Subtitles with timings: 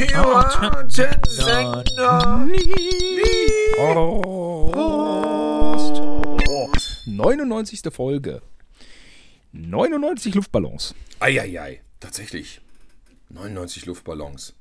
[0.00, 1.84] Piratensender.
[7.06, 7.82] 99.
[7.92, 8.40] Folge.
[9.52, 10.94] 99 Luftballons.
[11.18, 12.62] Eieiei, tatsächlich.
[13.28, 14.54] 99 Luftballons.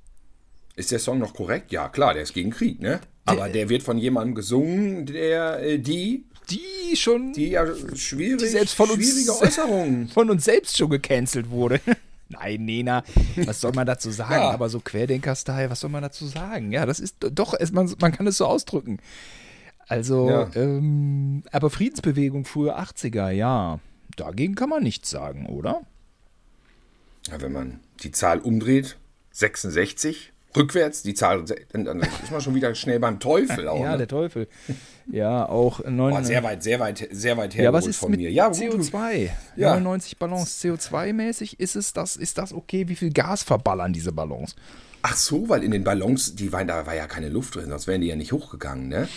[0.76, 1.72] Ist der Song noch korrekt?
[1.72, 3.00] Ja, klar, der ist gegen Krieg, ne?
[3.24, 7.66] Aber der wird von jemandem gesungen, der, äh, die, Die schon die ja
[7.96, 10.08] schwierig, die selbst von uns, schwierige Äußerungen.
[10.14, 11.80] von uns selbst schon gecancelt wurde.
[12.30, 13.04] Nein, Nena,
[13.38, 14.34] was soll man dazu sagen?
[14.42, 14.52] Ja.
[14.52, 16.72] Aber so Querdenker-Style, was soll man dazu sagen?
[16.72, 19.00] Ja, das ist doch, es, man, man kann es so ausdrücken.
[19.88, 20.50] Also, Ja.
[20.56, 23.80] ähm, aber Friedensbewegung frühe 80er, ja.
[24.16, 25.82] Dagegen kann man nichts sagen, oder?
[27.28, 28.98] Ja, wenn man die Zahl umdreht,
[29.32, 33.84] 66, rückwärts, die Zahl, dann, ist man schon wieder schnell beim Teufel auch.
[33.84, 34.00] ja, ne?
[34.00, 34.48] der Teufel.
[35.12, 38.20] Ja, auch neun, Boah, sehr weit, sehr weit, sehr weit Ja, was ist von mit
[38.20, 38.32] mir.
[38.32, 39.30] Ja, gut, CO2?
[39.56, 39.74] Ja.
[39.74, 42.88] 99 Ballons CO2-mäßig, ist es das, ist das okay?
[42.88, 44.56] Wie viel Gas verballern diese Ballons?
[45.02, 47.88] Ach so, weil in den Ballons, die waren, da war ja keine Luft drin, sonst
[47.88, 49.08] wären die ja nicht hochgegangen, ne?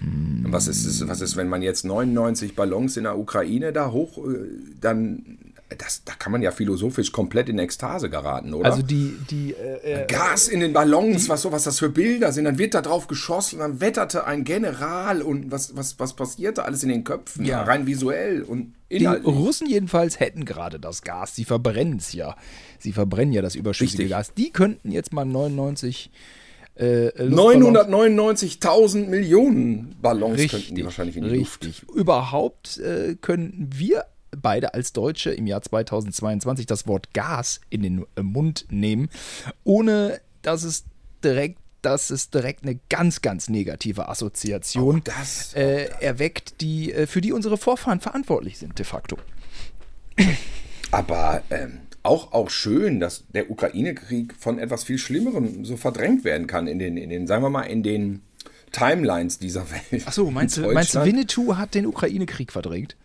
[0.00, 0.46] Hm.
[0.48, 4.18] Was ist, ist, was ist, wenn man jetzt 99 Ballons in der Ukraine da hoch,
[4.18, 4.48] äh,
[4.80, 5.38] dann,
[5.76, 8.70] das, da kann man ja philosophisch komplett in Ekstase geraten, oder?
[8.70, 12.32] Also die, die, äh, äh, Gas in den Ballons, was so, was das für Bilder
[12.32, 16.64] sind, dann wird da drauf geschossen, dann wetterte ein General und was, was, was passierte
[16.64, 17.62] alles in den Köpfen, Ja.
[17.64, 19.26] rein visuell und die inhaltlich.
[19.34, 21.34] Russen jedenfalls hätten gerade das Gas.
[21.36, 22.34] Sie verbrennen es ja.
[22.78, 24.16] Sie verbrennen ja das überschüssige Richtig.
[24.16, 24.32] Gas.
[24.34, 26.10] Die könnten jetzt mal 99
[26.76, 31.64] äh, Luftballons- 999.000 Millionen Ballons Richtig, könnten die wahrscheinlich in die Luft.
[31.66, 31.88] richtig.
[31.94, 34.04] Überhaupt äh, könnten wir
[34.36, 39.08] beide als Deutsche im Jahr 2022 das Wort Gas in den äh, Mund nehmen,
[39.64, 40.84] ohne dass es
[41.24, 47.06] direkt dass es direkt eine ganz, ganz negative Assoziation Auch das, äh, erweckt, die, äh,
[47.06, 49.16] für die unsere Vorfahren verantwortlich sind, de facto.
[50.90, 56.46] Aber ähm, auch, auch schön, dass der Ukraine-Krieg von etwas viel Schlimmerem so verdrängt werden
[56.46, 58.22] kann in den, in den, sagen wir mal, in den
[58.72, 60.06] Timelines dieser Welt.
[60.06, 62.96] Achso, meinst du, In meinst du, Winnetou hat den Ukraine-Krieg verdrängt?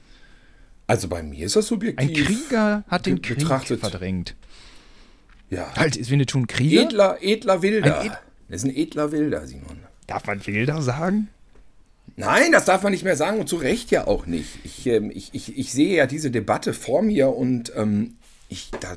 [0.93, 2.07] Also bei mir ist das subjektiv.
[2.07, 3.79] Ein Krieger hat den Krieg betrachtet.
[3.79, 4.35] verdrängt.
[5.49, 5.75] Ja.
[5.75, 6.83] Halt, ist Winnetou ein Krieger?
[6.83, 7.99] Edler, edler Wilder.
[7.99, 8.17] Ein Ed-
[8.47, 9.79] das ist ein edler Wilder, Simon.
[10.05, 11.29] Darf man Wilder sagen?
[12.15, 14.59] Nein, das darf man nicht mehr sagen und zu Recht ja auch nicht.
[14.63, 18.13] Ich, ähm, ich, ich, ich sehe ja diese Debatte vor mir und ähm,
[18.49, 18.95] ich da.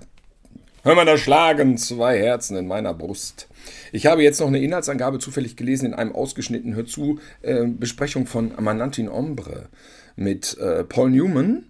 [0.83, 3.49] Hör mal, da schlagen zwei Herzen in meiner Brust.
[3.91, 8.27] Ich habe jetzt noch eine Inhaltsangabe zufällig gelesen in einem ausgeschnittenen Hör zu äh, Besprechung
[8.27, 9.71] von Manantin Ombre
[10.15, 11.65] mit äh, Paul Newman,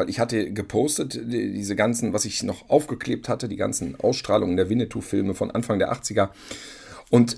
[0.00, 4.56] weil ich hatte gepostet die, diese ganzen, was ich noch aufgeklebt hatte, die ganzen Ausstrahlungen
[4.56, 6.30] der Winnetou-Filme von Anfang der 80er.
[7.10, 7.36] Und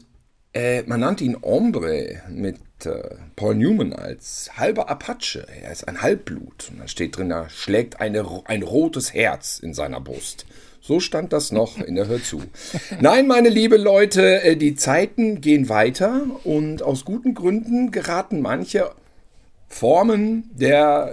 [0.53, 5.45] äh, man nannte ihn Ombre mit äh, Paul Newman als halber Apache.
[5.61, 6.71] Er ist ein Halbblut.
[6.71, 10.47] Und da steht drin, da schlägt eine, ein rotes Herz in seiner Brust.
[10.81, 12.43] So stand das noch in der Hör zu.
[13.01, 18.93] Nein, meine liebe Leute, äh, die Zeiten gehen weiter und aus guten Gründen geraten manche
[19.67, 21.13] Formen der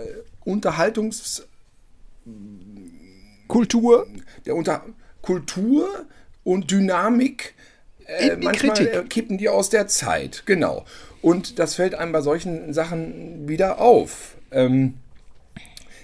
[0.50, 1.48] Unterhaltungs
[3.48, 4.08] Kultur
[4.46, 4.84] der Unter
[5.22, 6.06] Kultur
[6.44, 7.56] und Dynamik
[8.06, 8.94] äh, manchmal Kritik.
[8.94, 10.86] äh, kippen die aus der Zeit, genau.
[11.22, 14.36] Und das fällt einem bei solchen Sachen wieder auf.
[14.52, 14.96] Ähm,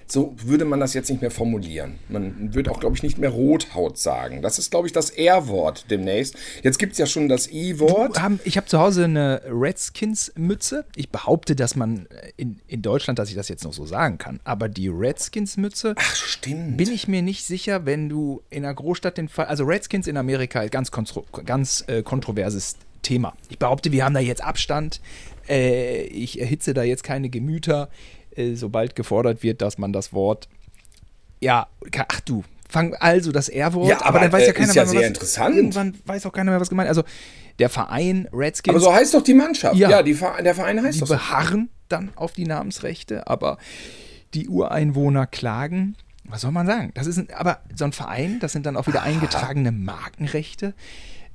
[0.07, 1.95] so würde man das jetzt nicht mehr formulieren.
[2.09, 4.41] Man würde auch, glaube ich, nicht mehr Rothaut sagen.
[4.41, 6.35] Das ist, glaube ich, das R-Wort demnächst.
[6.61, 8.19] Jetzt gibt es ja schon das I-Wort.
[8.43, 10.85] ich habe zu Hause eine Redskins-Mütze.
[10.95, 12.07] Ich behaupte, dass man
[12.37, 16.15] in, in Deutschland, dass ich das jetzt noch so sagen kann, aber die Redskins-Mütze Ach,
[16.15, 16.77] stimmt.
[16.77, 20.17] bin ich mir nicht sicher, wenn du in einer Großstadt den Fall, also Redskins in
[20.17, 23.35] Amerika, ganz, kontro, ganz äh, kontroverses Thema.
[23.49, 24.99] Ich behaupte, wir haben da jetzt Abstand.
[25.47, 28.14] Äh, ich erhitze da jetzt keine Gemüter, äh,
[28.55, 30.47] sobald gefordert wird, dass man das Wort,
[31.39, 31.67] ja,
[32.07, 34.83] ach du, fang also das R-Wort, Ja, aber, dann weiß ja äh, keiner ist ja
[34.83, 35.55] mehr, sehr was, interessant.
[35.55, 36.89] Irgendwann weiß auch keiner mehr, was gemeint.
[36.89, 37.03] Also
[37.59, 39.75] der Verein Redskins Aber so heißt doch die Mannschaft.
[39.77, 39.89] Ja.
[39.89, 41.13] Ja, die, der Verein heißt die doch so.
[41.13, 43.57] beharren dann auf die Namensrechte, aber
[44.33, 45.95] die Ureinwohner klagen.
[46.25, 46.91] Was soll man sagen?
[46.95, 50.73] Das ist ein, aber so ein Verein, das sind dann auch wieder eingetragene Markenrechte.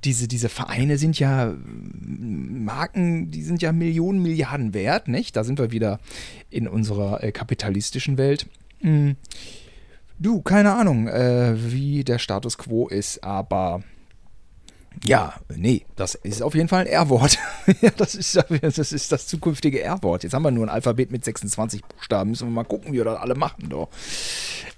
[0.04, 5.36] Diese, diese Vereine sind ja Marken, die sind ja Millionen, Milliarden wert, nicht?
[5.36, 6.00] Da sind wir wieder
[6.48, 8.46] in unserer äh, kapitalistischen Welt.
[8.80, 9.10] Mm.
[10.18, 13.82] Du, keine Ahnung, äh, wie der Status quo ist, aber
[15.04, 17.38] ja, nee, das ist auf jeden Fall ein R-Wort.
[17.80, 20.24] ja, das ist, das ist das zukünftige R-Wort.
[20.24, 22.30] Jetzt haben wir nur ein Alphabet mit 26 Buchstaben.
[22.30, 23.68] Müssen wir mal gucken, wie wir das alle machen.
[23.70, 23.88] Doch.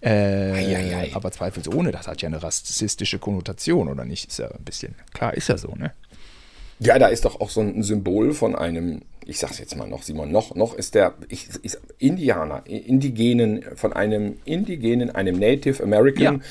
[0.01, 4.29] Äh, aber zweifelsohne, das hat ja eine rassistische Konnotation, oder nicht?
[4.29, 5.93] Ist ja ein bisschen, klar, ist ja so, ne?
[6.79, 10.03] Ja, da ist doch auch so ein Symbol von einem, ich sag's jetzt mal noch,
[10.03, 16.43] Simon, noch, noch ist der ich, ich, Indianer, Indigenen, von einem Indigenen, einem Native American,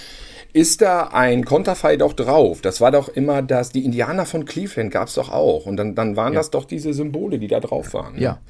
[0.53, 2.62] ist da ein Konterfei doch drauf.
[2.62, 5.65] Das war doch immer das, die Indianer von Cleveland gab es doch auch.
[5.65, 6.39] Und dann, dann waren Ja.
[6.39, 8.15] das doch diese Symbole, die da drauf waren.
[8.15, 8.21] ne?
[8.21, 8.42] Ja.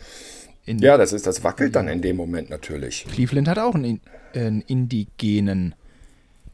[0.65, 3.05] In Ja, das ist, das wackelt dann in dem Moment natürlich.
[3.11, 3.99] Cleveland hat auch einen,
[4.33, 5.73] einen indigenen,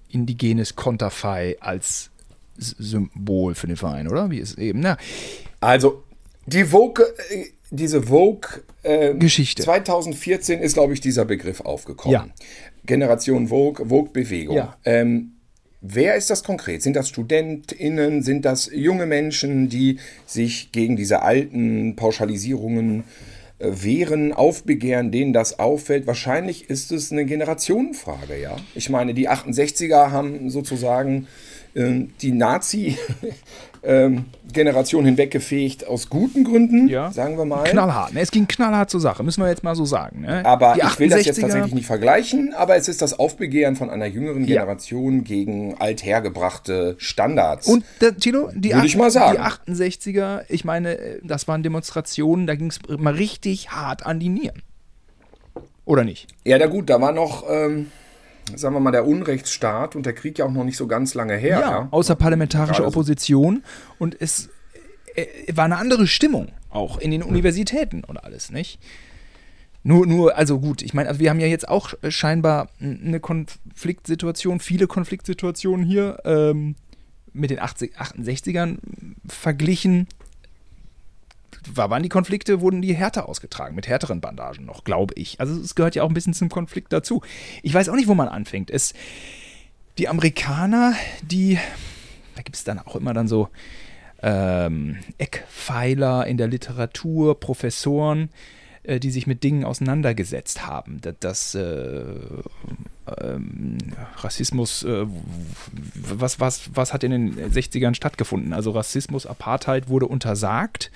[0.09, 2.09] indigenes Konterfei als
[2.57, 4.29] Symbol für den Verein, oder?
[4.31, 4.79] Wie ist eben?
[4.79, 4.97] Na,
[5.59, 6.03] Also,
[6.45, 8.49] die Vogue, äh, diese Vogue
[8.83, 9.63] äh, Geschichte.
[9.63, 12.13] 2014 ist, glaube ich, dieser Begriff aufgekommen.
[12.13, 12.27] Ja.
[12.85, 14.55] Generation Vogue, Vogue-Bewegung.
[14.55, 14.77] Ja.
[14.85, 15.33] Ähm,
[15.81, 16.81] wer ist das konkret?
[16.81, 18.21] Sind das StudentInnen?
[18.21, 23.03] Sind das junge Menschen, die sich gegen diese alten Pauschalisierungen
[23.59, 26.07] äh, wehren, aufbegehren, denen das auffällt?
[26.07, 28.55] Wahrscheinlich ist es eine Generationenfrage, ja.
[28.75, 31.27] Ich meine, die 68er haben sozusagen
[31.75, 32.31] ähm, die
[33.83, 37.11] Nazi-Generation hinweggefegt aus guten Gründen, ja.
[37.11, 37.63] sagen wir mal.
[37.63, 38.13] Knallhart.
[38.13, 38.21] Ne?
[38.21, 40.21] Es ging knallhart zur Sache, müssen wir jetzt mal so sagen.
[40.21, 40.45] Ne?
[40.45, 43.75] Aber Die ich will das jetzt 68er tatsächlich nicht vergleichen, aber es ist das Aufbegehren
[43.75, 44.61] von einer jüngeren Ja.
[44.61, 47.67] Generation gegen althergebrachte Standards.
[47.67, 49.37] Und, der, Tilo, die, Würde ich mal sagen.
[49.67, 54.19] die 68er, ich meine, äh, das waren Demonstrationen, da ging es mal richtig hart an
[54.19, 54.61] die Nieren.
[55.85, 56.27] Oder nicht?
[56.43, 57.87] ja, na gut, da war noch, ähm,
[58.55, 61.35] sagen wir mal, der Unrechtsstaat und der Krieg ja auch noch nicht so ganz lange
[61.35, 61.59] her.
[61.59, 62.99] Ja, außerparlamentarische Gerade so.
[62.99, 63.63] Opposition
[63.99, 64.49] und es
[65.15, 68.79] äh, war eine andere Stimmung auch in den Universitäten und alles, nicht?
[69.83, 73.19] Nur, nur, also gut, ich meine, also wir haben ja jetzt auch äh, scheinbar eine
[73.19, 76.75] Konfliktsituation, viele Konfliktsituationen hier ähm,
[77.31, 78.79] mit den 80, 68ern
[79.27, 80.07] verglichen.
[81.73, 85.39] War- Waren die Konflikte, wurden die härter ausgetragen, mit härteren Bandagen noch, glaube ich.
[85.39, 87.21] Also es gehört ja auch ein bisschen zum Konflikt dazu.
[87.63, 88.71] Ich weiß auch nicht, wo man anfängt.
[88.71, 88.93] Es,
[89.97, 91.57] die Amerikaner, die,
[92.35, 93.49] da gibt es dann auch immer dann so
[94.21, 98.29] ähm, Eckpfeiler in der Literatur, Professoren,
[98.83, 100.99] äh, die sich mit Dingen auseinandergesetzt haben.
[101.01, 102.03] Das, das äh,
[103.21, 103.77] ähm,
[104.17, 105.05] Rassismus, äh,
[105.93, 108.53] was, was, was hat in den 60ern stattgefunden?
[108.53, 110.91] Also Rassismus, Apartheid wurde untersagt.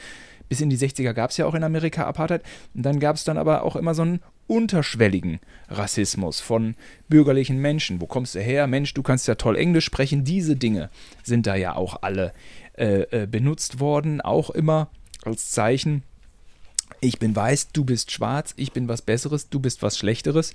[0.51, 2.43] Bis in die 60er gab es ja auch in Amerika Apartheid.
[2.73, 5.39] Und dann gab es dann aber auch immer so einen unterschwelligen
[5.69, 6.75] Rassismus von
[7.07, 8.01] bürgerlichen Menschen.
[8.01, 8.67] Wo kommst du her?
[8.67, 10.25] Mensch, du kannst ja toll Englisch sprechen.
[10.25, 10.89] Diese Dinge
[11.23, 12.33] sind da ja auch alle
[12.77, 14.89] äh, äh, benutzt worden, auch immer
[15.23, 16.03] als Zeichen.
[17.03, 20.53] Ich bin weiß, du bist schwarz, ich bin was Besseres, du bist was Schlechteres.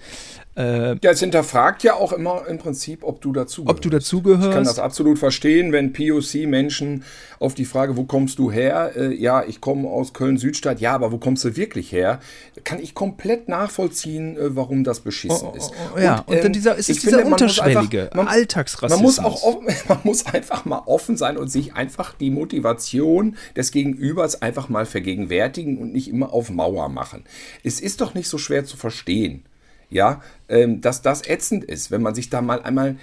[0.56, 3.76] Äh, Ja, es hinterfragt ja auch immer im Prinzip, ob du dazugehörst.
[3.78, 4.46] ob du dazugehörst.
[4.48, 7.02] Ich kann das absolut verstehen, wenn POC-Menschen
[7.40, 8.92] auf die Frage, wo kommst du her?
[8.96, 10.80] Äh, ja, ich komme aus Köln-Südstadt.
[10.80, 12.20] Ja, aber wo kommst du wirklich her?
[12.62, 15.72] Kann ich komplett nachvollziehen, äh, warum das beschissen ist.
[15.94, 19.16] Oh, ja, und dann dieser- es ist dieser finde, man muss unterschwellige einfach- man- Alltagsrassismus.
[19.16, 23.36] Man muss, auch, offen- man muss einfach mal offen sein und sich einfach die Motivation
[23.56, 27.24] des Gegenübers einfach mal vergegenwärtigen und nicht immer auf Mauer machen.
[27.64, 29.44] Es ist doch nicht so schwer zu verstehen,
[29.90, 32.96] ja, ähm, dass das ätzend ist, wenn man sich da mal einmal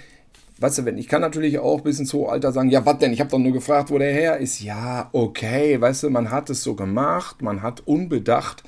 [0.58, 3.12] Weißt du, wenn ich kann natürlich auch bis ins hohe Alter sagen, ja, was denn?
[3.12, 4.60] Ich habe doch nur gefragt, wo der her ist.
[4.60, 8.62] Ja, okay, weißt du, man hat es so gemacht, man hat unbedacht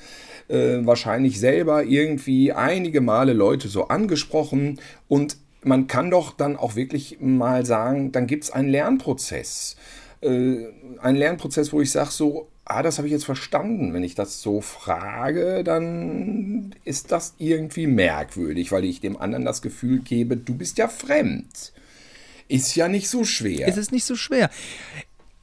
[0.49, 6.75] äh, wahrscheinlich selber irgendwie einige Male Leute so angesprochen und man kann doch dann auch
[6.75, 9.77] wirklich mal sagen, dann gibt es einen Lernprozess.
[10.21, 10.65] Äh,
[10.99, 13.93] einen Lernprozess, wo ich sage so, ah, das habe ich jetzt verstanden.
[13.93, 19.61] Wenn ich das so frage, dann ist das irgendwie merkwürdig, weil ich dem anderen das
[19.61, 21.73] Gefühl gebe, du bist ja fremd.
[22.47, 23.67] Ist ja nicht so schwer.
[23.67, 24.49] Es ist nicht so schwer.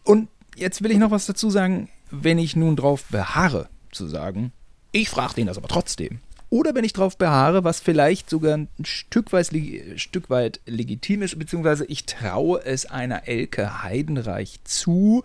[0.05, 4.53] Und jetzt will ich noch was dazu sagen, wenn ich nun drauf beharre, zu sagen,
[4.93, 6.21] ich frage den das aber trotzdem.
[6.51, 11.23] Oder wenn ich drauf beharre, was vielleicht sogar ein Stück weit, leg- Stück weit legitim
[11.23, 15.25] ist, beziehungsweise ich traue es einer Elke Heidenreich zu,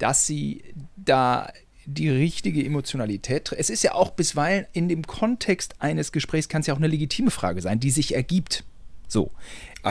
[0.00, 0.62] dass sie
[0.96, 1.52] da
[1.86, 3.52] die richtige Emotionalität.
[3.56, 6.86] Es ist ja auch bisweilen in dem Kontext eines Gesprächs kann es ja auch eine
[6.88, 8.64] legitime Frage sein, die sich ergibt.
[9.08, 9.30] So.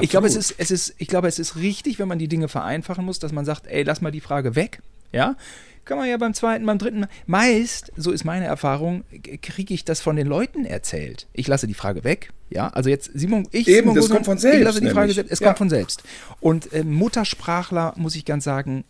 [0.02, 0.60] Ich glaube, es Absolut.
[0.60, 3.32] ist, es ist, ich glaube, es ist richtig, wenn man die Dinge vereinfachen muss, dass
[3.32, 4.82] man sagt, ey, lass mal die Frage weg.
[5.12, 5.36] Ja.
[5.86, 7.08] Kann man ja beim zweiten, beim dritten.
[7.26, 9.04] Meist, so ist meine Erfahrung,
[9.42, 11.28] kriege ich das von den Leuten erzählt.
[11.34, 12.32] Ich lasse die Frage weg.
[12.52, 14.86] Ja, also jetzt Simon, ich, Eben, Simon das Gosmann, kommt von selbst, Ich lasse die
[14.88, 15.16] Frage nämlich.
[15.16, 15.32] selbst.
[15.32, 15.48] Es Ja.
[15.48, 16.04] kommt von selbst.
[16.40, 18.84] Und äh, Muttersprachler, muss ich ganz sagen,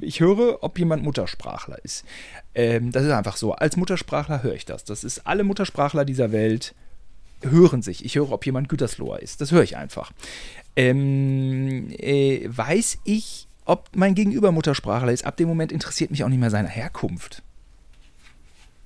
[0.00, 2.04] ich höre, ob jemand Muttersprachler ist.
[2.54, 3.52] Ähm, das ist einfach so.
[3.52, 4.84] Als Muttersprachler höre ich das.
[4.84, 6.74] Das ist alle Muttersprachler dieser Welt
[7.42, 8.04] hören sich.
[8.04, 9.40] Ich höre, ob jemand Gütersloher ist.
[9.40, 10.12] Das höre ich einfach.
[10.76, 15.24] Ähm, äh, weiß ich, ob mein Gegenüber Muttersprachler ist?
[15.26, 17.42] Ab dem Moment interessiert mich auch nicht mehr seine Herkunft.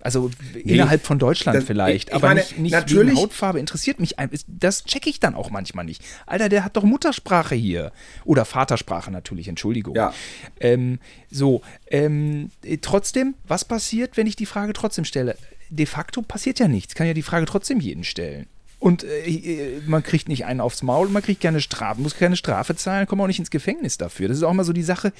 [0.04, 0.30] Also
[0.64, 4.16] innerhalb von Deutschland das- vielleicht, ich aber meine, nicht, nicht natürlich- Hautfarbe interessiert mich.
[4.49, 6.02] Das checke ich dann auch manchmal nicht.
[6.26, 7.92] Alter, der hat doch Muttersprache hier.
[8.25, 9.94] Oder Vatersprache natürlich, Entschuldigung.
[9.94, 10.12] Ja.
[10.59, 10.99] Ähm,
[11.30, 15.37] so, ähm, äh, trotzdem, was passiert, wenn ich die Frage trotzdem stelle?
[15.71, 16.94] De facto passiert ja nichts.
[16.97, 18.47] Kann ja die Frage trotzdem jeden stellen.
[18.80, 22.75] Und äh, man kriegt nicht einen aufs Maul, man kriegt keine Strafe, muss keine Strafe
[22.75, 24.26] zahlen, kommt auch nicht ins Gefängnis dafür.
[24.26, 25.12] Das ist auch immer so die Sache.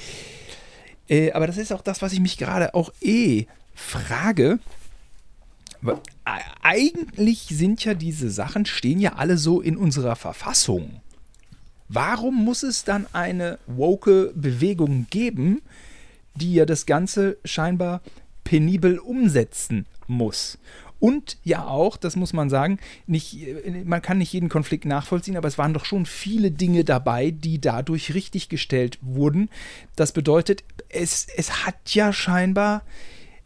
[1.09, 4.59] Äh, aber das ist auch das, was ich mich gerade auch eh frage.
[6.63, 11.01] Eigentlich sind ja diese Sachen, stehen ja alle so in unserer Verfassung.
[11.89, 15.61] Warum muss es dann eine woke Bewegung geben,
[16.35, 18.01] die ja das Ganze scheinbar
[18.45, 20.59] penibel umsetzen muss?
[21.01, 23.37] Und ja auch, das muss man sagen, nicht,
[23.85, 27.61] man kann nicht jeden Konflikt nachvollziehen, aber es waren doch schon viele Dinge dabei, die
[27.61, 29.51] dadurch richtiggestellt wurden.
[29.97, 32.83] Das bedeutet, es, es hat ja scheinbar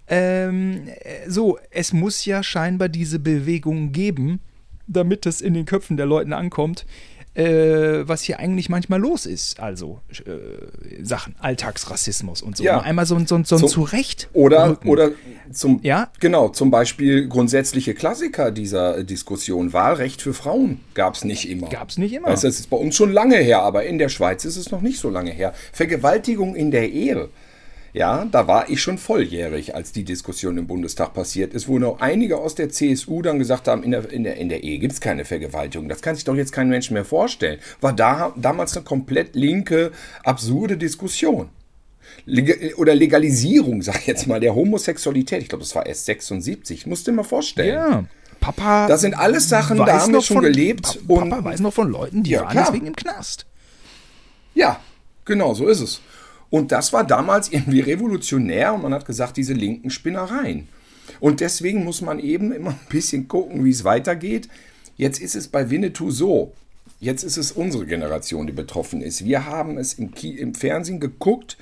[0.08, 0.88] ähm,
[1.26, 4.40] so, es muss ja scheinbar diese Bewegung geben,
[4.86, 6.86] damit es in den Köpfen der Leuten ankommt,
[7.34, 9.60] äh, was hier eigentlich manchmal los ist.
[9.60, 12.64] Also äh, Sachen, Alltagsrassismus und so.
[12.64, 12.80] Ja.
[12.80, 14.28] Einmal so, so, so ein Zurecht.
[14.32, 15.10] Oder, oder
[15.52, 16.10] zum, Ja?
[16.18, 19.72] genau, zum Beispiel grundsätzliche Klassiker dieser Diskussion.
[19.72, 21.68] Wahlrecht für Frauen gab es nicht immer.
[21.68, 22.30] Gab's nicht immer.
[22.30, 24.98] Das ist bei uns schon lange her, aber in der Schweiz ist es noch nicht
[24.98, 25.52] so lange her.
[25.72, 27.28] Vergewaltigung in der Ehe.
[27.96, 32.00] Ja, da war ich schon volljährig, als die Diskussion im Bundestag passiert ist, wo noch
[32.00, 34.92] einige aus der CSU dann gesagt haben, in der, in der, in der Ehe gibt
[34.92, 35.88] es keine Vergewaltigung.
[35.88, 37.58] Das kann sich doch jetzt kein Mensch mehr vorstellen.
[37.80, 39.92] War da damals eine komplett linke,
[40.24, 41.48] absurde Diskussion.
[42.26, 45.40] Leg oder Legalisierung, sag ich jetzt mal, der Homosexualität.
[45.42, 46.86] Ich glaube, das war erst 76.
[46.86, 47.74] Musst du dir mal vorstellen.
[47.74, 48.04] Ja.
[48.40, 48.88] Papa.
[48.88, 50.98] Das sind alles Sachen, da haben wir schon von- gelebt.
[51.08, 52.64] Pa- und Papa weiß noch von Leuten, die Ja, waren klar.
[52.66, 53.46] deswegen im Knast.
[54.54, 54.80] Ja,
[55.24, 56.00] genau, so ist es.
[56.50, 60.68] Und das war damals irgendwie revolutionär und man hat gesagt, diese linken Spinnereien.
[61.20, 64.48] Und deswegen muss man eben immer ein bisschen gucken, wie es weitergeht.
[64.96, 66.52] Jetzt ist es bei Winnetou so.
[67.00, 69.24] Jetzt ist es unsere Generation, die betroffen ist.
[69.24, 71.58] Wir haben es im, Ki im Fernsehen geguckt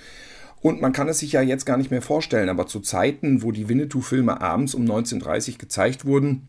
[0.60, 2.48] und man kann es sich ja jetzt gar nicht mehr vorstellen.
[2.48, 6.48] Aber zu Zeiten, wo die Winnetou-Filme abends um 19.30 Uhr gezeigt wurden,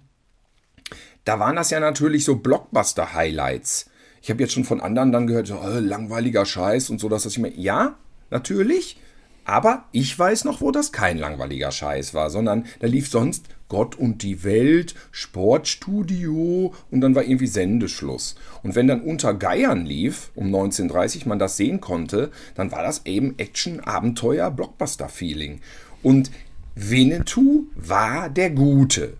[1.24, 3.90] da waren das ja natürlich so Blockbuster-Highlights.
[4.22, 7.24] Ich habe jetzt schon von anderen dann gehört, so, äh, langweiliger Scheiß und so, dass
[7.24, 7.52] das ich mir.
[7.52, 7.96] Ja,
[8.36, 8.98] natürlich.
[9.46, 13.96] Aber ich weiß noch, wo das kein langweiliger Scheiß war, sondern da lief sonst Gott
[13.96, 18.36] und die Welt, Sportstudio und dann war irgendwie Sendeschluss.
[18.64, 23.06] Und wenn dann unter Geiern lief, um 19.30 man das sehen konnte, dann war das
[23.06, 25.62] eben Action, Abenteuer, Blockbuster-Feeling.
[26.02, 26.32] Und
[26.76, 29.14] Winnetou war der Gute.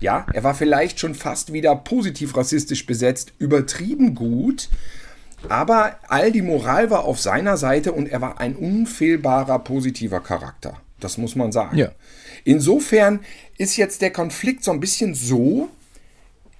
[0.00, 4.68] Ja, er war vielleicht schon fast wieder positiv rassistisch besetzt, übertrieben gut,
[5.48, 10.80] aber all die Moral war auf seiner Seite und er war ein unfehlbarer positiver Charakter.
[11.00, 11.76] Das muss man sagen.
[11.76, 11.92] Ja.
[12.44, 13.20] Insofern
[13.58, 15.68] ist jetzt der Konflikt so ein bisschen so,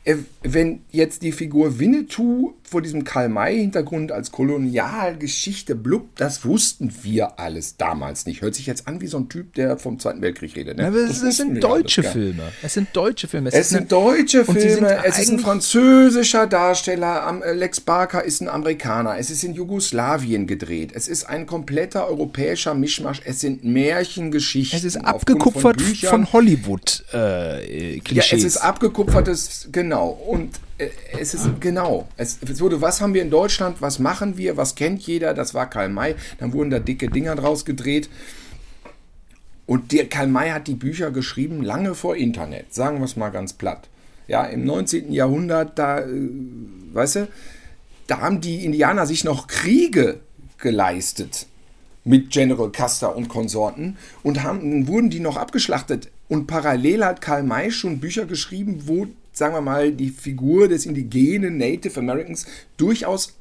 [0.05, 7.39] äh, wenn jetzt die Figur Winnetou vor diesem Karl-May-Hintergrund als Kolonialgeschichte blub, das wussten wir
[7.39, 8.43] alles damals nicht.
[8.43, 10.79] Hört sich jetzt an wie so ein Typ, der vom Zweiten Weltkrieg redet.
[10.79, 10.89] Ne?
[10.89, 12.13] Aber es, es sind deutsche alles?
[12.13, 12.43] Filme.
[12.65, 13.51] Es sind deutsche Filme.
[13.51, 18.49] Es ist sind deutsche Filme, es ist ein französischer Darsteller, äh, Lex Barker ist ein
[18.49, 24.77] Amerikaner, es ist in Jugoslawien gedreht, es ist ein kompletter europäischer Mischmasch, es sind Märchengeschichten.
[24.77, 28.31] Es ist abgekupfert von, von Hollywood-Klischees.
[28.31, 30.09] Ja, es ist abgekupfertes, genau.
[30.09, 32.09] Und äh, es ist, genau.
[32.17, 35.71] Es, wurde, was haben wir in Deutschland, was machen wir, was kennt jeder, das war
[35.71, 36.15] Karl May.
[36.39, 38.09] Dann wurden da dicke Dinger draus gedreht.
[39.67, 43.31] Und der Karl May hat die Bücher geschrieben lange vor Internet, sagen wir es mal
[43.31, 43.89] ganz platt.
[44.27, 45.13] Ja, im 19.
[45.13, 46.07] Jahrhundert, da, äh,
[46.93, 47.29] weißt du,
[48.07, 50.21] da haben die Indianer sich noch Kriege
[50.59, 51.47] geleistet
[52.05, 56.11] mit General Custer und Konsorten und haben, wurden die noch abgeschlachtet.
[56.29, 60.87] Und parallel hat Karl May schon Bücher geschrieben, wo, sagen wir mal, die Figur des
[60.87, 63.35] indigenen Native Americans durchaus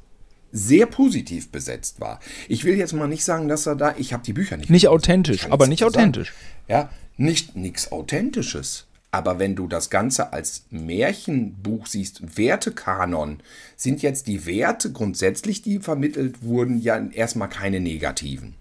[0.52, 2.20] sehr positiv besetzt war.
[2.48, 4.88] Ich will jetzt mal nicht sagen, dass er da, ich habe die Bücher nicht Nicht
[4.88, 5.94] authentisch, aber nicht sagen.
[5.94, 6.32] authentisch.
[6.68, 8.86] Ja, nicht nichts Authentisches.
[9.10, 13.38] Aber wenn du das Ganze als Märchenbuch siehst, Wertekanon,
[13.76, 18.54] sind jetzt die Werte grundsätzlich, die vermittelt wurden, ja erstmal keine negativen.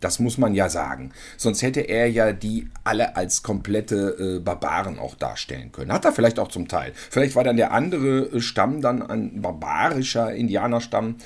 [0.00, 1.10] Das muss man ja sagen.
[1.36, 5.92] Sonst hätte er ja die alle als komplette äh, Barbaren auch darstellen können.
[5.92, 6.92] Hat er vielleicht auch zum Teil.
[7.10, 11.16] Vielleicht war dann der andere äh, Stamm dann ein barbarischer Indianerstamm.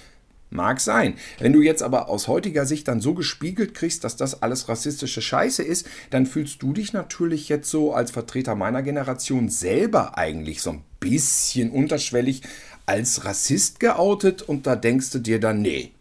[0.49, 1.15] Mag sein.
[1.39, 5.23] Wenn du jetzt aber aus heutiger Sicht dann so gespiegelt kriegst, dass das alles rassistische
[5.23, 10.61] Scheiße ist, dann fühlst du dich natürlich jetzt so als Vertreter meiner Generation selber eigentlich
[10.61, 12.43] so ein bisschen unterschwellig
[12.85, 15.93] als Rassist geoutet und da denkst du dir dann, nee,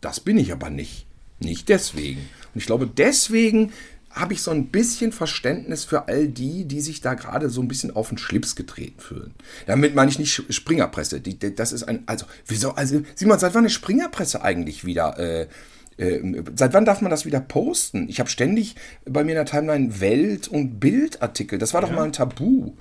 [0.00, 1.06] das bin ich aber nicht.
[1.38, 2.20] Nicht deswegen.
[2.54, 3.72] Und ich glaube, deswegen
[4.14, 7.68] habe ich so ein bisschen Verständnis für all die, die sich da gerade so ein
[7.68, 9.34] bisschen auf den Schlips getreten fühlen.
[9.66, 11.20] Damit meine ich nicht Springerpresse.
[11.20, 15.18] Die, die, das ist ein, also, wieso, also, Simon, seit wann ist Springerpresse eigentlich wieder,
[15.18, 15.48] äh,
[15.96, 18.08] äh, seit wann darf man das wieder posten?
[18.08, 21.58] Ich habe ständig bei mir in der Timeline Welt- und Bildartikel.
[21.58, 22.74] Das war doch mal ein Tabu.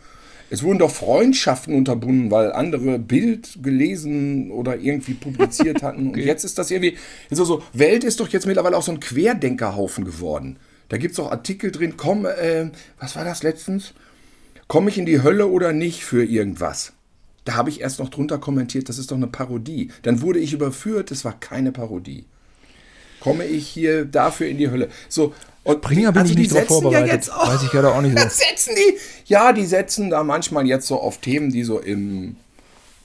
[0.53, 6.11] Es wurden doch Freundschaften unterbunden, weil andere Bild gelesen oder irgendwie publiziert hatten.
[6.11, 6.95] Und jetzt ist das irgendwie,
[7.31, 10.57] so, so, Welt ist doch jetzt mittlerweile auch so ein Querdenkerhaufen geworden.
[10.89, 12.69] Da gibt es auch Artikel drin, komm, äh,
[12.99, 13.95] was war das letztens?
[14.67, 16.93] Komme ich in die Hölle oder nicht für irgendwas?
[17.45, 19.89] Da habe ich erst noch drunter kommentiert, das ist doch eine Parodie.
[20.03, 22.25] Dann wurde ich überführt, es war keine Parodie.
[23.21, 24.89] Komme ich hier dafür in die Hölle?
[25.09, 27.07] So, und Springer bin also ich nicht drauf vorbereitet.
[27.07, 28.27] Ja jetzt auch, Weiß ich gerade auch nicht so.
[28.27, 32.35] setzen die, ja, die setzen da manchmal jetzt so auf Themen, die so im,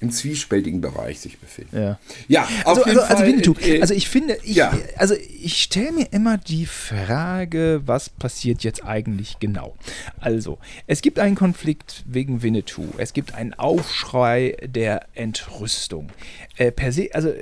[0.00, 1.76] im zwiespältigen Bereich sich befinden.
[1.76, 3.16] Ja, ja auf also, jeden also, Fall.
[3.16, 4.76] Also, Winnetou, äh, also ich finde, ich, ja.
[4.96, 9.76] also ich stelle mir immer die Frage, was passiert jetzt eigentlich genau?
[10.20, 12.86] Also, es gibt einen Konflikt wegen Winnetou.
[12.98, 16.08] Es gibt einen Aufschrei der Entrüstung.
[16.56, 17.32] Äh, per se, also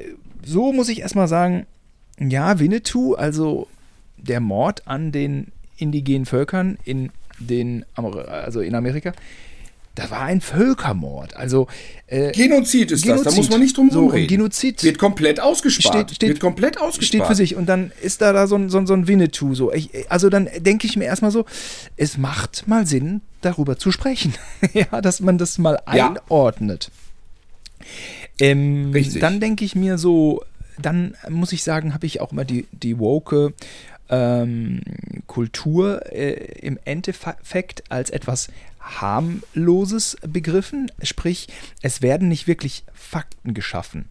[0.44, 1.66] so muss ich erstmal sagen,
[2.18, 3.66] ja, Winnetou, also
[4.16, 9.12] der Mord an den indigenen Völkern in den also in Amerika,
[9.96, 11.37] da war ein Völkermord.
[11.37, 11.68] Also
[12.06, 13.26] äh, Genozid ist Genozid.
[13.26, 14.28] das, da muss man nicht drum so, reden.
[14.28, 15.94] Genozid wird komplett ausgespart.
[15.94, 17.06] Steht, steht, wird komplett ausgespart.
[17.06, 19.54] Steht für sich und dann ist da da so ein, so ein, so ein Winnetou
[19.54, 19.73] so.
[19.73, 21.46] Ich, also dann denke ich mir erstmal so,
[21.96, 24.35] es macht mal Sinn darüber zu sprechen.
[24.75, 26.90] ja, dass man das mal einordnet.
[28.38, 28.49] Ja.
[28.49, 29.20] Ähm, Richtig.
[29.20, 30.42] Dann denke ich mir so,
[30.78, 33.54] dann muss ich sagen, habe ich auch immer die die woke
[34.09, 34.81] ähm,
[35.27, 38.49] Kultur äh, im Endeffekt als etwas
[38.81, 41.49] harmloses begriffen, sprich
[41.83, 44.09] es werden nicht wirklich Fakten geschaffen.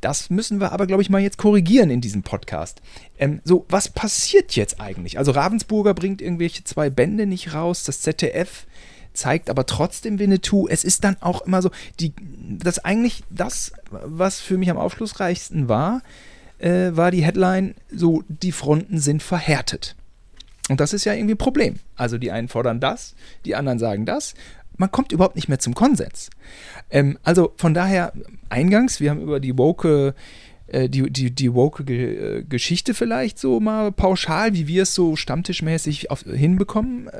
[0.00, 2.80] Das müssen wir aber, glaube ich, mal jetzt korrigieren in diesem Podcast.
[3.18, 5.18] Ähm, so, was passiert jetzt eigentlich?
[5.18, 8.66] Also Ravensburger bringt irgendwelche zwei Bände nicht raus, das ZDF
[9.12, 10.68] zeigt aber trotzdem Winnetou.
[10.68, 15.68] Es ist dann auch immer so, die, das eigentlich das, was für mich am aufschlussreichsten
[15.68, 16.02] war,
[16.58, 19.96] äh, war die Headline so, die Fronten sind verhärtet.
[20.68, 21.76] Und das ist ja irgendwie ein Problem.
[21.96, 24.34] Also die einen fordern das, die anderen sagen das.
[24.76, 26.30] Man kommt überhaupt nicht mehr zum Konsens.
[26.90, 28.12] Ähm, also von daher,
[28.48, 30.14] eingangs, wir haben über die woke
[30.88, 35.16] die, die, die woke Ge äh, Geschichte vielleicht so mal pauschal, wie wir es so
[35.16, 37.12] stammtischmäßig auf, hinbekommen, äh,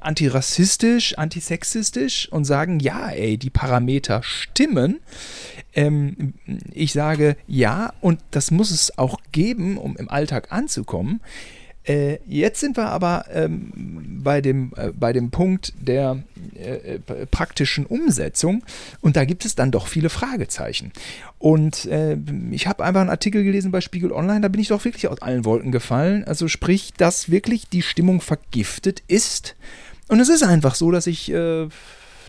[0.00, 5.00] antirassistisch, antisexistisch und sagen, ja, ey, die Parameter stimmen.
[5.74, 6.34] Ähm,
[6.72, 11.20] ich sage ja, und das muss es auch geben, um im Alltag anzukommen.
[11.84, 16.22] Äh, jetzt sind wir aber ähm, bei, dem, äh, bei dem Punkt der
[16.54, 18.62] äh, äh praktischen Umsetzung
[19.00, 20.92] und da gibt es dann doch viele Fragezeichen.
[21.38, 22.18] Und äh,
[22.50, 25.22] ich habe einfach einen Artikel gelesen bei Spiegel Online, da bin ich doch wirklich aus
[25.22, 26.24] allen Wolken gefallen.
[26.24, 29.56] Also sprich, dass wirklich die Stimmung vergiftet ist.
[30.08, 31.68] Und es ist einfach so, dass ich äh,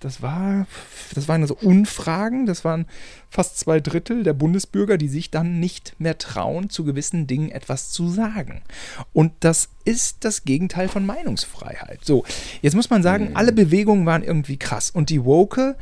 [0.02, 0.68] das war,
[1.16, 2.86] das waren also Unfragen, das waren
[3.30, 7.92] fast zwei Drittel der Bundesbürger, die sich dann nicht mehr trauen, zu gewissen Dingen etwas
[7.92, 8.62] zu sagen.
[9.14, 12.04] Und das ist das Gegenteil von Meinungsfreiheit.
[12.04, 12.26] So,
[12.62, 13.38] jetzt muss man sagen, mhm.
[13.38, 14.90] alle Bewegungen waren irgendwie krass.
[14.90, 15.78] Und die Woke,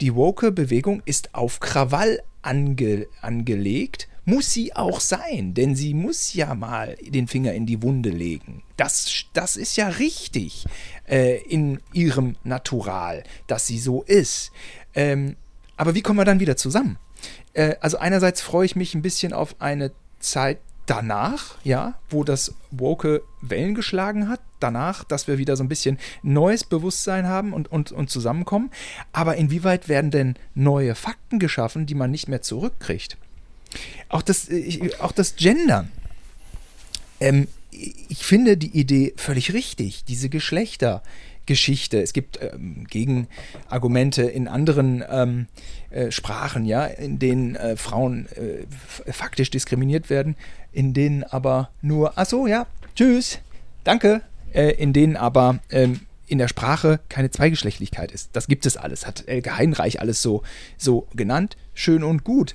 [0.00, 6.54] die Woke-Bewegung ist auf Krawall ange, angelegt muss sie auch sein, denn sie muss ja
[6.54, 8.62] mal den Finger in die Wunde legen.
[8.76, 10.66] Das, das ist ja richtig
[11.08, 14.52] äh, in ihrem Natural, dass sie so ist.
[14.94, 15.36] Ähm,
[15.76, 16.98] aber wie kommen wir dann wieder zusammen?
[17.54, 22.54] Äh, also einerseits freue ich mich ein bisschen auf eine Zeit danach, ja, wo das
[22.70, 27.70] Woke Wellen geschlagen hat, danach, dass wir wieder so ein bisschen neues Bewusstsein haben und,
[27.70, 28.70] und, und zusammenkommen.
[29.12, 33.16] Aber inwieweit werden denn neue Fakten geschaffen, die man nicht mehr zurückkriegt?
[34.08, 35.90] Auch das, äh, auch das Gendern.
[37.20, 37.48] Ähm,
[38.08, 42.00] ich finde die Idee völlig richtig, diese Geschlechtergeschichte.
[42.02, 45.46] Es gibt ähm, Gegenargumente in anderen ähm,
[45.90, 48.66] äh, Sprachen, ja, in denen äh, Frauen äh,
[49.12, 50.36] faktisch diskriminiert werden,
[50.72, 53.38] in denen aber nur, ach so, ja, tschüss,
[53.84, 58.30] danke, äh, in denen aber ähm, in der Sprache keine Zweigeschlechtlichkeit ist.
[58.32, 60.42] Das gibt es alles, hat Elke Heinreich alles so,
[60.76, 62.54] so genannt, schön und gut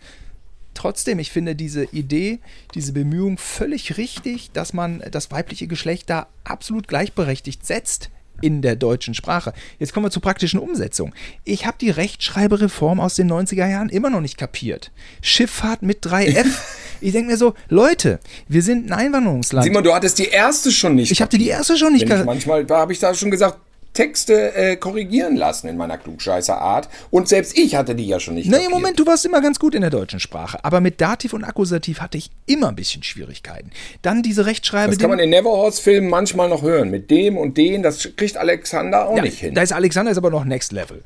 [0.77, 2.39] trotzdem, ich finde diese Idee,
[2.73, 8.09] diese Bemühung völlig richtig, dass man das weibliche Geschlecht da absolut gleichberechtigt setzt
[8.41, 9.53] in der deutschen Sprache.
[9.79, 11.13] Jetzt kommen wir zur praktischen Umsetzung.
[11.43, 14.91] Ich habe die Rechtschreibereform aus den 90er Jahren immer noch nicht kapiert.
[15.21, 16.45] Schifffahrt mit 3F.
[16.99, 19.65] Ich denke mir so, Leute, wir sind ein Einwanderungsland.
[19.65, 21.11] Simon, du hattest die erste schon nicht.
[21.11, 22.25] Ich habe die erste schon nicht kapiert.
[22.25, 23.59] Manchmal habe ich da schon gesagt,
[23.97, 26.88] Texte äh, korrigieren lassen in meiner Klugscheißer-Art.
[27.10, 28.47] Und selbst ich hatte die ja schon nicht.
[28.47, 30.60] Nein, Moment, du warst immer ganz gut in der deutschen Sprache.
[30.62, 33.71] Aber mit Dativ und Akkusativ hatte ich immer ein bisschen Schwierigkeiten.
[34.03, 34.91] Dann diese Rechtschreibe.
[34.91, 36.91] Das kann man in Neverhorse-Filmen manchmal noch hören.
[36.91, 39.55] Mit dem und den, das kriegt Alexander auch ja, nicht hin.
[39.55, 41.01] Da ist Alexander ist aber noch Next Level.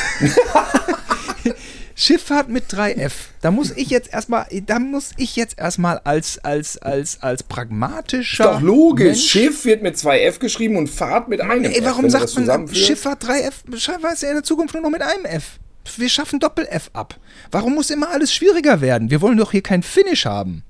[1.95, 3.13] Schifffahrt mit 3F.
[3.41, 8.45] Da muss ich jetzt erstmal, da muss ich jetzt erstmal als, als, als, als pragmatischer.
[8.45, 9.07] Doch logisch.
[9.07, 11.85] Mensch- Schiff wird mit zwei F geschrieben und Fahrt mit einem Ey, F.
[11.85, 13.77] warum du sagt man Schifffahrt 3F?
[13.79, 15.59] Schaffen wir es ja in der Zukunft nur noch mit einem F.
[15.97, 17.17] Wir schaffen Doppel-F ab.
[17.51, 19.11] Warum muss immer alles schwieriger werden?
[19.11, 20.65] Wir wollen doch hier kein Finish haben.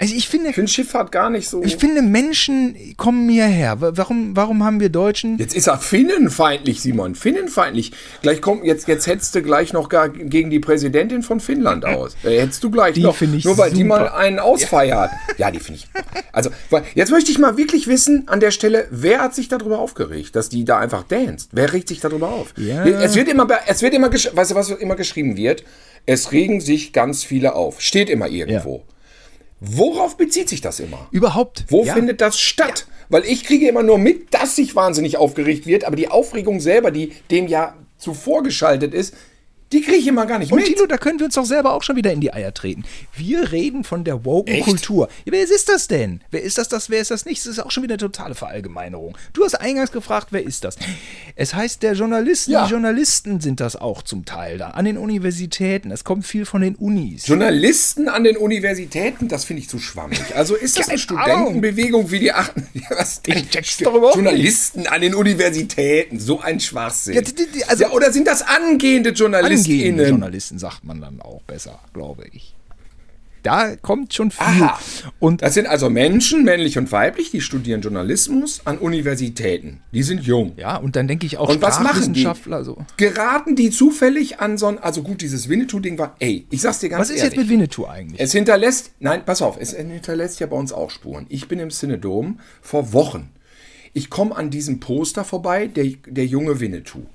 [0.00, 1.60] Also ich finde, Ich finde Schifffahrt gar nicht so.
[1.64, 3.80] ich finde Menschen kommen mir her.
[3.80, 7.16] Wa- Warum, warum haben wir Deutschen Jetzt ist er finnenfeindlich, Simon.
[7.16, 7.90] Finnenfeindlich.
[8.22, 12.16] Gleich kommt, jetzt, jetzt hättest du gleich noch gar gegen die Präsidentin von Finnland aus.
[12.22, 13.20] Äh, hättest du gleich Die noch.
[13.20, 13.88] ich nur weil die super.
[13.88, 15.10] mal einen ausfeiert.
[15.36, 15.88] Ja, die finde ich.
[16.32, 16.50] Also,
[16.94, 20.48] jetzt möchte ich mal wirklich wissen, an der Stelle, wer hat sich darüber aufgeregt, dass
[20.48, 21.50] die da einfach danst?
[21.52, 22.54] Wer regt sich darüber auf?
[22.56, 22.84] Ja.
[22.86, 25.64] Es wird immer, es wird immer, weißt du, was immer geschrieben wird?
[26.06, 27.80] Es regen sich ganz viele auf.
[27.80, 28.84] Steht immer irgendwo.
[29.60, 31.08] Worauf bezieht sich das immer?
[31.10, 31.64] überhaupt?
[31.68, 31.94] Wo Ja.
[31.94, 32.86] findet das statt?
[33.08, 36.90] Weil ich kriege immer nur mit, dass sich wahnsinnig aufgeregt wird, aber die Aufregung selber,
[36.90, 39.14] die dem ja zuvor geschaltet ist,
[39.72, 40.66] die kriege ich immer gar nicht Und mit.
[40.66, 42.84] Tilo, da können wir uns doch selber auch schon wieder in die Eier treten.
[43.14, 45.08] Wir reden von der woken Kultur.
[45.24, 46.20] Ja, wer ist das denn?
[46.30, 47.40] Wer ist das, das, wer ist das nicht?
[47.40, 49.16] Das ist auch schon wieder eine totale Verallgemeinerung.
[49.32, 50.76] Du hast eingangs gefragt, wer ist das?
[51.36, 52.64] Es heißt der Journalisten, Ja.
[52.64, 54.70] die Journalisten sind das auch zum Teil da.
[54.70, 55.90] An den Universitäten.
[55.90, 57.26] Es kommt viel von den Unis.
[57.26, 60.20] Journalisten an den Universitäten, das finde ich zu schwammig.
[60.34, 61.28] Also ist das eine Ahnung.
[61.48, 62.66] Studentenbewegung wie die achten?
[62.78, 63.38] Ja, was denn?
[63.38, 64.24] Ich check's doch überhaupt nicht.
[64.24, 67.14] Journalisten an den Universitäten, so ein Schwachsinn.
[67.14, 69.10] Ja, die- die- also- ja, oder sind das angehende
[69.66, 70.08] JournalistInnen?
[70.08, 72.54] Journalisten sagt man dann auch besser, glaube ich.
[73.44, 74.44] Da kommt schon viel.
[74.44, 74.78] Aha.
[75.20, 79.80] Und Das sind also Menschen, männlich und weiblich, die studieren Journalismus an Universitäten.
[79.92, 80.54] Die sind jung.
[80.56, 82.28] ja, und dann denke ich auch Und was machen die?
[82.62, 82.78] So.
[82.96, 86.88] Geraten die zufällig an so ein, also gut, dieses Winnetou-Ding war, ey, ich sag's dir
[86.88, 87.32] ganz Was ist ehrlich.
[87.34, 88.20] jetzt mit Winnetou eigentlich?
[88.20, 91.26] Es hinterlässt, nein, pass auf, es hinterlässt ja bei uns auch Spuren.
[91.28, 93.30] Ich bin im Synodom vor Wochen.
[93.94, 97.06] Ich komme an diesem Poster vorbei, der, der junge Winnetou.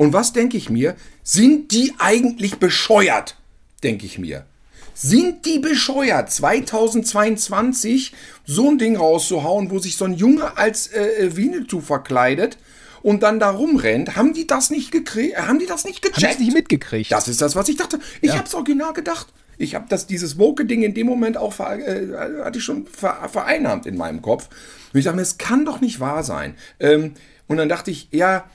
[0.00, 0.96] Und was denke ich mir?
[1.22, 3.36] Sind die eigentlich bescheuert?
[3.82, 4.46] Denke ich mir.
[4.94, 8.14] Sind die bescheuert, 2022
[8.46, 12.56] so ein Ding rauszuhauen, wo sich so ein Junge als äh, Winnetou verkleidet
[13.02, 14.16] und dann da rumrennt?
[14.16, 15.36] Haben die das nicht gekriegt?
[15.36, 16.38] Haben die das nicht Haben gecheckt?
[16.38, 17.12] Sie nicht mitgekriegt?
[17.12, 18.00] Das ist das, was ich dachte.
[18.22, 19.26] Ich hab's original gedacht.
[19.58, 22.06] Ich habe das dieses Woke-Ding in dem Moment auch äh,
[22.42, 24.48] hatte ich schon ver, vereinnahmt in meinem Kopf.
[24.94, 26.54] Und ich dachte mir, es kann doch nicht wahr sein.
[26.78, 27.12] Ähm,
[27.48, 28.48] und dann dachte ich, ja,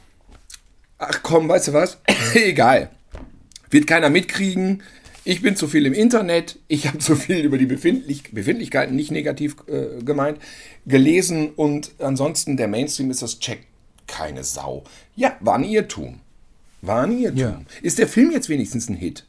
[1.10, 1.98] ach komm, weißt du was?
[2.34, 2.90] Egal.
[3.70, 4.84] Wird keiner mitkriegen.
[5.24, 6.60] Ich bin zu viel im Internet.
[6.68, 10.40] Ich habe zu viel über die Befindlich Befindlichkeiten, nicht negativ äh, gemeint,
[10.86, 11.52] gelesen.
[11.56, 13.66] Und ansonsten, der Mainstream ist das Check
[14.08, 14.84] keine Sau.
[15.16, 16.20] Ja, war ein Irrtum.
[16.82, 17.40] War ein Irrtum.
[17.40, 17.62] Ja.
[17.82, 19.26] Ist der Film jetzt wenigstens ein Hit?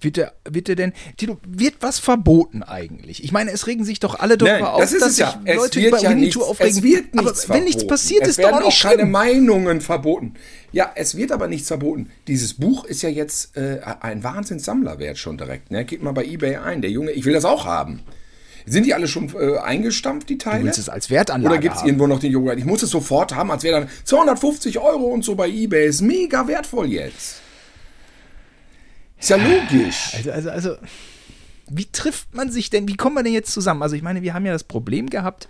[0.00, 3.24] Wird der, wird der denn, Tilo, wird was verboten eigentlich?
[3.24, 5.30] Ich meine, es regen sich doch alle darüber Nein, auf, das ist dass ja.
[5.30, 6.76] sich Es Leute über ja Winnetou nichts, aufregen.
[6.76, 7.88] es wird aber nichts wenn nichts verboten.
[7.88, 9.10] passiert, es ist doch werden auch nicht keine schlimm.
[9.10, 10.34] Meinungen verboten.
[10.72, 12.10] Ja, es wird aber nichts verboten.
[12.28, 15.70] Dieses Buch ist ja jetzt äh, ein Wahnsinnssammlerwert schon direkt.
[15.70, 15.84] Ne?
[15.84, 16.82] Geht mal bei Ebay ein.
[16.82, 18.02] Der Junge, ich will das auch haben.
[18.68, 20.58] Sind die alle schon äh, eingestampft, die Teile?
[20.58, 22.58] Du willst es als Wertanlage Oder gibt es irgendwo noch den Joghurt?
[22.58, 25.86] Ich muss es sofort haben, als wäre dann 250 Euro und so bei Ebay.
[25.86, 27.40] Ist mega wertvoll jetzt.
[29.18, 30.12] Ist ja logisch.
[30.16, 30.76] Also, also, also,
[31.68, 33.82] wie trifft man sich denn, wie kommen wir denn jetzt zusammen?
[33.82, 35.48] Also, ich meine, wir haben ja das Problem gehabt,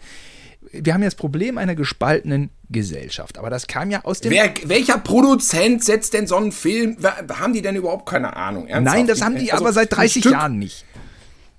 [0.72, 3.38] wir haben ja das Problem einer gespaltenen Gesellschaft.
[3.38, 4.32] Aber das kam ja aus dem.
[4.32, 6.96] Wer, welcher Produzent setzt denn so einen Film?
[7.38, 8.66] Haben die denn überhaupt keine Ahnung?
[8.66, 8.96] Ernsthaft?
[8.96, 10.84] Nein, das haben die Also, aber seit ein 30 Stück- Jahren nicht.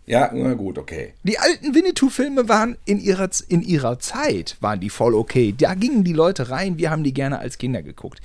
[0.05, 1.13] Ja, na gut, okay.
[1.23, 5.53] Die alten Winnetou-Filme waren in ihrer, in ihrer Zeit, waren die voll okay.
[5.57, 8.21] Da gingen die Leute rein, wir haben die gerne als Kinder geguckt.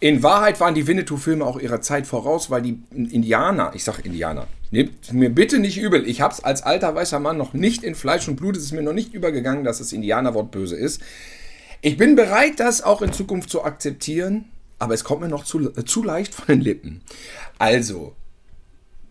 [0.00, 4.46] In Wahrheit waren die Winnetou-Filme auch ihrer Zeit voraus, weil die Indianer, ich sag Indianer,
[4.70, 8.28] nehmt mir bitte nicht übel, ich hab's als alter weißer Mann noch nicht in Fleisch
[8.28, 11.02] und Blut, es ist mir noch nicht übergegangen, dass das Indianerwort böse ist.
[11.80, 14.44] Ich bin bereit, das auch in Zukunft zu akzeptieren,
[14.78, 17.00] aber es kommt mir noch zu, äh, zu leicht von den Lippen.
[17.58, 18.14] Also,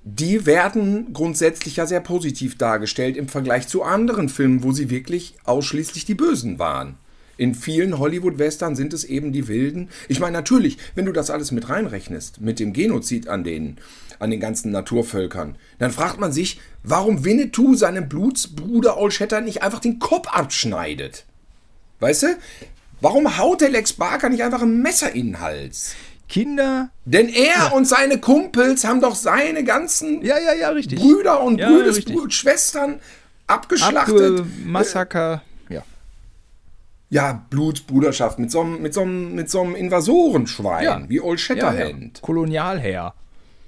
[0.06, 5.36] die werden grundsätzlich ja sehr positiv dargestellt im Vergleich zu anderen Filmen, wo sie wirklich
[5.44, 6.96] ausschließlich die Bösen waren.
[7.38, 9.90] In vielen Hollywood-Western sind es eben die Wilden.
[10.08, 13.78] Ich meine, natürlich, wenn du das alles mit reinrechnest, mit dem Genozid an den,
[14.20, 19.62] an den ganzen Naturvölkern, dann fragt man sich, warum Winnetou seinem Blutsbruder Old Shatterhand nicht
[19.62, 21.26] einfach den Kopf abschneidet.
[22.00, 22.28] Weißt du?
[23.02, 25.94] Warum haut der Lex Barker nicht einfach ein Messer in den Hals?
[26.28, 26.90] Kinder.
[27.06, 31.00] Denn er und seine Kumpels haben doch seine ganzen Ja, ja, ja, richtig.
[31.00, 32.16] Brüder und Ja, Brüdes, richtig.
[32.18, 33.00] Brü- Schwestern
[33.46, 34.44] abgeschlachtet.
[34.66, 35.42] Massaker.
[37.10, 37.28] Ja.
[37.28, 41.02] Ja, Blutsbruderschaft mit so einem, mit so mit so Invasorenschwein, Ja.
[41.08, 42.18] wie Old ja, Shatterhand.
[42.18, 42.22] ja.
[42.22, 43.14] Kolonialherr.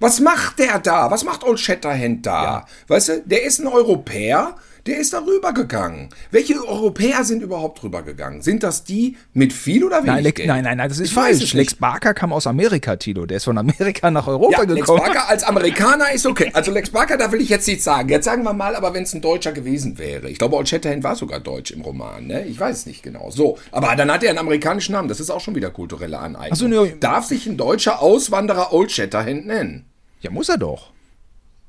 [0.01, 1.09] Was macht der da?
[1.11, 2.43] Was macht Old Shatterhand da?
[2.43, 2.65] Ja.
[2.87, 6.09] Weißt du, der ist ein Europäer, Der ist da rübergegangen.
[6.31, 8.41] Welche Europäer sind überhaupt rübergegangen?
[8.41, 10.47] Sind das die mit viel oder wenig Nein, Lex, Geld?
[10.47, 11.53] nein, nein, nein, das ist Ich falsch.
[11.53, 11.75] Lex.
[11.75, 13.25] Barker kam aus Amerika, Tilo.
[13.25, 15.01] Der ist von Amerika nach Europa Ja, Lex gekommen.
[15.03, 16.49] Barker als Amerikaner ist okay.
[16.53, 18.09] Also Lex Barker, da will ich jetzt nichts sagen.
[18.09, 20.29] Jetzt sagen wir mal, aber wenn es ein Deutscher gewesen wäre.
[20.29, 22.27] Ich glaube, Old Shatterhand war sogar deutsch im Roman.
[22.27, 22.45] Ne?
[22.45, 23.29] Ich weiß es nicht genau.
[23.31, 25.07] So, aber dann hat er einen amerikanischen Namen.
[25.09, 26.51] Das ist auch schon wieder kulturelle Aneignung.
[26.51, 29.85] Ach so, ne, Darf sich ein deutscher Auswanderer Old Shatterhand nennen?
[30.21, 30.91] Ja, muss er doch.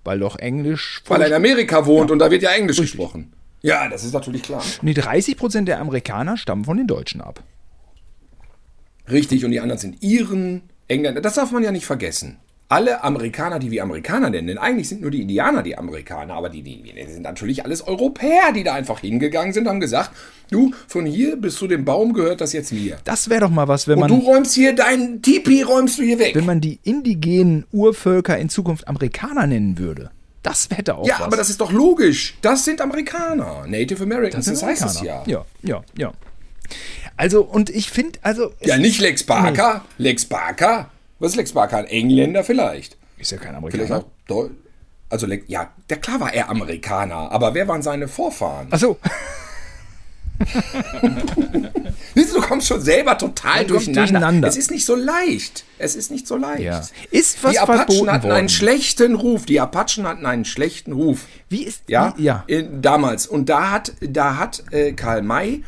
[0.05, 1.03] Weil doch Englisch.
[1.07, 3.33] Weil er in Amerika wohnt und da wird ja Englisch gesprochen.
[3.63, 4.63] Ja, das ist natürlich klar.
[4.81, 7.43] Nee, 30 Prozent der Amerikaner stammen von den Deutschen ab.
[9.11, 11.21] Richtig, und die anderen sind Iren, Engländer.
[11.21, 12.39] Das darf man ja nicht vergessen.
[12.73, 16.49] Alle Amerikaner, die wir Amerikaner nennen, denn eigentlich sind nur die Indianer die Amerikaner, aber
[16.51, 20.13] die, die, die sind natürlich alles Europäer, die da einfach hingegangen sind, haben gesagt,
[20.53, 22.99] du, von hier bis zu dem Baum gehört das jetzt mir.
[23.03, 26.05] Das wäre doch mal was, wenn Und man, du räumst hier dein Tipi, räumst du
[26.05, 26.37] hier weg.
[26.37, 30.13] wenn man die indigenen Urvölker in Zukunft Amerikaner nennen würde.
[30.45, 31.23] Das wäre auch Ja, was.
[31.27, 32.39] aber das ist doch logisch.
[32.41, 33.67] Das sind Amerikaner.
[33.67, 35.25] Native Americans, das, heißt es ja.
[35.27, 36.13] Ja, ja, ja.
[37.17, 38.53] Also, und ich finde, also.
[38.63, 39.85] Ja, nicht Lex Barker.
[39.99, 40.89] Lex Barker?
[41.21, 41.77] Was ist Lex Barker?
[41.77, 42.97] Ein Engländer vielleicht?
[43.19, 43.99] Ist ja kein Vielleicht Amerikaner.
[44.01, 44.49] auch Deu
[45.11, 48.73] Also, ja, der klar war er Amerikaner, aber wer waren seine Vorfahren?
[48.73, 48.99] Achso,
[52.14, 54.00] Siehst du, du kommst schon selber total durcheinander.
[54.00, 54.48] durcheinander.
[54.48, 55.64] Es ist nicht so leicht.
[55.79, 56.62] Es ist nicht so leicht.
[56.62, 56.83] ja.
[57.11, 58.37] Ist was die Apachen verboten hatten worden?
[58.37, 59.46] einen schlechten Ruf.
[59.46, 61.26] Die Apachen hatten einen schlechten Ruf.
[61.48, 61.83] Wie ist.
[61.88, 62.44] Ja, Wie, ja.
[62.81, 63.26] Damals.
[63.26, 65.62] Und da hat, da hat äh, Karl May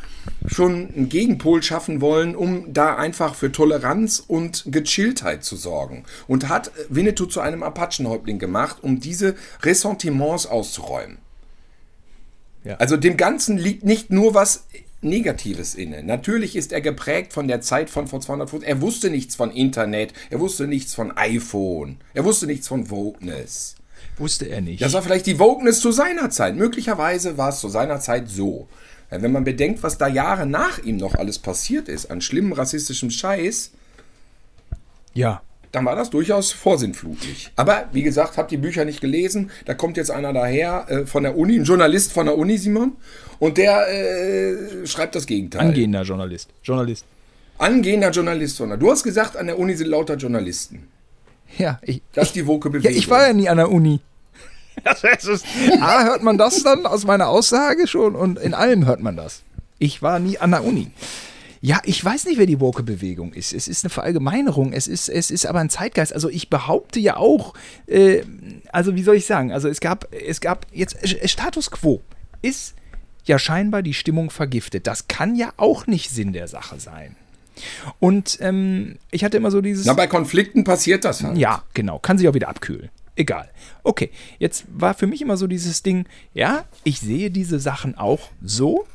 [0.47, 6.03] schon einen Gegenpol schaffen wollen, um da einfach für Toleranz und Gechilltheit zu sorgen.
[6.27, 11.17] Und hat Winnetou zu einem Apachenhäuptling gemacht, um diese Ressentiments auszuräumen.
[12.63, 12.75] Ja.
[12.75, 14.65] Also dem Ganzen liegt nicht nur was
[15.01, 16.03] Negatives inne.
[16.03, 18.67] Natürlich ist er geprägt von der Zeit von vor 250.
[18.67, 23.75] Er wusste nichts von Internet, er wusste nichts von iPhone, er wusste nichts von Wokeness.
[24.17, 24.81] Wusste er nicht.
[24.81, 26.55] Das war vielleicht die Wokeness zu seiner Zeit.
[26.55, 28.67] Möglicherweise war es zu seiner Zeit so.
[29.09, 33.11] Wenn man bedenkt, was da Jahre nach ihm noch alles passiert ist, an schlimmem rassistischem
[33.11, 33.71] Scheiß,
[35.13, 35.41] ja.
[35.73, 37.51] Dann war das durchaus vorsinnflutlich.
[37.57, 39.51] Aber wie gesagt, habt die Bücher nicht gelesen.
[39.65, 42.93] Da kommt jetzt einer daher äh, von der Uni, ein Journalist von der Uni, Simon,
[43.39, 45.61] und der äh, schreibt das Gegenteil.
[45.67, 46.49] Angehender Journalist.
[46.63, 47.05] Journalist.
[47.57, 48.55] Angehender Journalist.
[48.55, 50.87] Sondern du hast gesagt, an der Uni sind lauter Journalisten.
[51.57, 52.97] Ja, ich, Das ist die woke ja, Bewegung.
[52.97, 53.99] ich war ja nie an der Uni.
[54.83, 55.43] Das heißt, es-
[55.81, 59.41] A, hört man das dann aus meiner Aussage schon und in allem hört man das.
[59.79, 60.91] Ich war nie an der Uni.
[61.65, 63.53] Ja, ich weiß nicht, wer die Woke-Bewegung ist.
[63.53, 64.73] Es ist eine Verallgemeinerung.
[64.73, 66.11] Es ist, es ist aber ein Zeitgeist.
[66.11, 67.53] Also ich behaupte ja auch,
[67.87, 68.23] äh,
[68.73, 72.01] also wie soll ich sagen, also es gab, es gab jetzt äh, Status Quo
[72.41, 72.75] ist
[73.23, 74.87] ja scheinbar die Stimmung vergiftet.
[74.87, 77.15] Das kann ja auch nicht Sinn der Sache sein.
[78.01, 79.85] Und ähm, ich hatte immer so dieses.
[79.85, 81.37] Na, bei Konflikten passiert das halt.
[81.37, 81.97] Ja, genau.
[81.97, 82.89] Kann sich auch wieder abkühlen.
[83.15, 83.49] Egal.
[83.83, 88.31] Okay, jetzt war für mich immer so dieses Ding, ja, ich sehe diese Sachen auch
[88.41, 88.85] so,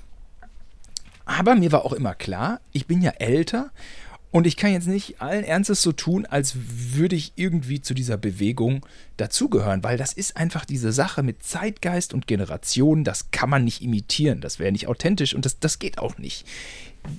[1.29, 3.71] aber mir war auch immer klar, ich bin ja älter
[4.31, 8.17] und ich kann jetzt nicht allen Ernstes so tun, als würde ich irgendwie zu dieser
[8.17, 8.85] Bewegung
[9.19, 13.83] dazugehören, weil das ist einfach diese Sache mit Zeitgeist und Generation, das kann man nicht
[13.83, 16.47] imitieren, das wäre nicht authentisch und das, das geht auch nicht.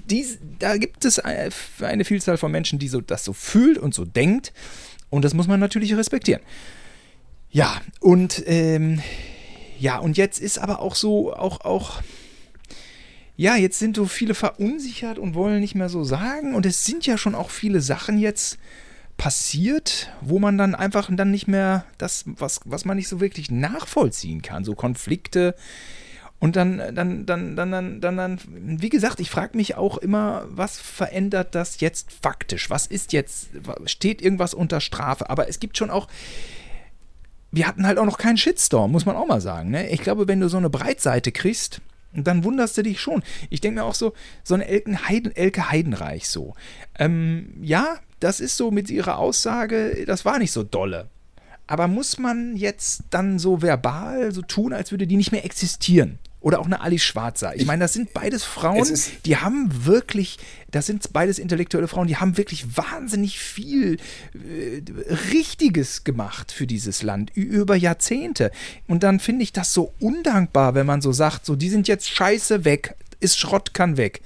[0.10, 4.06] Dies, da gibt es eine, Vielzahl von Menschen, die so, das so fühlt und so
[4.06, 4.54] denkt
[5.12, 6.42] und das muss man natürlich respektieren.
[7.52, 9.04] Ja, und ähm,
[9.80, 12.02] ja, und jetzt ist aber auch so, auch, auch,
[13.40, 16.54] ja, jetzt sind so viele verunsichert und wollen nicht mehr so sagen.
[16.54, 18.58] Und es sind ja schon auch viele Sachen jetzt
[19.16, 23.50] passiert, wo man dann einfach dann nicht mehr das, was, was man nicht so wirklich
[23.50, 24.66] nachvollziehen kann.
[24.66, 25.56] So Konflikte.
[26.40, 30.46] Und dann, dann, dann, dann, dann, dann, dann wie gesagt, ich frage mich auch immer,
[30.50, 32.70] was verändert das jetzt faktisch?
[32.70, 33.52] Was ist jetzt,
[33.86, 35.30] steht irgendwas unter Strafe?
[35.30, 36.10] Aber es gibt schon auch,
[37.52, 39.70] wir hatten halt auch noch keinen Shitstorm, muss man auch mal sagen.
[39.70, 39.90] Ne?
[39.92, 41.80] Ich glaube, wenn du so eine Breitseite kriegst,
[42.14, 43.24] dann wunderst du dich schon.
[43.50, 46.56] Ich denke mir auch so, so eine Elke, Heiden, Elke Heidenreich so.
[46.98, 51.10] Ähm, ja, das ist so mit ihrer Aussage, das war nicht so dolle.
[51.68, 56.18] Aber muss man jetzt dann so verbal so tun, als würde die nicht mehr existieren?
[56.42, 57.54] Oder auch eine Alice Schwarzer.
[57.58, 58.88] Ich meine, das sind beides Frauen,
[59.26, 60.40] die haben wirklich,
[60.72, 63.98] das sind beides intellektuelle Frauen, die haben wirklich wahnsinnig viel
[64.34, 64.82] äh,
[65.34, 68.52] Richtiges gemacht für dieses Land über Jahrzehnte.
[68.88, 72.10] Und dann finde ich das so undankbar, wenn man so sagt, so, die sind jetzt
[72.10, 74.22] scheiße weg, ist Schrott kann weg.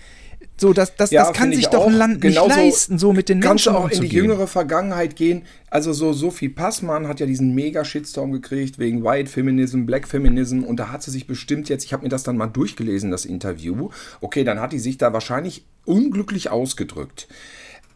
[0.55, 1.93] So, das, das, Ja, das kann sich doch ein.
[1.93, 5.43] Land nicht leisten, so mit den Kannst du Menschen auch in die jüngere Vergangenheit gehen.
[5.69, 10.63] Also so Sophie Passmann hat ja diesen mega Shitstorm gekriegt wegen White Feminism, Black Feminism
[10.63, 13.25] und da hat sie sich bestimmt jetzt, ich habe mir das dann mal durchgelesen, das
[13.25, 13.89] Interview.
[14.21, 17.27] Okay, dann hat die sich da wahrscheinlich unglücklich ausgedrückt.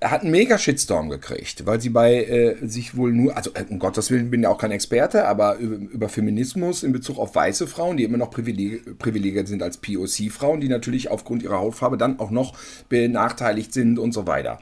[0.04, 3.80] Hat einen mega Shitstorm gekriegt, weil sie bei äh, sich wohl nur, also äh, um
[3.80, 7.66] Gottes Willen bin ja auch kein Experte, aber über, über Feminismus in Bezug auf weiße
[7.66, 12.20] Frauen, die immer noch privileg, privilegiert sind als POC-Frauen, die natürlich aufgrund ihrer Hautfarbe dann
[12.20, 12.54] auch noch
[12.90, 14.60] benachteiligt sind und so weiter.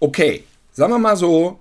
[0.00, 1.58] Okay, sagen wir mal so,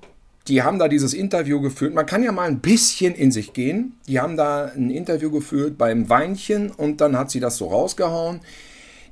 [0.48, 1.93] die haben da dieses Interview geführt.
[1.93, 3.98] Man kann ja mal ein bisschen in sich gehen.
[4.08, 8.39] Die haben da ein Interview geführt beim Weinchen und dann hat sie das so rausgehauen.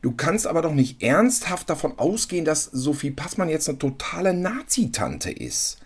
[0.06, 5.32] Du kannst aber doch nicht ernsthaft davon ausgehen, dass Sophie Passmann jetzt eine totale Nazi-Tante
[5.32, 5.80] ist.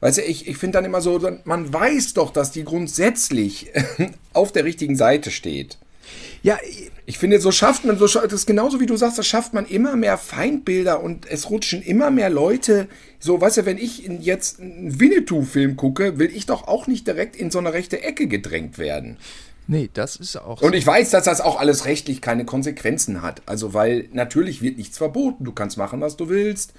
[0.00, 3.70] Weißt du, ich, ich finde dann immer so, man weiß doch, dass die grundsätzlich
[4.34, 5.78] auf der richtigen Seite steht.
[6.42, 6.58] Ja,
[7.06, 9.64] ich finde, so schafft man, so, das ist genauso wie du sagst, da schafft man
[9.64, 12.86] immer mehr Feindbilder und es rutschen immer mehr Leute.
[13.18, 17.34] So, weißt du, wenn ich jetzt einen Winnetou-Film gucke, will ich doch auch nicht direkt
[17.34, 19.16] in so eine rechte Ecke gedrängt werden.
[19.70, 20.62] Nee, das ist auch.
[20.62, 23.42] Und ich weiß, dass das auch alles rechtlich keine Konsequenzen hat.
[23.44, 25.44] Also, weil natürlich wird nichts verboten.
[25.44, 26.72] Du kannst machen, was du willst.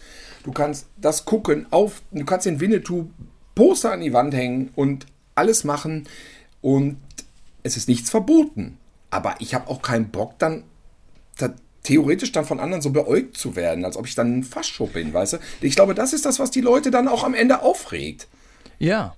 [0.43, 2.01] Du kannst das gucken auf.
[2.11, 3.11] Du kannst den Winnetou
[3.53, 6.07] Poster an die Wand hängen und alles machen.
[6.61, 6.97] Und
[7.61, 8.79] es ist nichts verboten.
[9.11, 10.63] Aber ich habe auch keinen Bock, dann
[11.37, 14.93] da, theoretisch dann von anderen so beäugt zu werden, als ob ich dann ein Faschschub
[14.93, 15.37] bin, weißt du?
[15.61, 18.27] Ich glaube, das ist das, was die Leute dann auch am Ende aufregt.
[18.79, 19.15] Ja,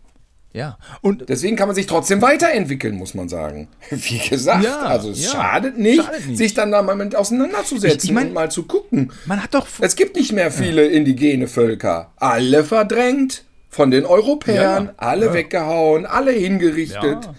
[0.53, 0.77] ja.
[1.01, 3.67] Und deswegen kann man sich trotzdem weiterentwickeln, muss man sagen.
[3.89, 5.31] Wie gesagt, ja, also es ja.
[5.31, 8.51] schadet, nicht, schadet, nicht, sich dann da mal mit auseinanderzusetzen ich, ich mein, und mal
[8.51, 9.11] zu gucken.
[9.25, 9.67] Man hat doch.
[9.79, 10.91] Es gibt nicht mehr viele ja.
[10.91, 12.11] indigene Völker.
[12.17, 17.29] Alle verdrängt von den Europäern, alle weggehauen, alle hingerichtet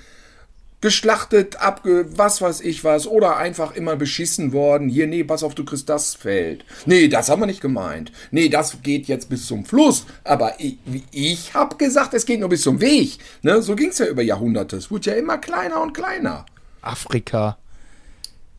[0.83, 4.89] geschlachtet, abge, was weiß ich was, oder einfach immer beschissen worden.
[4.89, 6.65] Hier, nee, pass auf, du kriegst das Feld.
[6.85, 8.13] Nee, das haben wir nicht gemeint.
[8.31, 10.05] Nee, das geht jetzt bis zum Fluss.
[10.25, 10.79] Aber ich,
[11.13, 13.19] ich habe gesagt, es geht nur bis zum Weg.
[13.43, 13.63] Ne?
[13.63, 14.77] So ging es ja über Jahrhunderte.
[14.77, 16.45] Es wurde ja immer kleiner und kleiner.
[16.83, 17.57] Afrika,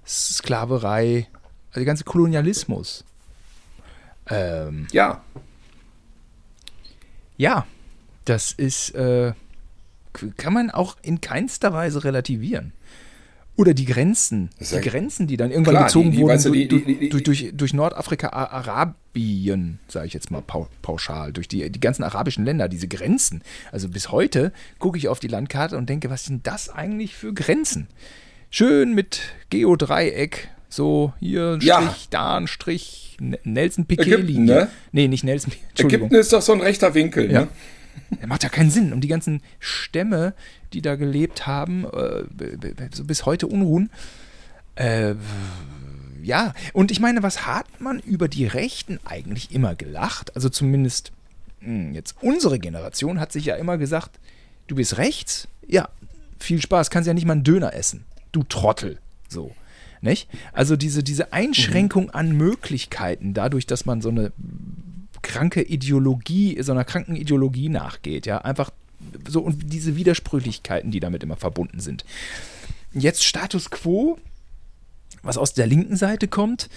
[0.07, 1.27] Sklaverei,
[1.69, 3.03] also der ganze Kolonialismus.
[4.29, 5.21] Ähm, ja.
[7.35, 7.67] Ja,
[8.23, 9.33] das ist, äh,
[10.37, 12.73] kann man auch in keinster Weise relativieren.
[13.55, 16.51] Oder die Grenzen, die Grenzen, die dann irgendwann klar, gezogen die, die, wurden weißt du,
[16.51, 16.67] die,
[17.09, 20.41] durch, durch, durch, Nordafrika, Arabien, sage ich jetzt mal
[20.81, 23.43] pauschal, durch die, die ganzen arabischen Länder, diese Grenzen.
[23.71, 27.31] Also bis heute gucke ich auf die Landkarte und denke, was sind das eigentlich für
[27.31, 27.87] Grenzen?
[28.49, 29.21] Schön mit
[29.51, 31.95] Geodreieck, so hier ein Strich, ja.
[32.09, 34.55] da ein Strich, Nelson Piquet-Linie.
[34.55, 34.69] Ne?
[34.91, 35.93] Nee, nicht Nelson Piquet.
[35.93, 37.41] Ägypten ist doch so ein rechter Winkel, ja.
[37.41, 37.47] ne?
[38.19, 38.93] Der macht ja keinen Sinn.
[38.93, 40.33] Und die ganzen Stämme,
[40.73, 42.23] die da gelebt haben, äh,
[42.93, 43.89] so bis heute unruhen.
[44.75, 45.15] Äh,
[46.21, 50.35] ja, und ich meine, was hat man über die Rechten eigentlich immer gelacht?
[50.35, 51.11] Also zumindest
[51.61, 54.19] mh, hm, jetzt unsere Generation hat sich ja immer gesagt,
[54.67, 55.47] du bist rechts?
[55.67, 55.89] Ja,
[56.39, 58.05] viel Spaß, kannst ja nicht mal einen Döner essen.
[58.31, 58.99] Du Trottel.
[59.27, 59.51] So.
[60.01, 60.27] Nicht?
[60.51, 64.33] Also diese, diese Einschränkung an Möglichkeiten, dadurch, dass man so eine
[65.23, 68.69] kranke Ideologie, so einer kranken Ideologie nachgeht, ja, einfach
[69.27, 72.05] so und diese Widersprüchlichkeiten, die damit immer verbunden sind.
[72.93, 74.19] Jetzt Status quo,
[75.23, 76.69] was aus der linken Seite kommt,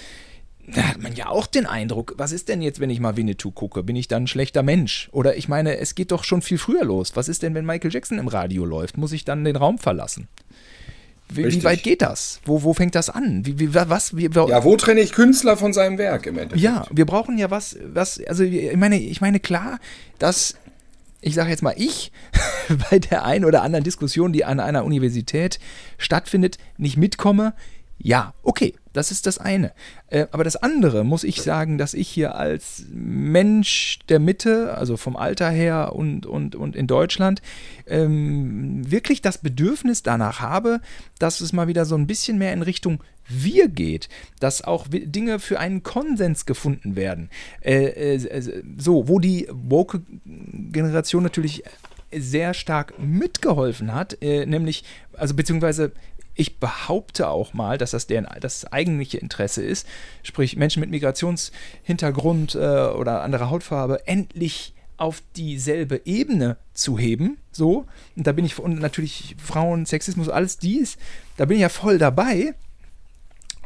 [0.69, 3.53] da hat man ja auch den Eindruck, was ist denn jetzt, wenn ich mal Winnetou
[3.53, 3.83] gucke?
[3.83, 5.09] Bin ich dann ein schlechter Mensch?
[5.13, 7.15] Oder ich meine, es geht doch schon viel früher los.
[7.15, 8.97] Was ist denn, wenn Michael Jackson im Radio läuft?
[8.97, 10.27] Muss ich dann den Raum verlassen?
[11.29, 12.41] Wie, wie, weit geht das?
[12.45, 13.45] Wo, wo fängt das an?
[13.45, 16.63] Wie, wie, was, wie, ja, wo trenne ich Künstler von seinem Werk im Endeffekt?
[16.63, 19.79] Ja, wir brauchen ja was, was, also ich meine, ich meine klar,
[20.19, 20.55] dass,
[21.21, 22.13] ich sage jetzt mal ich,
[22.91, 25.59] bei der einen oder anderen Diskussion, die an einer Universität
[25.99, 27.55] stattfindet, nicht mitkomme,
[27.99, 29.73] ja, okay, das ist das eine.
[30.09, 34.97] Äh, aber das andere muss ich sagen, dass ich hier als Mensch der Mitte, also
[34.97, 37.43] vom Alter her und, und, und in Deutschland,
[37.87, 40.81] ähm, wirklich das Bedürfnis danach habe,
[41.19, 44.09] dass es mal wieder so ein bisschen mehr in Richtung wir geht,
[44.41, 47.29] dass auch Dinge für einen Konsens gefunden werden.
[47.61, 51.65] Äh, äh, so, wo die Woke-Generation natürlich
[52.15, 55.93] sehr stark mitgeholfen hat, äh, nämlich, also beziehungsweise
[56.37, 59.87] ich behaupte auch mal, dass das deren das eigentliche Interesse ist,
[60.23, 67.87] sprich Menschen mit Migrationshintergrund äh, oder anderer Hautfarbe endlich auf dieselbe Ebene zu heben, so,
[68.17, 70.97] und da bin ich, und natürlich Frauen, Sexismus, alles dies,
[71.37, 72.55] da bin ich ja voll dabei.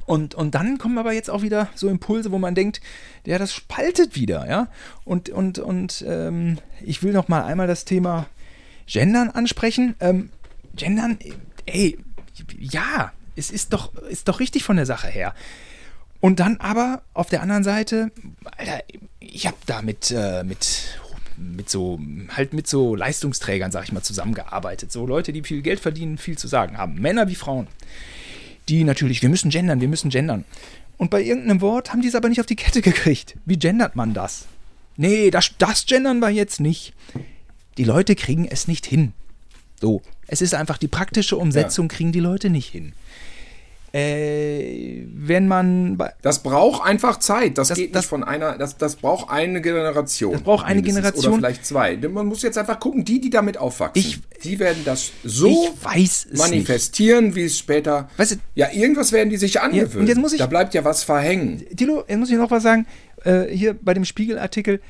[0.06, 2.80] Und, und dann kommen aber jetzt auch wieder so Impulse, wo man denkt,
[3.24, 4.66] ja, das spaltet wieder, ja.
[5.04, 8.26] Und, und, und ähm, ich will noch mal einmal das Thema
[8.86, 9.94] Gendern ansprechen.
[10.00, 10.30] Ähm,
[10.74, 11.16] Gendern,
[11.66, 11.96] ey,
[12.58, 15.34] ja, es ist doch, ist doch richtig von der Sache her.
[16.20, 18.10] Und dann aber auf der anderen Seite,
[18.56, 18.82] Alter,
[19.20, 20.98] ich habe da mit, äh, mit,
[21.36, 24.92] mit so, halt mit so Leistungsträgern, sag ich mal, zusammengearbeitet.
[24.92, 27.00] So Leute, die viel Geld verdienen, viel zu sagen haben.
[27.00, 27.68] Männer wie Frauen.
[28.68, 30.44] Die natürlich, wir müssen gendern, wir müssen gendern.
[30.98, 33.36] Und bei irgendeinem Wort haben die es aber nicht auf die Kette gekriegt.
[33.46, 34.46] Wie gendert man das?
[35.00, 36.92] nee, das, das gendern wir jetzt nicht.
[37.78, 39.12] Die Leute kriegen es nicht hin.
[39.80, 42.92] So, es ist einfach die praktische Umsetzung, kriegen die Leute nicht hin.
[43.92, 45.98] Äh, wenn man.
[46.22, 47.58] Das braucht einfach Zeit.
[47.58, 48.56] Das, Das- geht das- nicht von einer.
[48.56, 50.32] Das, das braucht eine Generation.
[50.32, 50.80] Das braucht eine.
[50.82, 51.32] Generation.
[51.34, 51.96] Oder vielleicht zwei.
[51.96, 53.98] Denn Man muss jetzt einfach gucken, die, die damit aufwachsen.
[54.00, 55.74] Ich- die werden das so
[56.36, 58.08] manifestieren, wie es später.
[58.16, 60.02] Weißt du- ja, irgendwas werden die sich angewöhnen.
[60.02, 61.56] und jetzt muss ich- da bleibt ja was verhängen.
[61.56, 61.80] nicht.
[61.80, 62.86] Dilo, jetzt muss ich noch was sagen.
[63.24, 64.80] Äh, hier bei dem Spiegelartikel.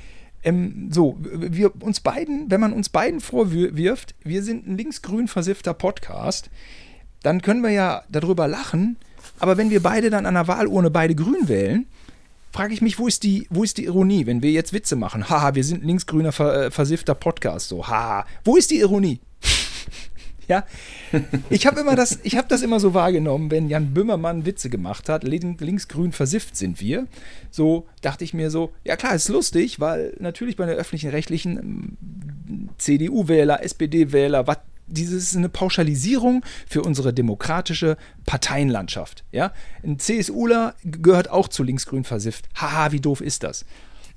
[0.42, 5.74] Ähm, so, wir uns beiden, wenn man uns beiden vorwirft, wir sind ein linksgrün versiffter
[5.74, 6.50] Podcast,
[7.22, 8.96] dann können wir ja darüber lachen.
[9.38, 11.86] Aber wenn wir beide dann an der Wahlurne beide grün wählen,
[12.52, 15.28] frage ich mich, wo ist, die, wo ist die Ironie, wenn wir jetzt Witze machen?
[15.28, 17.68] Haha, wir sind ein linksgrüner ver, äh, versiffter Podcast.
[17.68, 18.26] So, haha.
[18.44, 19.20] Wo ist die Ironie?
[20.50, 20.64] Ja,
[21.48, 25.08] ich habe immer das, ich habe das immer so wahrgenommen, wenn Jan Böhmermann Witze gemacht
[25.08, 27.06] hat, lin- linksgrün versifft sind wir.
[27.52, 31.96] So dachte ich mir so, ja klar, ist lustig, weil natürlich bei den öffentlichen Rechtlichen
[32.48, 37.96] ähm, CDU-Wähler, SPD-Wähler, was dieses ist eine Pauschalisierung für unsere demokratische
[38.26, 39.22] Parteienlandschaft.
[39.30, 39.52] Ja,
[39.84, 42.48] ein CSUler gehört auch zu linksgrün versifft.
[42.56, 43.64] Haha, wie doof ist das?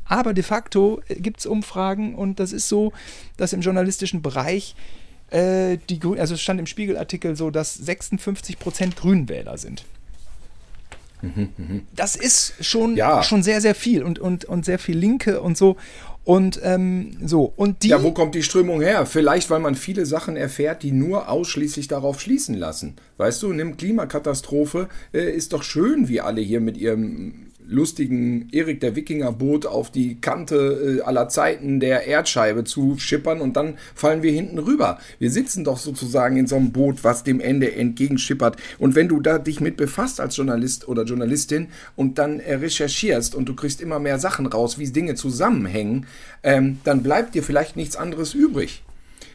[0.06, 2.92] Aber de facto gibt es Umfragen und das ist so,
[3.38, 4.76] dass im journalistischen Bereich
[5.32, 9.86] äh, die Grün, also es stand im Spiegelartikel so, dass 56 Prozent Grünwähler sind.
[11.96, 13.24] Das ist schon, Ja.
[13.24, 15.78] schon sehr, sehr viel und, und, und sehr viel Linke und so.
[16.26, 17.54] Und ähm, so.
[17.56, 17.90] Und die.
[17.90, 19.06] Ja, wo kommt die Strömung her?
[19.06, 22.96] Vielleicht, weil man viele Sachen erfährt, die nur ausschließlich darauf schließen lassen.
[23.18, 28.80] Weißt du, nimm Klimakatastrophe, äh, ist doch schön, wie alle hier mit ihrem lustigen Erik
[28.80, 33.78] der Wikinger Boot auf die Kante äh, aller Zeiten der Erdscheibe zu schippern und dann
[33.96, 35.00] fallen wir hinten rüber.
[35.20, 38.58] Wir sitzen doch sozusagen in so einem Boot, was dem Ende entgegenschippert.
[38.80, 43.36] Und wenn du da dich mit befasst als Journalist oder Journalistin und dann äh, recherchierst
[43.36, 46.06] und du kriegst immer mehr Sachen raus, wie Dinge zusammenhängen,
[46.44, 48.84] ähm, dann bleibt dir vielleicht nichts anderes übrig.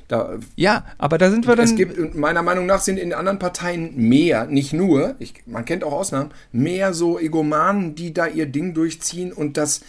[0.09, 1.66] Da, ja, aber da sind wir dann.
[1.66, 5.84] es gibt, meiner Meinung nach sind in anderen Parteien mehr, nicht nur, ich, man kennt
[5.84, 9.82] auch Ausnahmen, mehr so Egomanen, die da ihr Ding durchziehen und das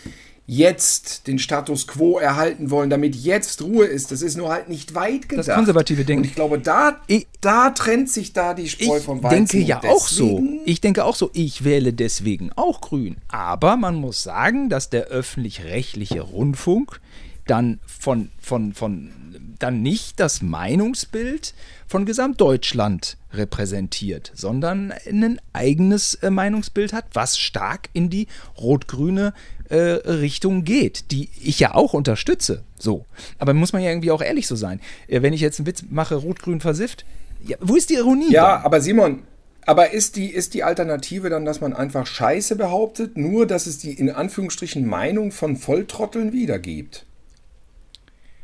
[0.46, 4.12] jetzt den Status quo erhalten wollen, damit jetzt Ruhe ist.
[4.12, 5.48] Das ist nur halt nicht weit gedacht.
[5.48, 6.24] Das konservative Denken.
[6.24, 9.46] Und ich glaube, da, Ich- da trennt sich da die Spreu ich vom Weizen.
[9.46, 10.42] denke ja auch so.
[10.66, 11.30] Ich denke auch so.
[11.34, 13.18] Ich wähle deswegen auch grün.
[13.28, 17.00] Aber man muss sagen, dass der öffentlich-rechtliche Rundfunk
[17.46, 19.12] dann von, von, von
[19.60, 21.54] dann nicht das Meinungsbild
[21.88, 28.28] von Gesamtdeutschland repräsentiert, sondern ein eigenes äh, Meinungsbild hat, was stark in die
[28.60, 29.34] rot-grüne
[29.70, 32.64] äh, Richtung geht, die ich ja auch unterstütze.
[32.78, 33.06] So.
[33.38, 34.80] Aber muss man ja irgendwie auch ehrlich so sein.
[35.08, 37.06] Äh, wenn ich jetzt einen Witz mache, rot-grün versifft,
[37.46, 38.32] ja, wo ist die Ironie?
[38.32, 38.66] Ja, dann?
[38.66, 39.24] aber Simon,
[39.66, 43.78] aber ist die, ist die Alternative dann, dass man einfach Scheiße behauptet, nur dass es
[43.78, 47.06] die in Anführungsstrichen Meinung von Volltrotteln wiedergibt?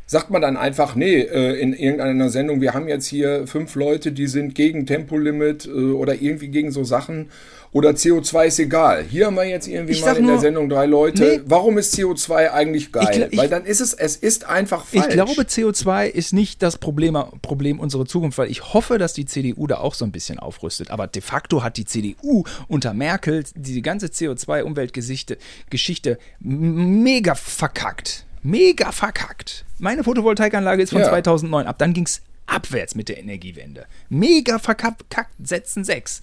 [0.08, 4.12] Sagt man dann einfach, nee, äh, in irgendeiner Sendung, wir haben jetzt hier fünf Leute,
[4.12, 7.32] die sind gegen Tempolimit äh, oder irgendwie gegen so Sachen
[7.72, 9.04] oder CO2 ist egal.
[9.04, 11.24] Hier haben wir jetzt irgendwie Ich mal in der nur- Sendung drei Leute.
[11.24, 11.42] Nee.
[11.46, 13.28] Warum ist CO2 eigentlich geil?
[13.32, 15.08] Ich weil dann ist es, es ist einfach falsch.
[15.08, 19.26] Ich glaube, CO2 ist nicht das Problem, Problem unserer Zukunft, weil ich hoffe, dass die
[19.26, 20.92] CDU da auch so ein bisschen aufrüstet.
[20.92, 25.38] Aber de facto hat die CDU unter Merkel die ganze CO2-Umweltgeschichte
[25.70, 28.26] Geschichte m- mega verkackt.
[28.46, 29.66] Mega verkackt.
[29.80, 31.10] Meine Photovoltaikanlage ist von Ja.
[31.10, 31.80] 2009 ab.
[31.80, 33.88] Dann ging es abwärts mit der Energiewende.
[34.08, 35.04] Mega verkackt,
[35.44, 36.22] Sätzen 6.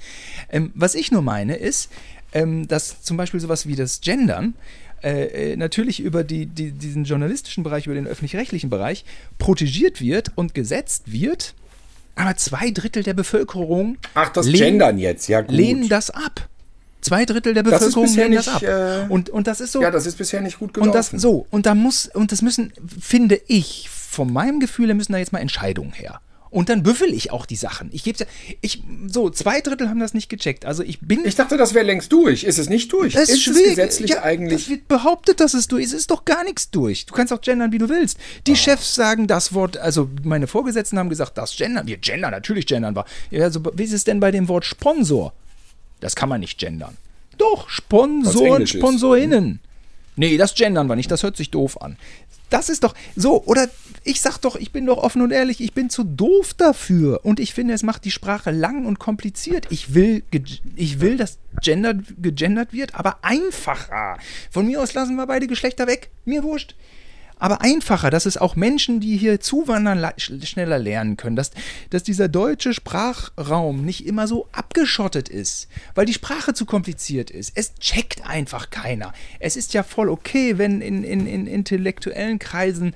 [0.48, 1.90] Ähm, was ich nur meine ist,
[2.32, 4.54] ähm, dass zum Beispiel sowas wie das Gendern
[5.02, 9.04] äh, äh, natürlich über die, die, diesen journalistischen Bereich, über den öffentlich-rechtlichen Bereich
[9.38, 11.54] protegiert wird und gesetzt wird,
[12.14, 15.50] aber zwei Drittel der Bevölkerung Ach, das lehnen- Gendern jetzt, ja gut.
[15.50, 16.48] lehnen das ab.
[17.02, 18.62] Zwei Drittel der ist Bevölkerung lehnen das ab.
[18.62, 19.82] äh, und, und das ist so.
[19.82, 20.90] ja, das ist bisher nicht gut gelaufen.
[20.90, 24.94] Und das so, und da muss, und das müssen, finde ich, von meinem Gefühl her
[24.94, 26.20] müssen da jetzt mal Entscheidungen her.
[26.52, 27.88] Und dann büffel ich auch die Sachen.
[27.92, 28.26] Ich gebe
[28.60, 30.66] ich so zwei Drittel haben das nicht gecheckt.
[30.66, 32.44] Also ich bin Ich dachte, das wäre längst durch.
[32.44, 33.14] Ist es nicht durch?
[33.14, 33.62] es ist schwierig.
[33.62, 34.64] es gesetzlich ja, eigentlich?
[34.64, 35.94] Das wird behauptet, dass es durch ist.
[35.94, 37.06] Es ist doch gar nichts durch.
[37.06, 38.18] Du kannst auch gendern, wie du willst.
[38.46, 41.86] Die Chefs sagen das Wort, also meine Vorgesetzten haben gesagt, das gendern.
[41.86, 43.06] Wir gendern, natürlich gendern wir.
[43.30, 45.32] Ja, also, wie ist es denn bei dem Wort Sponsor?
[46.02, 46.96] Das kann man nicht gendern.
[47.38, 48.70] Doch, Sponsoren, ist.
[48.70, 49.60] Sponsorinnen.
[50.16, 51.96] Nee, das gendern wir nicht, das hört sich doof an.
[52.50, 53.70] Das ist doch so, oder
[54.04, 57.20] ich sag doch, ich bin doch offen und ehrlich, ich bin zu doof dafür.
[57.24, 59.68] Und ich finde, es macht die Sprache lang und kompliziert.
[59.70, 60.22] Ich will,
[60.76, 64.18] ich will, dass gendert, gegendert wird, aber einfacher.
[64.50, 66.10] Von mir aus lassen wir beide Geschlechter weg.
[66.26, 66.74] Mir wurscht.
[67.42, 71.50] Aber einfacher, dass es auch Menschen, die hier zuwandern, schneller lernen können, dass,
[71.90, 75.66] dass dieser deutsche Sprachraum nicht immer so abgeschottet ist,
[75.96, 77.50] weil die Sprache zu kompliziert ist.
[77.56, 79.12] Es checkt einfach keiner.
[79.40, 82.94] Es ist ja voll okay, wenn in, in, in intellektuellen Kreisen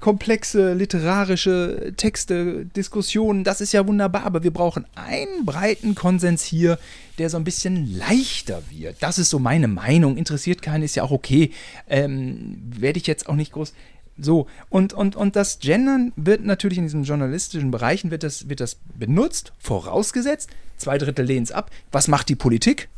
[0.00, 6.78] komplexe literarische Texte, Diskussionen, das ist ja wunderbar, aber wir brauchen einen breiten Konsens hier,
[7.18, 8.96] der so ein bisschen leichter wird.
[9.00, 10.16] Das ist so meine Meinung.
[10.16, 11.50] Interessiert keinen, ist ja auch okay.
[11.88, 13.74] Ähm, Werde ich jetzt auch nicht groß.
[14.18, 18.60] So, und, und, und das Gendern wird natürlich in diesen journalistischen Bereichen wird das, wird
[18.60, 21.70] das benutzt, vorausgesetzt, zwei Drittel lehnen es ab.
[21.90, 22.88] Was macht die Politik?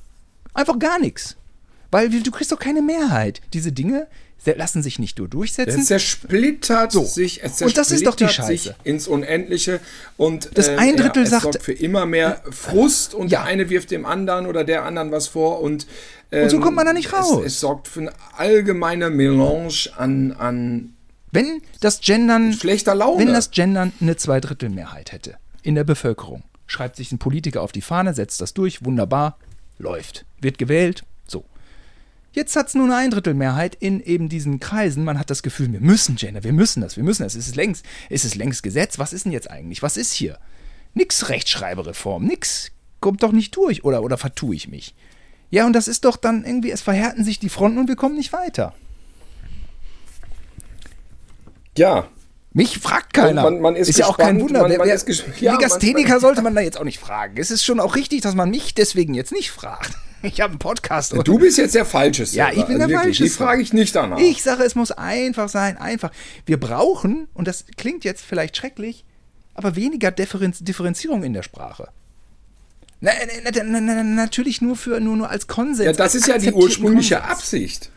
[0.55, 1.37] Einfach gar nichts.
[1.91, 3.41] Weil du kriegst doch keine Mehrheit.
[3.53, 4.07] Diese Dinge
[4.45, 5.80] lassen sich nicht nur durchsetzen.
[5.80, 7.05] Es zersplittert so.
[7.05, 8.74] sich, es und das ist doch die Scheiße.
[8.84, 9.80] ins Unendliche
[10.16, 13.43] und das äh, ein Drittel ja, sagt, sorgt für immer mehr Frust und ja.
[13.43, 15.86] der eine wirft dem anderen oder der anderen was vor und
[16.30, 17.40] ähm, und so kommt man da nicht raus.
[17.40, 20.95] Es, es sorgt für eine allgemeine Melange an, an
[21.30, 23.24] wenn das Gendern schlechter Laune.
[23.24, 27.80] Wenn das Gendern eine Zweidrittelmehrheit hätte in der Bevölkerung, schreibt sich ein Politiker auf die
[27.80, 29.38] Fahne, setzt das durch, wunderbar,
[29.78, 31.05] läuft, wird gewählt,
[32.33, 35.05] Jetzt hat es nur eine Eindrittelmehrheit in eben diesen Kreisen.
[35.05, 37.35] Man hat das Gefühl, wir müssen, Jenna, wir müssen das, wir müssen das.
[37.35, 38.99] Es ist längst, es ist längst Gesetz.
[38.99, 39.83] Was ist denn jetzt eigentlich?
[39.83, 40.39] Was ist hier?
[40.95, 42.70] Nix Rechtschreibereform, nix.
[43.01, 43.85] Kommt doch nicht durch.
[43.85, 44.95] Oder, oder vertue ich mich?
[45.51, 48.16] Ja, und das ist doch dann irgendwie, es verhärten sich die Fronten und wir kommen
[48.16, 48.74] nicht weiter.
[51.76, 52.09] Ja.
[52.55, 53.43] Mich fragt keiner.
[53.43, 54.62] Man, man ist, ist ja auch kein Wunder.
[54.62, 54.97] Man, man wer,
[55.41, 57.37] ja, Legastheniker sollte man da jetzt auch nicht fragen.
[57.39, 59.93] Es ist schon auch richtig, dass man mich deswegen jetzt nicht fragt.
[60.33, 61.14] Ich habe einen Podcast.
[61.25, 62.25] Du bist jetzt der Falsche.
[62.25, 63.25] Ja, ich bin also der Falsche.
[63.25, 64.18] Die frage ich nicht danach.
[64.18, 66.12] Ich sage, es muss einfach sein, einfach.
[66.47, 69.05] Wir brauchen, und das klingt jetzt vielleicht schrecklich,
[69.55, 71.89] aber weniger Differenzierung in der Sprache.
[73.01, 73.11] Na,
[73.43, 75.87] na, na, natürlich nur für nur, nur als Konsens.
[75.87, 77.33] Ja, das ist ja die ursprüngliche Konsens.
[77.33, 77.91] Absicht.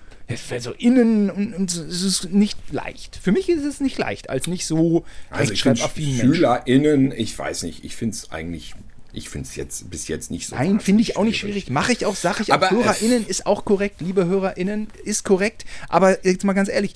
[0.49, 3.19] Also innen und, und es ist nicht leicht.
[3.21, 7.86] Für mich ist es nicht leicht, als nicht so also ich SchülerInnen, ich weiß nicht,
[7.86, 8.73] ich finde es eigentlich
[9.16, 10.55] ich finde es jetzt bis jetzt nicht so.
[10.55, 11.70] Nein, finde ich auch nicht schwierig.
[11.70, 12.72] Mache ich auch, sage ich aber auch.
[12.72, 15.66] HörerInnen ist auch korrekt, liebe HörerInnen, ist korrekt.
[15.89, 16.93] Aber jetzt mal ganz ehrlich,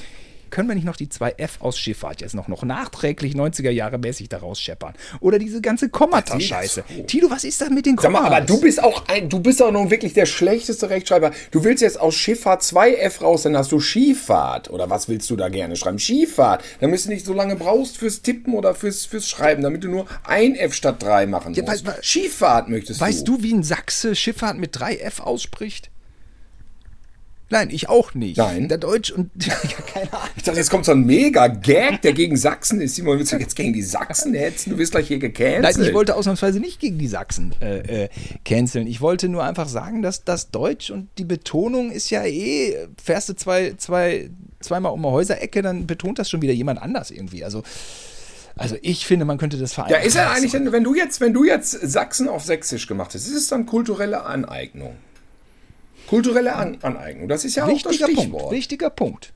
[0.49, 3.97] können wir nicht noch die zwei F aus Schifffahrt jetzt noch, noch nachträglich 90er Jahre
[3.97, 4.93] mäßig daraus scheppern?
[5.19, 6.83] Oder diese ganze Kommata-Scheiße.
[7.07, 8.21] Tilo, was ist da mit den Kommas?
[8.21, 11.31] Sag mal, aber du bist auch ein, du bist auch nun wirklich der schlechteste Rechtschreiber.
[11.51, 14.69] Du willst jetzt aus Schifffahrt zwei F raus, dann hast du Skifahrt.
[14.69, 15.99] Oder was willst du da gerne schreiben?
[15.99, 16.63] Skifahrt.
[16.79, 20.05] Damit du nicht so lange brauchst fürs Tippen oder fürs, fürs Schreiben, damit du nur
[20.23, 21.85] ein F statt drei machen musst.
[21.85, 23.33] Ja, Skifahrt möchtest weißt du.
[23.33, 25.89] Weißt du, wie ein Sachse Schifffahrt mit drei F ausspricht?
[27.51, 28.37] Nein, ich auch nicht.
[28.37, 28.67] Nein.
[28.67, 29.31] Der Deutsch und.
[29.45, 29.55] ja,
[29.91, 30.29] keine Ahnung.
[30.35, 32.95] Ich dachte, jetzt kommt so ein Mega-Gag, der gegen Sachsen ist.
[32.95, 34.71] Simon, willst du jetzt gegen die Sachsen hetzen?
[34.71, 35.77] Du wirst gleich hier gecancelt.
[35.77, 38.09] Nein, ich wollte ausnahmsweise nicht gegen die Sachsen äh, äh,
[38.45, 38.85] canceln.
[38.85, 43.29] Ich wollte nur einfach sagen, dass das Deutsch und die Betonung ist ja eh, fährst
[43.29, 44.29] du zwei, zwei,
[44.59, 47.43] zweimal um eine Häuserecke, dann betont das schon wieder jemand anders irgendwie.
[47.43, 47.63] Also.
[48.55, 50.01] Also ich finde, man könnte das vereinfachen.
[50.01, 53.25] Ja, ist ja eigentlich, wenn du jetzt, wenn du jetzt Sachsen auf Sächsisch gemacht hast,
[53.25, 54.97] ist es dann kulturelle Aneignung?
[56.09, 58.41] Kulturelle An Aneignung, das ist ja Wichtiger auch das Stichwort.
[58.41, 58.55] Punkt.
[58.55, 59.33] Wichtiger Punkt.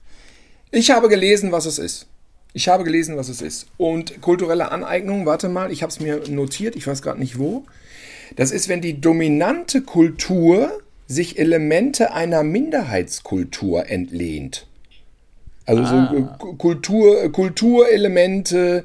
[0.72, 2.08] Ich habe gelesen, was es ist.
[2.54, 3.68] Ich habe gelesen, was es ist.
[3.78, 7.66] Und kulturelle Aneignung, warte mal, ich habe es mir notiert, ich weiß gerade nicht wo.
[8.36, 10.72] Das ist, wenn die dominante Kultur
[11.08, 14.66] sich Elemente einer Minderheitskultur entlehnt.
[15.68, 16.12] Also ah.
[16.12, 18.84] so Kultur, Kulturelemente,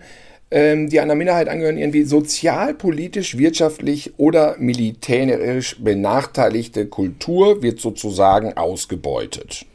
[0.50, 8.56] ähm, die einer Minderheit angehören, irgendwie sozial, politisch, wirtschaftlich oder militärisch benachteiligte Kultur wird sozusagen
[8.56, 9.66] ausgebeutet.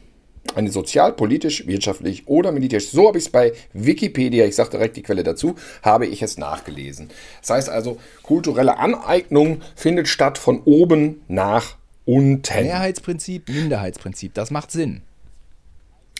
[0.54, 4.96] Eine sozial, politisch, wirtschaftlich oder militärisch, so habe ich es bei Wikipedia, ich sage direkt
[4.96, 7.08] die Quelle dazu, habe ich es nachgelesen.
[7.40, 12.62] Das heißt also, kulturelle Aneignung findet statt von oben nach unten.
[12.62, 15.02] Mehrheitsprinzip, Minderheitsprinzip, das macht Sinn.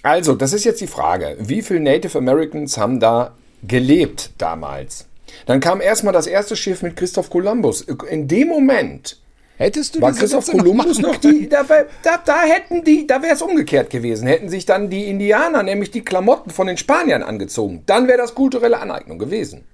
[0.03, 1.37] Also, das ist jetzt die Frage.
[1.41, 3.35] Wie viele Native Americans haben da
[3.67, 5.07] gelebt damals.
[5.47, 7.83] Dann kam erstmal das erste Schiff mit Christoph Kolumbus.
[7.83, 9.19] In dem Moment
[9.57, 11.63] Hättest du war Christoph Kolumbus noch, noch die, da,
[12.03, 14.27] da, da, hätten die, da wäre es umgekehrt gewesen.
[14.27, 17.85] Hätten sich dann die Indianer nämlich die Klamotten von den Spaniern angezogen.
[17.87, 19.65] Dann wäre das kulturelle Aneignung gewesen.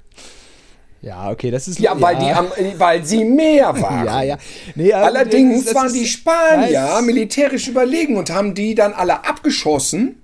[1.01, 2.47] Ja, okay, das ist ja, weil ja.
[2.59, 4.05] die weil sie mehr waren.
[4.05, 4.39] ja, ja.
[4.75, 10.20] Nee, Allerdings waren die Spanier militärisch überlegen und haben die dann alle abgeschossen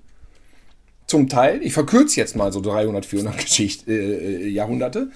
[1.06, 1.62] zum Teil.
[1.62, 5.10] Ich verkürze jetzt mal so 300, 400 Geschichte, äh, Jahrhunderte.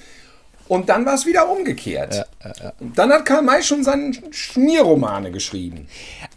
[0.68, 2.14] Und dann war es wieder umgekehrt.
[2.14, 2.72] Ja, ja, ja.
[2.94, 5.88] Dann hat Karl May schon seine Schmierromane geschrieben.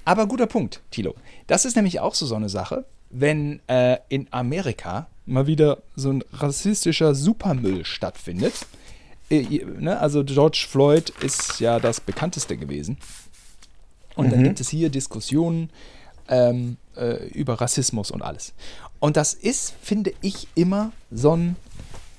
[0.05, 1.13] Aber guter Punkt, Thilo.
[1.45, 6.11] Das ist nämlich auch so, so eine Sache, wenn äh, in Amerika mal wieder so
[6.11, 8.53] ein rassistischer Supermüll stattfindet.
[9.29, 9.99] Äh, ne?
[9.99, 12.97] Also George Floyd ist ja das bekannteste gewesen.
[14.15, 14.31] Und mhm.
[14.31, 15.69] dann gibt es hier Diskussionen
[16.27, 18.53] ähm, äh, über Rassismus und alles.
[19.03, 21.57] Und das ist, finde ich, immer so ein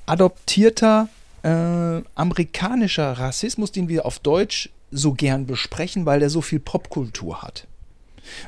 [0.04, 1.08] adoptierter
[1.42, 7.40] äh, amerikanischer Rassismus, den wir auf Deutsch so gern besprechen, weil der so viel Popkultur
[7.40, 7.66] hat.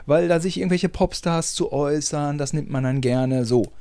[0.05, 3.73] Weil da sich irgendwelche Popstars zu äußern, das nimmt man dann gerne so.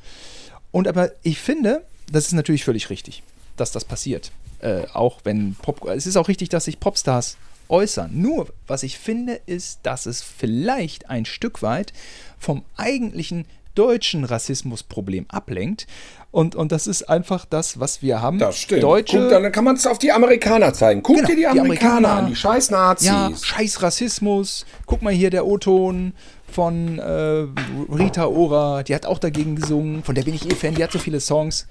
[0.72, 3.24] Und aber ich finde, das ist natürlich völlig richtig,
[3.58, 4.32] dass das passiert.
[4.60, 5.86] Äh, auch wenn Pop.
[5.90, 7.36] Es ist auch richtig, dass sich Popstars
[7.68, 8.12] äußern.
[8.14, 11.92] Nur, was ich finde, ist, dass es vielleicht ein Stück weit
[12.40, 13.44] vom eigentlichen
[13.76, 15.88] deutschen Rassismusproblem ablenkt.
[16.32, 18.40] Und, und das ist einfach das, was wir haben.
[18.40, 18.84] Das stimmt.
[18.84, 21.02] Deutsche, Guck, dann kann man es auf die Amerikaner zeigen.
[21.04, 22.20] Guck Genau, dir die die Amerikaner, Amerikaner.
[22.24, 23.08] an, die scheiß Nazis.
[23.08, 24.66] ja, scheiß Rassismus.
[24.86, 26.14] Guck mal hier, der O-Ton
[26.52, 27.46] von äh,
[27.94, 30.04] Rita Ora, die hat auch dagegen gesungen.
[30.04, 31.68] Von der bin ich eh Fan, die hat so viele Songs.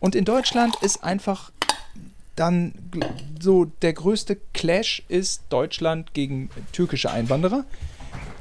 [0.00, 1.52] Und in Deutschland ist einfach
[2.36, 2.72] dann
[3.40, 7.64] so der größte Clash ist Deutschland gegen türkische Einwanderer.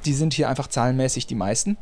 [0.05, 1.75] Die sind hier einfach zahlenmäßig die meisten.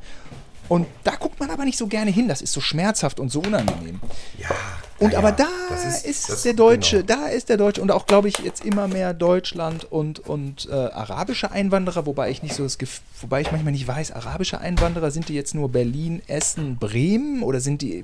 [0.70, 2.28] Und da guckt man aber nicht so gerne hin.
[2.28, 4.00] Das ist so schmerzhaft und so unangenehm.
[4.38, 4.50] Ja,
[5.00, 5.48] Und ja, aber da
[6.04, 7.22] ist, das- der Deutsche, genau.
[7.22, 10.74] da ist der Deutsche und auch, glaube ich, jetzt immer mehr Deutschland und, und äh,
[10.74, 15.10] arabische Einwanderer, wobei ich nicht so das Gef wobei ich manchmal nicht weiß, arabische Einwanderer,
[15.12, 18.04] sind die jetzt nur Berlin, Essen, Bremen oder sind die,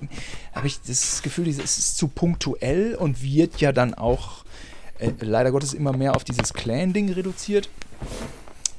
[0.53, 4.43] habe ich das Gefühl, es ist zu punktuell und wird ja dann auch
[4.99, 7.70] äh, leider Gottes immer mehr auf dieses Clan-Ding reduziert.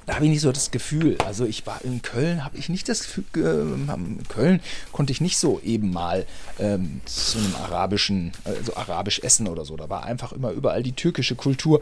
[0.06, 1.16] Da habe ich nicht so das Gefühl.
[1.24, 4.60] Also ich war in Köln, habe ich nicht das Gefühl, äh, in Köln
[4.92, 6.26] konnte ich nicht so eben mal
[6.58, 9.76] ähm, zu einem arabischen, äh, so arabisch essen oder so.
[9.76, 11.80] Da war einfach immer überall die türkische Kultur.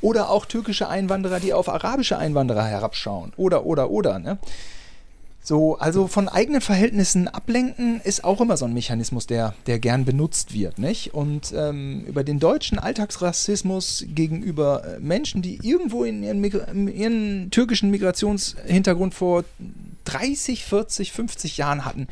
[0.00, 3.32] Oder auch türkische Einwanderer, die auf arabische Einwanderer herabschauen.
[3.36, 4.18] Oder, oder, oder.
[4.18, 4.38] Ne?
[5.46, 10.06] So, also von eigenen Verhältnissen ablenken ist auch immer so ein Mechanismus, der, der gern
[10.06, 11.12] benutzt wird, nicht?
[11.12, 17.90] Und ähm, über den deutschen Alltagsrassismus gegenüber äh, Menschen, die irgendwo in ihren, ihren türkischen
[17.90, 19.44] Migrationshintergrund vor
[20.04, 22.08] 30, 40, 50 Jahren hatten,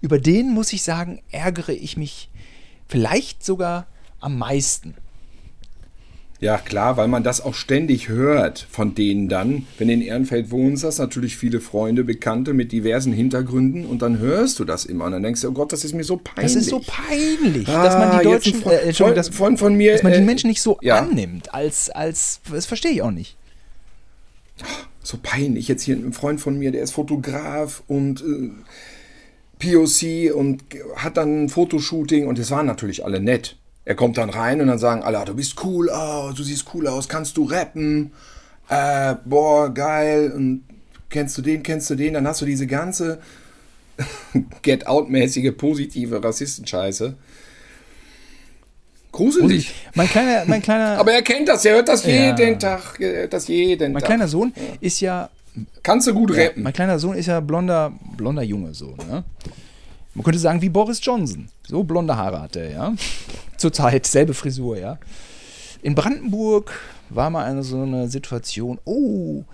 [0.00, 2.28] über den muss ich sagen, ärgere ich mich
[2.86, 3.88] vielleicht sogar
[4.20, 4.94] am meisten.
[6.38, 9.66] Ja, klar, weil man das auch ständig hört von denen dann.
[9.78, 14.02] Wenn du in Ehrenfeld wohnst, hast du natürlich viele Freunde, Bekannte mit diversen Hintergründen und
[14.02, 16.18] dann hörst du das immer und dann denkst du, oh Gott, das ist mir so
[16.18, 16.52] peinlich.
[16.52, 19.74] Das ist so peinlich, dass man Ah, die Deutschen, Freund- äh, Freund- dass, Freund von
[19.76, 20.98] mir, dass man die äh, Menschen nicht so ja.
[20.98, 23.36] annimmt, als, als, das verstehe ich auch nicht.
[25.02, 25.68] so peinlich.
[25.68, 28.50] Jetzt hier ein Freund von mir, der ist Fotograf und äh,
[29.58, 30.62] POC und
[30.96, 33.56] hat dann ein Fotoshooting und es waren natürlich alle nett.
[33.86, 36.66] Er kommt dann rein und dann sagen alle, ah, du bist cool, oh, du siehst
[36.74, 38.10] cool aus, kannst du rappen?
[38.68, 40.32] Äh, boah, geil.
[40.34, 40.64] Und
[41.08, 42.14] kennst du den, kennst du den?
[42.14, 43.20] Dann hast du diese ganze
[44.62, 47.14] Get-Out-mäßige positive Rassistenscheiße.
[49.12, 49.72] Gruselig.
[49.94, 52.36] Mein kleiner, mein kleiner, Aber er kennt das, er hört das Ja.
[52.36, 54.08] jeden Tag, er hört das jeden mein Tag.
[54.08, 55.30] kleiner Sohn ist ja,
[55.82, 56.62] Kannst du gut rappen.
[56.62, 59.24] mein kleiner Sohn ist ja blonder, blonder Junge so, ne?
[60.16, 61.50] Man könnte sagen wie Boris Johnson.
[61.68, 62.94] So blonde Haare hat er, ja.
[63.58, 64.98] Zurzeit selbe Frisur, ja.
[65.82, 66.72] In Brandenburg
[67.10, 69.44] war mal eine so eine Situation, oh,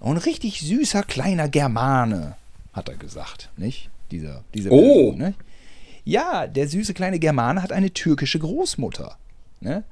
[0.00, 2.36] ein richtig süßer kleiner Germane,
[2.72, 3.90] hat er gesagt, nicht?
[4.10, 5.12] Dieser, diese Oh.
[5.14, 5.34] ne?
[6.04, 9.18] Ja, der süße kleine Germane hat eine türkische Großmutter.
[9.60, 9.84] Ne?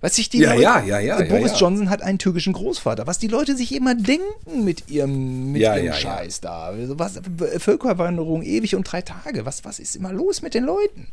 [0.00, 1.58] Was sich die Ja, Leute, ja, ja, ja, Also ja, Boris ja.
[1.58, 3.06] Johnson hat einen türkischen Großvater.
[3.06, 5.92] Was die Leute sich immer denken mit ihrem, mit ihrem.
[5.92, 6.66] Scheiß da.
[6.66, 7.20] Also Was,
[7.58, 9.44] Völkerwanderung ewig und drei Tage.
[9.44, 11.06] Was, was ist immer los mit den Leuten?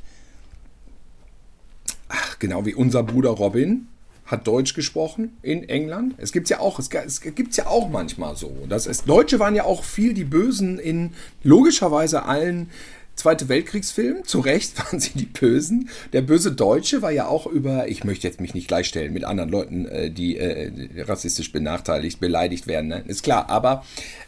[2.09, 3.87] Ach, genau wie unser Bruder Robin
[4.25, 6.15] hat Deutsch gesprochen in England.
[6.17, 8.51] Es gibt's ja auch, es, es gibt's ja auch manchmal so.
[8.67, 11.11] Das ist, Deutsche waren ja auch viel die Bösen in
[11.43, 12.69] logischerweise allen
[13.17, 14.23] Zweite Weltkriegsfilmen.
[14.23, 15.89] Zu Recht waren sie die Bösen.
[16.13, 19.49] Der böse Deutsche war ja auch über, ich möchte jetzt mich nicht gleichstellen mit anderen
[19.49, 20.71] Leuten, äh, die äh,
[21.03, 23.03] rassistisch benachteiligt, beleidigt werden, ne?
[23.07, 23.49] ist klar.
[23.49, 23.83] Aber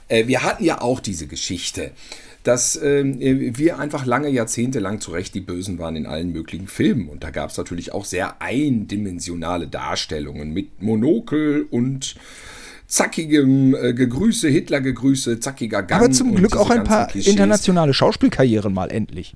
[0.09, 1.91] äh, wir hatten ja auch diese Geschichte
[2.43, 6.67] dass ähm, wir einfach lange Jahrzehnte lang zu Recht die Bösen waren in allen möglichen
[6.67, 7.09] Filmen.
[7.09, 12.15] Und da gab es natürlich auch sehr eindimensionale Darstellungen mit Monokel und
[12.89, 16.01] zackigem äh, Gegrüße, Hitler-Gegrüße, zackiger Gang.
[16.01, 17.31] Aber zum Glück auch ein paar Klischees.
[17.31, 19.35] internationale Schauspielkarrieren mal endlich.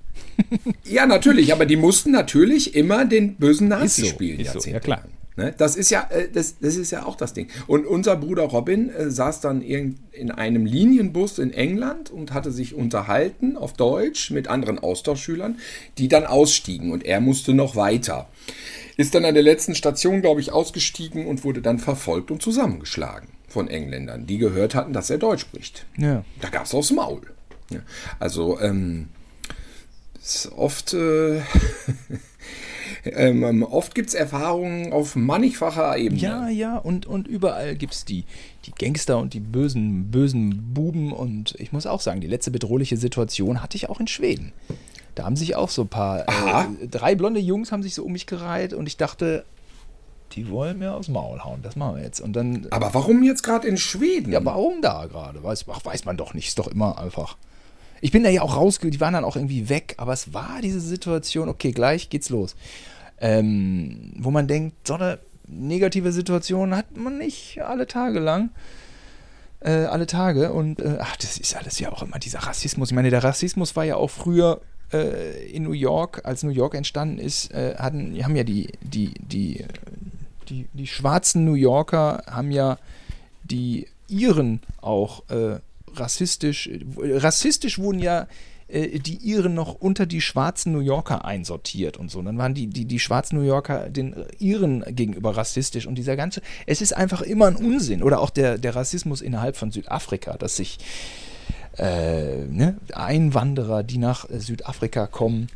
[0.83, 4.39] Ja, natürlich, aber die mussten natürlich immer den bösen Nazi Ist so, spielen.
[4.39, 4.73] ist so, jahrzehntelang.
[4.73, 5.09] ja klar.
[5.35, 5.53] Ne?
[5.57, 7.47] Das ist ja, äh, das, das ist ja auch das Ding.
[7.67, 12.51] Und unser Bruder Robin äh, saß dann irgend in einem Linienbus in England und hatte
[12.51, 15.59] sich unterhalten auf Deutsch mit anderen Austauschschülern,
[15.99, 18.27] die dann ausstiegen und er musste noch weiter.
[18.97, 23.29] Ist dann an der letzten Station, glaube ich, ausgestiegen und wurde dann verfolgt und zusammengeschlagen
[23.53, 25.85] von Engländern, die gehört hatten, dass er Deutsch spricht.
[25.97, 26.25] Ja.
[26.41, 27.21] Da gab es aufs Maul.
[27.69, 27.79] Ja.
[28.19, 29.09] Also, ähm,
[30.55, 30.93] oft.
[30.93, 31.41] Äh,
[33.05, 36.19] ähm, oft gibt es Erfahrungen auf mannigfacher Ebene.
[36.21, 38.25] Ja, ja, und, und überall gibt es die,
[38.65, 41.11] die Gangster und die bösen, bösen Buben.
[41.11, 44.51] Und ich muss auch sagen, die letzte bedrohliche Situation hatte ich auch in Schweden.
[45.15, 48.13] Da haben sich auch so ein paar, äh, drei blonde Jungs haben sich so um
[48.13, 49.45] mich gereiht und ich dachte,
[50.35, 52.19] die wollen mir aufs Maul hauen, das machen wir jetzt.
[52.21, 54.31] Und dann, Aber warum jetzt gerade in Schweden?
[54.31, 55.43] ja, warum da gerade?
[55.43, 57.37] Weiß, ach, weiß man doch nicht, ist doch immer einfach.
[58.01, 58.89] Ich bin da ja auch rausge...
[58.89, 62.55] Die waren dann auch irgendwie weg, aber es war diese Situation, okay, gleich geht's los.
[63.21, 68.49] Ähm, wo man denkt, so eine negative Situation hat man nicht alle Tage lang.
[69.61, 70.51] Äh, alle Tage.
[70.51, 72.89] Und äh, ach, das ist alles ja auch immer dieser Rassismus.
[72.89, 74.59] Ich meine, der Rassismus war ja auch früher
[74.91, 79.13] äh, in New York, als New York entstanden ist, äh, hatten, haben ja die, die,
[79.13, 79.67] die, äh,
[80.53, 82.77] die, die schwarzen New Yorker haben ja
[83.43, 85.59] die Iren auch äh,
[85.95, 88.27] rassistisch, äh, rassistisch wurden ja
[88.67, 92.21] äh, die Iren noch unter die schwarzen New Yorker einsortiert und so.
[92.21, 96.41] Dann waren die, die, die schwarzen New Yorker den Iren gegenüber rassistisch und dieser ganze,
[96.67, 98.03] es ist einfach immer ein Unsinn.
[98.03, 100.77] Oder auch der, der Rassismus innerhalb von Südafrika, dass sich
[101.77, 105.47] äh, ne, Einwanderer, die nach Südafrika kommen,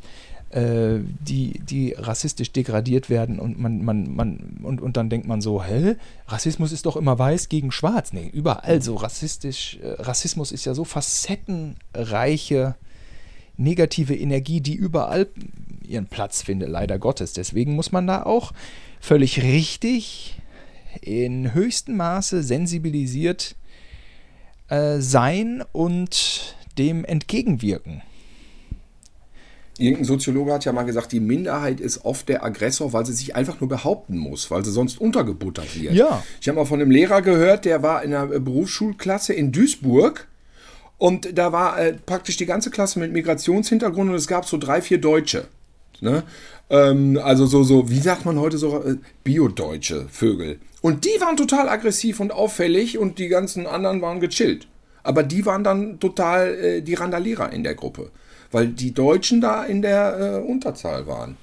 [0.49, 5.41] äh, die, die rassistisch degradiert werden und man, man, man, und, und dann denkt man
[5.41, 5.95] so, hä?
[6.27, 8.13] Rassismus ist doch immer weiß gegen schwarz.
[8.13, 12.75] Nee, überall so rassistisch, äh, Rassismus ist ja so facettenreiche
[13.57, 15.27] negative Energie, die überall
[15.85, 17.33] ihren Platz findet, leider Gottes.
[17.33, 18.53] Deswegen muss man da auch
[18.99, 20.39] völlig richtig
[21.01, 23.55] in höchstem Maße sensibilisiert
[24.69, 28.01] äh, sein und dem entgegenwirken.
[29.79, 33.35] Irgendein Soziologe hat ja mal gesagt, die Minderheit ist oft der Aggressor, weil sie sich
[33.35, 35.93] einfach nur behaupten muss, weil sie sonst untergebuttert wird.
[35.93, 36.23] Ja.
[36.41, 40.27] Ich habe mal von einem Lehrer gehört, der war in einer Berufsschulklasse in Duisburg
[40.97, 44.81] und da war äh, praktisch die ganze Klasse mit Migrationshintergrund und es gab so drei,
[44.81, 45.47] vier Deutsche.
[46.01, 46.23] Ne?
[46.69, 50.59] Ähm, also so, so, wie sagt man heute so, äh, Bio-Deutsche Vögel.
[50.81, 54.67] Und die waren total aggressiv und auffällig und die ganzen anderen waren gechillt.
[55.03, 58.11] Aber die waren dann total äh, die Randalierer in der Gruppe,
[58.51, 61.37] weil die Deutschen da in der äh, Unterzahl waren.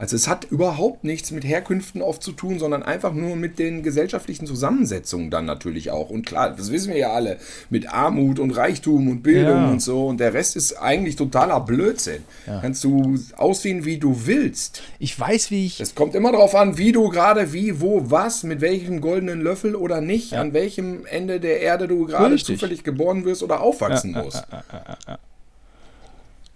[0.00, 3.82] Also es hat überhaupt nichts mit Herkünften oft zu tun, sondern einfach nur mit den
[3.82, 6.08] gesellschaftlichen Zusammensetzungen dann natürlich auch.
[6.08, 7.36] Und klar, das wissen wir ja alle,
[7.68, 9.70] mit Armut und Reichtum und Bildung Ja.
[9.70, 10.06] und so.
[10.06, 12.22] Und der Rest ist eigentlich totaler Blödsinn.
[12.46, 14.82] Kannst du aussehen, wie du willst.
[14.98, 15.82] Ich weiß, wie ich.
[15.82, 19.74] Es kommt immer darauf an, wie du gerade, wie, wo, was, mit welchem goldenen Löffel
[19.76, 24.46] oder nicht, an welchem Ende der Erde du gerade zufällig geboren wirst oder aufwachsen musst.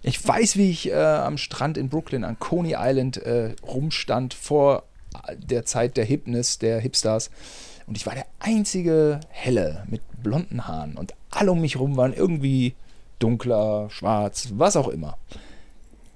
[0.07, 4.83] Ich weiß, wie ich äh, am Strand in Brooklyn an Coney Island äh, rumstand vor
[5.35, 7.31] der Zeit der Hipness, der Hipsters.
[7.87, 10.95] Und ich war der einzige Helle mit blonden Haaren.
[10.95, 12.75] Und alle um mich rum waren irgendwie
[13.17, 15.17] dunkler, schwarz, was auch immer.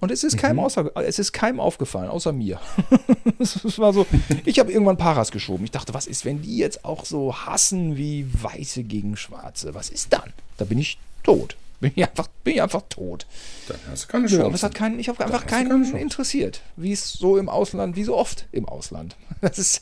[0.02, 2.60] Und es ist keinem, außer, es ist keinem aufgefallen, außer mir.
[3.40, 4.06] es war so,
[4.46, 5.64] ich habe irgendwann Paras geschoben.
[5.66, 9.74] Ich dachte, was ist, wenn die jetzt auch so hassen wie Weiße gegen Schwarze?
[9.74, 10.32] Was ist dann?
[10.58, 11.58] Da bin ich tot.
[11.80, 13.26] Bin ich einfach, bin ich einfach tot.
[13.68, 14.46] Dann hast du keine Ja, Chance.
[14.46, 18.04] aber es hat keinen, ich habe einfach keinen interessiert, wie es so im Ausland, wie
[18.04, 19.16] so oft im Ausland.
[19.42, 19.82] Das ist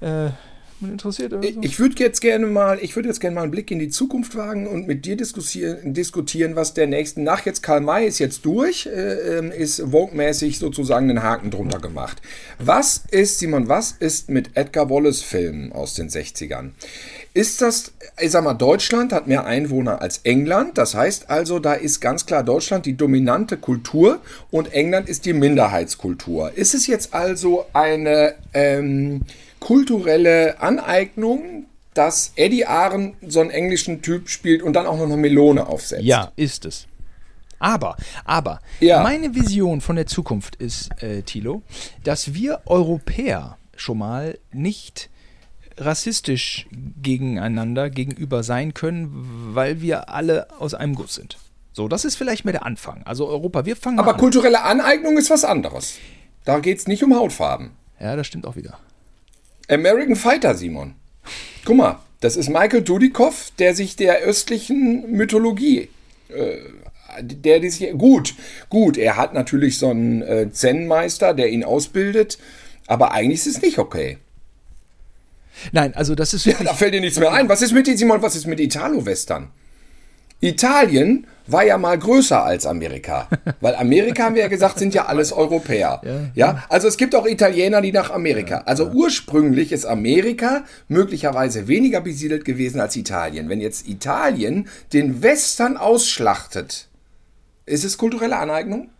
[0.00, 0.30] äh,
[0.80, 1.34] interessiert.
[1.44, 3.90] Ich, ich würde jetzt gerne mal, ich würde jetzt gerne mal einen Blick in die
[3.90, 8.18] Zukunft wagen und mit dir diskutieren, diskutieren was der nächsten nach jetzt Karl May ist
[8.18, 12.22] jetzt durch, äh, ähm, ist Vogue-mäßig sozusagen den Haken drunter gemacht.
[12.58, 16.70] Was ist, Simon, was ist mit Edgar Wallace Filmen aus den 60ern?
[17.32, 21.74] Ist das, ich sag mal, Deutschland hat mehr Einwohner als England, das heißt also, da
[21.74, 24.18] ist ganz klar Deutschland die dominante Kultur
[24.50, 26.50] und England ist die Minderheitskultur.
[26.56, 29.22] Ist es jetzt also eine ähm,
[29.60, 35.16] kulturelle Aneignung, dass Eddie Aaron so einen englischen Typ spielt und dann auch noch eine
[35.16, 36.02] Melone aufsetzt?
[36.02, 36.86] Ja, ist es.
[37.60, 39.02] Aber, aber, Ja.
[39.02, 41.62] meine Vision von der Zukunft ist, äh, Thilo,
[42.02, 45.10] dass wir Europäer schon mal nicht
[45.78, 46.66] rassistisch
[47.02, 49.10] gegeneinander gegenüber sein können,
[49.54, 51.38] weil wir alle aus einem Guss sind.
[51.72, 53.02] So, das ist vielleicht mehr der Anfang.
[53.04, 54.20] Also Europa, wir fangen Aber an.
[54.20, 55.98] kulturelle Aneignung ist was anderes.
[56.44, 57.70] Da geht es nicht um Hautfarben.
[58.00, 58.78] Ja, das stimmt auch wieder.
[59.68, 60.94] American Fighter, Simon.
[61.64, 65.88] Guck mal, das ist Michael Dudikoff, der sich der östlichen Mythologie,
[66.28, 66.56] äh,
[67.22, 68.34] der die sich, gut,
[68.68, 72.38] gut, er hat natürlich so einen äh, Zen-Meister, der ihn ausbildet,
[72.86, 74.18] aber eigentlich ist es nicht okay.
[75.72, 77.48] Nein, also das ist Ja, da fällt dir nichts mehr ein.
[77.48, 79.50] Was ist mit Simon, was ist mit Italo-Western?
[80.40, 83.28] Italien war ja mal größer als Amerika.
[83.60, 86.00] Weil Amerika, haben wir ja gesagt, sind ja alles Europäer.
[86.34, 88.62] Ja, also es gibt auch Italiener, die nach Amerika.
[88.64, 93.48] Also ursprünglich ist Amerika möglicherweise weniger besiedelt gewesen als Italien.
[93.48, 96.88] Wenn jetzt Italien den Western ausschlachtet,
[97.66, 98.90] ist es kulturelle Aneignung?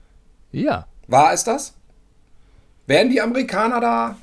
[0.53, 0.87] ja.
[1.07, 1.75] War es das?
[2.87, 4.17] Werden die Amerikaner da?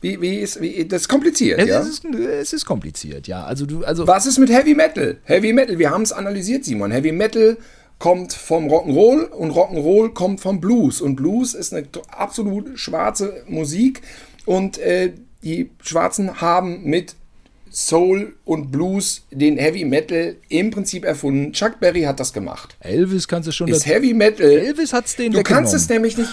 [0.00, 1.80] Wie, wie ist, wie, das ist kompliziert, Es, ja?
[1.80, 3.44] ist, es ist kompliziert, ja.
[3.44, 5.18] Also du, also Was ist mit Heavy Metal?
[5.24, 6.92] Heavy Metal, wir haben es analysiert, Simon.
[6.92, 7.56] Heavy Metal
[7.98, 11.00] kommt vom Rock'n'Roll und Rock'n'Roll kommt vom Blues.
[11.00, 11.86] Und Blues ist eine
[12.16, 14.02] absolut schwarze Musik.
[14.46, 17.16] Und äh, die Schwarzen haben mit
[17.70, 21.52] Soul und Blues den Heavy Metal im Prinzip erfunden.
[21.52, 22.76] Chuck Berry hat das gemacht.
[22.80, 23.68] Elvis kannst du schon.
[23.68, 24.46] Ist Heavy Metal.
[24.48, 26.30] Elvis hat's den Du kannst es nämlich nicht.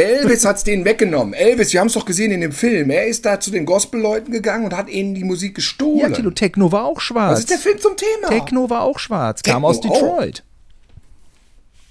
[0.00, 1.34] Elvis hat's denen weggenommen.
[1.34, 2.90] Elvis, wir haben es doch gesehen in dem Film.
[2.90, 6.00] Er ist da zu den Gospelleuten gegangen und hat ihnen die Musik gestohlen.
[6.00, 7.32] ja, Tilo, Techno war auch schwarz.
[7.32, 8.28] Was ist der Film zum Thema?
[8.28, 9.84] Techno war auch schwarz, kam Techno aus auch.
[9.84, 9.90] Hm.
[9.92, 10.44] Detroit.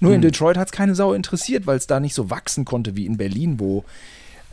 [0.00, 2.96] Nur in Detroit hat es keine Sau interessiert, weil es da nicht so wachsen konnte
[2.96, 3.84] wie in Berlin, wo,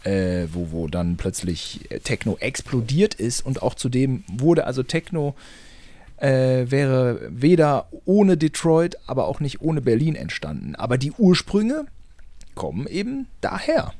[0.03, 5.36] äh, wo, wo dann plötzlich äh, Techno explodiert ist und auch zudem wurde also Techno
[6.18, 10.76] äh, wäre weder ohne Detroit, aber auch nicht ohne Berlin entstanden.
[10.76, 11.86] Aber die Ursprünge
[12.58, 13.93] kommen eben daher.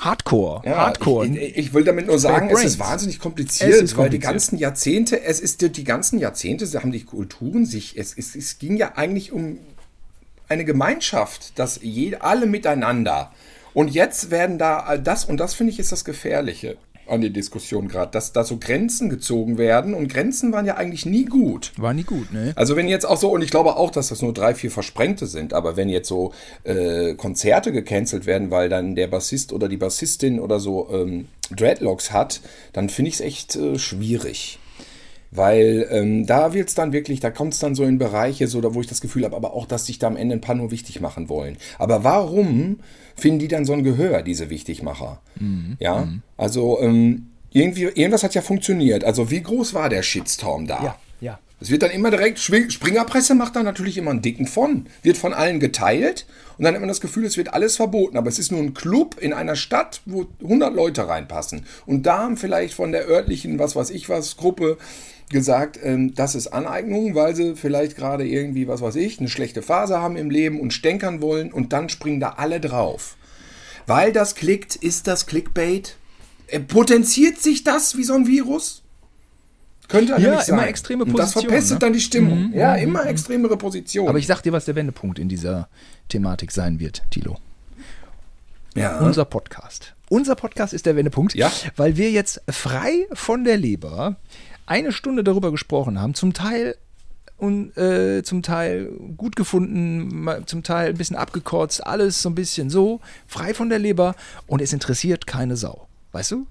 [0.00, 1.26] Hardcore, Ja, Hardcore.
[1.26, 4.58] Ich, ich will damit nur sagen, es ist wahnsinnig kompliziert, Es ist weil die ganzen
[4.58, 8.76] Jahrzehnte, es ist die ganzen Jahrzehnte, sie haben die Kulturen sich, es, es, es ging
[8.76, 9.58] ja eigentlich um
[10.48, 13.32] eine Gemeinschaft, dass je, alle miteinander.
[13.74, 16.76] Und jetzt werden da all das, und das finde ich ist das Gefährliche
[17.08, 21.06] an der Diskussion gerade, dass da so Grenzen gezogen werden und Grenzen waren ja eigentlich
[21.06, 21.72] nie gut.
[21.76, 22.52] War nie gut, ne?
[22.56, 25.26] Also wenn jetzt auch so, und ich glaube auch, dass das nur drei, vier Versprengte
[25.26, 26.32] sind, aber wenn jetzt so
[26.64, 32.12] äh, Konzerte gecancelt werden, weil dann der Bassist oder die Bassistin oder so ähm, Dreadlocks
[32.12, 32.40] hat,
[32.72, 34.58] dann finde ich es echt äh, schwierig.
[35.30, 38.60] Weil ähm, da wird es dann wirklich, da kommt es dann so in Bereiche, so
[38.60, 40.54] da, wo ich das Gefühl habe, aber auch, dass sich da am Ende ein paar
[40.54, 41.58] nur wichtig machen wollen.
[41.78, 42.80] Aber warum
[43.14, 45.20] finden die dann so ein Gehör, diese Wichtigmacher?
[45.78, 49.04] Ja, also ähm, irgendwie, irgendwas hat ja funktioniert.
[49.04, 50.82] Also wie groß war der Shitstorm da?
[50.82, 51.38] Ja, ja.
[51.60, 55.34] Es wird dann immer direkt, Springerpresse macht da natürlich immer einen dicken von, wird von
[55.34, 56.24] allen geteilt
[56.56, 58.16] und dann hat man das Gefühl, es wird alles verboten.
[58.16, 61.66] Aber es ist nur ein Club in einer Stadt, wo 100 Leute reinpassen.
[61.86, 64.78] Und da haben vielleicht von der örtlichen, was weiß ich was, Gruppe
[65.28, 69.62] gesagt, ähm, das ist Aneignung, weil sie vielleicht gerade irgendwie, was weiß ich, eine schlechte
[69.62, 73.16] Phase haben im Leben und stänkern wollen und dann springen da alle drauf.
[73.86, 75.96] Weil das klickt, ist das Clickbait?
[76.48, 78.82] Äh, Potenziert sich das wie so ein Virus?
[79.88, 80.68] Könnte Ja, immer sein.
[80.68, 81.78] extreme Und das verpestet ne?
[81.78, 82.52] dann die Stimmung.
[82.54, 84.08] Ja, immer extremere Positionen.
[84.10, 85.68] Aber ich sag dir, was der Wendepunkt in dieser
[86.10, 87.38] Thematik sein wird, Tilo.
[88.74, 88.98] ja.
[88.98, 89.94] Unser Podcast.
[90.10, 91.50] Unser Podcast ist der Wendepunkt, Ja.
[91.76, 94.16] weil wir jetzt frei von der Leber
[94.68, 96.76] eine Stunde darüber gesprochen haben, zum Teil
[97.38, 102.68] und äh, zum Teil gut gefunden, zum Teil ein bisschen abgekotzt, alles so ein bisschen
[102.68, 104.14] so, frei von der Leber
[104.46, 105.88] und es interessiert keine Sau.
[106.12, 106.46] Weißt du?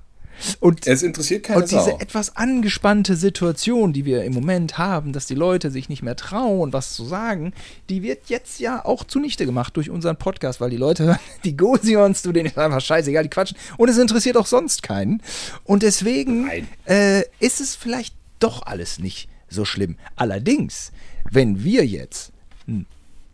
[0.59, 1.97] Und es interessiert keine und diese Sau.
[1.99, 6.73] etwas angespannte Situation, die wir im Moment haben, dass die Leute sich nicht mehr trauen,
[6.73, 7.53] was zu sagen,
[7.89, 11.57] die wird jetzt ja auch zunichte gemacht durch unseren Podcast, weil die Leute hören, die
[11.57, 13.57] Gosions, du, denen ist einfach scheißegal, die quatschen.
[13.77, 15.21] Und es interessiert auch sonst keinen.
[15.63, 19.97] Und deswegen äh, ist es vielleicht doch alles nicht so schlimm.
[20.15, 20.91] Allerdings,
[21.31, 22.31] wenn wir jetzt
[22.67, 22.85] einen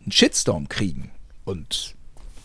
[0.08, 1.10] Shitstorm kriegen
[1.44, 1.94] und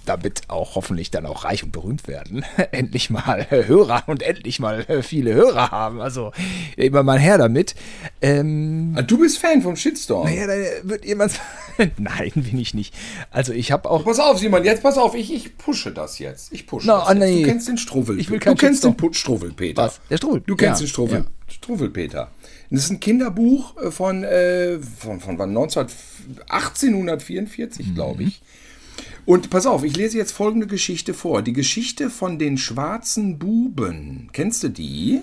[0.09, 4.85] damit auch hoffentlich dann auch reich und berühmt werden, endlich mal Hörer und endlich mal
[5.03, 6.01] viele Hörer haben.
[6.01, 6.31] Also
[6.75, 7.75] immer mal her damit.
[8.21, 10.25] Ähm, Ah, Du bist Fan vom Shitstorm.
[10.25, 11.39] naja, dann wird jemand.
[11.97, 12.93] Nein, bin ich nicht.
[13.31, 14.03] Also ich habe auch.
[14.03, 16.51] Pass auf, Simon, jetzt pass auf, ich, ich pushe das jetzt.
[16.51, 17.19] Ich pushe Na, das ah, jetzt.
[17.21, 17.41] nee.
[17.43, 18.19] Du kennst den Struwwel.
[18.19, 18.95] Ich will du kennst den Shitstorm.
[18.95, 19.83] Pu- Struwwelpeter.
[19.83, 20.01] Was?
[20.09, 20.41] Der Struwwel?
[20.45, 21.25] Du kennst Ja, den Struwwel, ja.
[21.53, 22.31] Struwwelpeter.
[22.71, 25.53] Das ist ein Kinderbuch äh, von, äh, von, von wann?
[25.53, 25.87] 19,
[26.49, 27.95] 1844, Mhm.
[27.95, 28.41] glaube ich.
[29.29, 31.43] Und pass auf, ich lese jetzt folgende Geschichte vor.
[31.43, 34.31] Die Geschichte von den schwarzen Buben.
[34.33, 35.21] Kennst du die?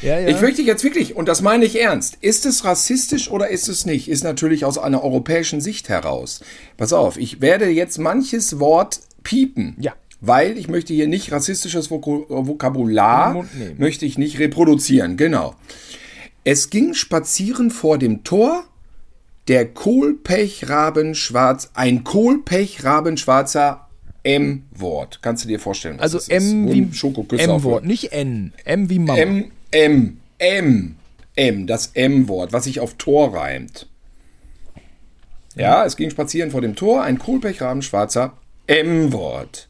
[0.00, 0.26] Ja, ja.
[0.26, 3.86] Ich möchte jetzt wirklich, und das meine ich ernst, ist es rassistisch oder ist es
[3.86, 4.08] nicht?
[4.08, 6.40] Ist natürlich aus einer europäischen Sicht heraus.
[6.76, 9.76] Pass auf, ich werde jetzt manches Wort piepen.
[9.78, 9.94] Ja.
[10.20, 13.46] Weil ich möchte hier nicht rassistisches Vokabular,
[13.78, 15.54] möchte ich nicht reproduzieren, genau.
[16.42, 18.64] Es ging spazieren vor dem Tor
[19.48, 23.88] der Kohlpechrabenschwarz, ein Kohlpechrabenschwarzer
[24.22, 25.18] M-Wort.
[25.22, 25.96] Kannst du dir vorstellen?
[25.96, 26.52] was also das ist?
[26.52, 28.52] M Wo wie Schokoküsse M-Wort, nicht N.
[28.64, 29.18] M wie Mama.
[29.18, 30.96] M, M, M,
[31.34, 33.86] M, das M-Wort, was sich auf Tor reimt.
[35.56, 38.36] Ja, es ging spazieren vor dem Tor, ein Kohlpechrabenschwarzer
[38.66, 39.68] M-Wort.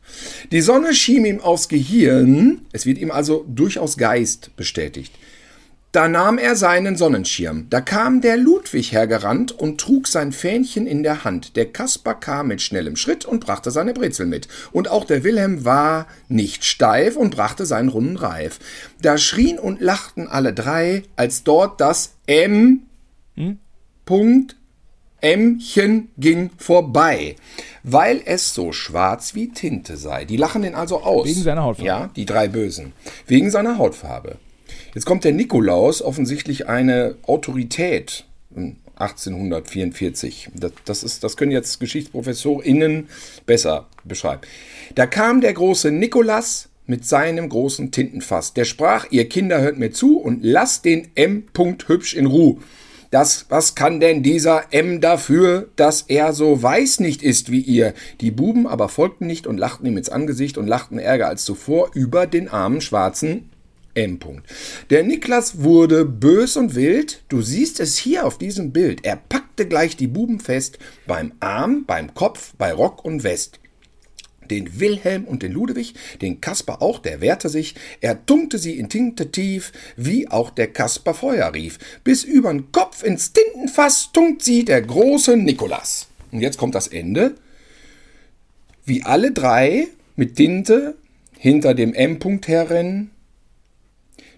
[0.53, 5.13] Die Sonne schien ihm aufs Gehirn, es wird ihm also durchaus Geist bestätigt.
[5.93, 7.67] Da nahm er seinen Sonnenschirm.
[7.69, 11.55] Da kam der Ludwig hergerannt und trug sein Fähnchen in der Hand.
[11.55, 14.49] Der Kaspar kam mit schnellem Schritt und brachte seine Brezel mit.
[14.73, 18.59] Und auch der Wilhelm war nicht steif und brachte seinen runden Reif.
[19.03, 22.85] Da schrien und lachten alle drei, als dort das M.
[24.07, 24.57] Punkt
[25.21, 27.37] Ämmchen ging vorbei,
[27.85, 30.25] weil es so schwarz wie Tinte sei.
[30.25, 31.27] Die lachen den also aus.
[31.27, 31.87] Wegen seiner Hautfarbe.
[31.87, 32.93] Ja, die drei Bösen.
[33.27, 34.39] Wegen seiner Hautfarbe.
[34.95, 38.27] Jetzt kommt der Nikolaus, offensichtlich eine Autorität.
[38.97, 40.51] 1844.
[40.55, 43.09] Das, das, ist, das können jetzt GeschichtsprofessorInnen
[43.47, 44.43] besser beschreiben.
[44.95, 48.53] Da kam der große Nikolas mit seinem großen Tintenfass.
[48.53, 51.45] Der sprach, ihr Kinder hört mir zu und lasst den M.
[51.87, 52.59] hübsch in Ruhe.
[53.11, 57.93] Das, was kann denn dieser M dafür, dass er so weiß nicht ist wie ihr?
[58.21, 61.91] Die Buben aber folgten nicht und lachten ihm ins Angesicht und lachten ärger als zuvor
[61.95, 63.52] über den armen schwarzen
[63.95, 64.19] M.
[64.91, 67.23] Der Niklas wurde bös und wild.
[67.29, 69.05] Du siehst es hier auf diesem Bild.
[69.05, 73.61] Er packte gleich die Buben fest, beim Arm, beim Kopf, bei Rock und West.
[74.51, 77.75] Den Wilhelm und den Ludwig, den Kasper auch, der wehrte sich.
[78.01, 81.79] Er tunkte sie in Tinte tief, wie auch der Kasper Feuer rief.
[82.03, 86.09] Bis übern Kopf ins Tintenfass tunkt sie der große Nikolas.
[86.33, 87.35] Und jetzt kommt das Ende.
[88.85, 90.97] Wie alle drei mit Tinte
[91.39, 93.11] hinter dem M-Punkt herrennen,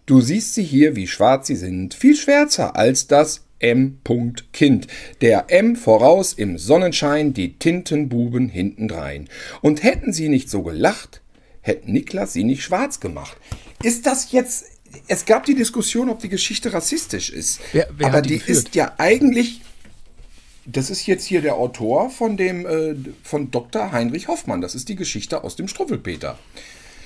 [0.06, 4.00] Du siehst sie hier, wie schwarz sie sind, viel schwärzer als das M.
[4.52, 4.86] Kind.
[5.22, 9.30] Der M voraus im Sonnenschein, die Tintenbuben hintendrein.
[9.62, 11.22] Und hätten sie nicht so gelacht,
[11.62, 13.38] hätte Niklas sie nicht schwarz gemacht.
[13.82, 14.66] Ist das jetzt.
[15.08, 17.60] Es gab die Diskussion, ob die Geschichte rassistisch ist.
[17.72, 19.62] Wer, wer aber die, die ist ja eigentlich.
[20.66, 23.92] Das ist jetzt hier der Autor von dem äh, von Dr.
[23.92, 24.60] Heinrich Hoffmann.
[24.60, 26.38] Das ist die Geschichte aus dem Struffelpeter.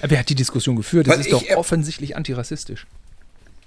[0.02, 1.06] Wer hat die Diskussion geführt?
[1.08, 2.86] Das ist doch ich, äh, offensichtlich antirassistisch.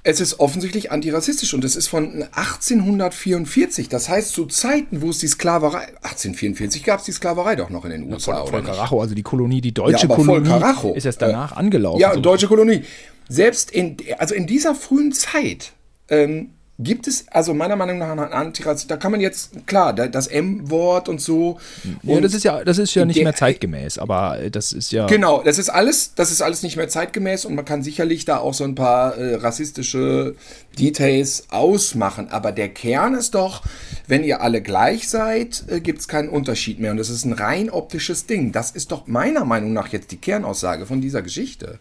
[0.03, 3.87] Es ist offensichtlich antirassistisch und es ist von 1844.
[3.89, 5.87] Das heißt, zu Zeiten, wo es die Sklaverei.
[6.01, 8.71] 1844 gab es die Sklaverei doch noch in den USA, Voll, oder voll nicht?
[8.71, 10.93] Karacho, also die Kolonie, die deutsche Ja, voll Kolonie Karacho.
[10.93, 11.99] ist erst danach angelaufen.
[11.99, 12.19] Ja, So.
[12.19, 12.83] deutsche Kolonie.
[13.29, 15.73] Selbst in, also in dieser frühen Zeit
[16.09, 16.49] ähm,
[16.83, 18.87] gibt es, also meiner Meinung nach, einen Antirassismus.
[18.87, 21.59] Da kann man jetzt, klar, da- das M-Wort und so.
[22.03, 25.07] ja, und das ist ja, das ist ja nicht mehr zeitgemäß, aber das ist ja.
[25.07, 28.37] Genau, das ist alles, das ist alles nicht mehr zeitgemäß und man kann sicherlich da
[28.37, 30.35] auch so ein paar äh, rassistische
[30.79, 32.29] Details ausmachen.
[32.29, 33.61] Aber der Kern ist doch,
[34.07, 36.91] wenn ihr alle gleich seid, äh, gibt es keinen Unterschied mehr.
[36.91, 38.51] Und das ist ein rein optisches Ding.
[38.51, 41.79] Das ist doch meiner Meinung nach jetzt die Kernaussage von dieser Geschichte.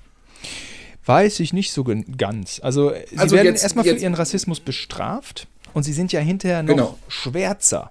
[1.06, 2.60] Weiß ich nicht so ganz.
[2.62, 6.68] Also, sie Also werden erstmal für ihren Rassismus bestraft und sie sind ja hinterher noch
[6.74, 6.98] Genau.
[7.08, 7.90] schwärzer.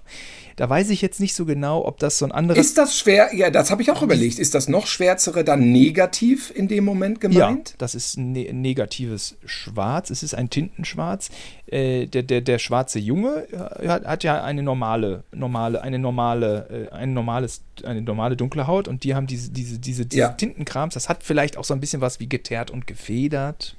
[0.60, 2.66] Da weiß ich jetzt nicht so genau, ob das so ein anderes.
[2.66, 3.34] Ist das schwer?
[3.34, 4.38] Ja, das habe ich auch überlegt.
[4.38, 7.76] Ist das noch schwärzere dann negativ in dem Moment ja, gemeint?
[7.78, 10.10] das ist ein ne negatives Schwarz.
[10.10, 11.30] Es ist ein Tintenschwarz.
[11.64, 16.88] Äh, der, der, der schwarze Junge äh, hat, hat ja eine normale, normale, eine normale,
[16.90, 20.28] äh, ein normales, eine normale dunkle Haut und die haben diese, diese, diese, diese Ja.
[20.28, 20.92] Tintenkrams.
[20.92, 23.76] Das hat vielleicht auch so ein bisschen was wie geteert und gefedert.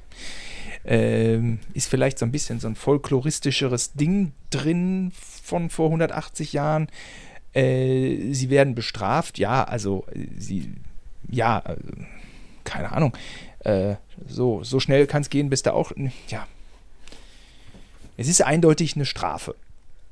[0.83, 5.11] Ähm, ist vielleicht so ein bisschen so ein folkloristischeres Ding drin
[5.41, 6.87] von vor 180 Jahren.
[7.53, 10.73] Äh, sie werden bestraft, ja, also äh, sie,
[11.29, 11.75] ja, äh,
[12.63, 13.15] keine Ahnung.
[13.59, 15.91] Äh, so, so schnell kann es gehen, bis da auch,
[16.29, 16.47] ja.
[18.17, 19.55] Es ist eindeutig eine Strafe.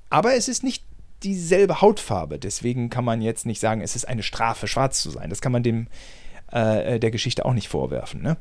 [0.09, 0.83] Aber es ist nicht
[1.23, 2.39] dieselbe Hautfarbe.
[2.39, 5.29] Deswegen kann man jetzt nicht sagen, es ist eine Strafe, schwarz zu sein.
[5.29, 5.87] Das kann man dem
[6.51, 8.37] äh, der Geschichte auch nicht vorwerfen, ne?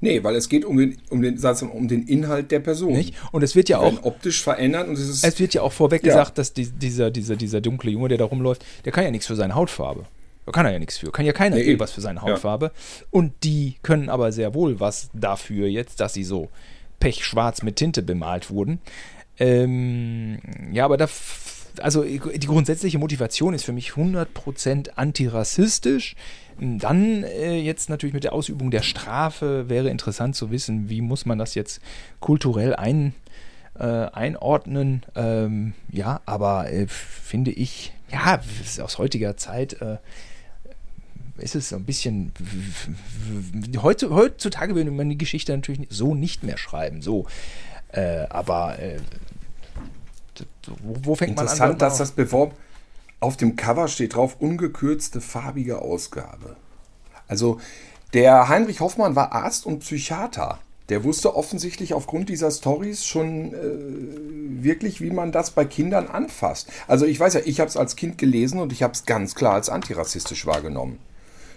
[0.00, 1.38] Nee, weil es geht um den, um den,
[1.72, 2.92] um den Inhalt der Person.
[2.92, 3.14] Nicht?
[3.32, 5.24] Und es wird ja auch optisch verändert und es ist.
[5.24, 6.12] Es wird ja auch vorweg Ja.
[6.12, 9.26] gesagt, dass die, dieser, dieser, dieser dunkle Junge, der da rumläuft, der kann ja nichts
[9.26, 10.04] für seine Hautfarbe.
[10.44, 11.10] Da kann er ja nichts für.
[11.10, 12.70] Kann ja keiner Nee, was für seine Hautfarbe.
[13.10, 16.50] Und die können aber sehr wohl was dafür jetzt, dass sie so
[17.00, 18.80] pechschwarz mit Tinte bemalt wurden.
[19.38, 20.38] Ähm,
[20.72, 21.08] ja, aber da,
[21.80, 26.14] also die grundsätzliche Motivation ist für mich 100% antirassistisch.
[26.58, 31.26] Dann äh, jetzt natürlich mit der Ausübung der Strafe wäre interessant zu wissen, wie muss
[31.26, 31.80] man das jetzt
[32.20, 33.14] kulturell ein,
[33.78, 35.02] äh, einordnen.
[35.14, 38.40] Ähm, ja, aber äh, finde ich, ja,
[38.82, 39.98] aus heutiger Zeit äh,
[41.38, 42.32] ist es so ein bisschen.
[43.82, 47.02] Heutzutage würde man die Geschichte natürlich so nicht mehr schreiben.
[47.02, 47.26] So.
[47.92, 48.98] Äh, aber äh,
[50.82, 51.52] wo, wo fängt man an?
[51.52, 52.54] Interessant, dass das beworben.
[53.20, 56.56] Auf dem Cover steht drauf ungekürzte farbige Ausgabe.
[57.28, 57.60] Also
[58.12, 60.58] der Heinrich Hoffmann war Arzt und Psychiater.
[60.88, 66.70] Der wusste offensichtlich aufgrund dieser Stories schon äh, wirklich, wie man das bei Kindern anfasst.
[66.86, 69.34] Also ich weiß ja, ich habe es als Kind gelesen und ich habe es ganz
[69.34, 70.98] klar als antirassistisch wahrgenommen.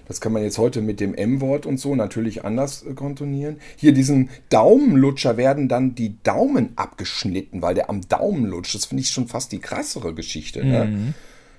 [0.07, 3.57] Das kann man jetzt heute mit dem M-Wort und so natürlich anders äh, kontonieren.
[3.76, 8.74] Hier diesen Daumenlutscher werden dann die Daumen abgeschnitten, weil der am Daumen lutscht.
[8.74, 10.66] Das finde ich schon fast die krassere Geschichte.
[10.66, 11.14] Ne?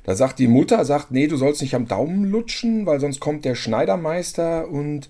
[0.05, 3.45] Da sagt die Mutter, sagt, nee, du sollst nicht am Daumen lutschen, weil sonst kommt
[3.45, 5.09] der Schneidermeister und,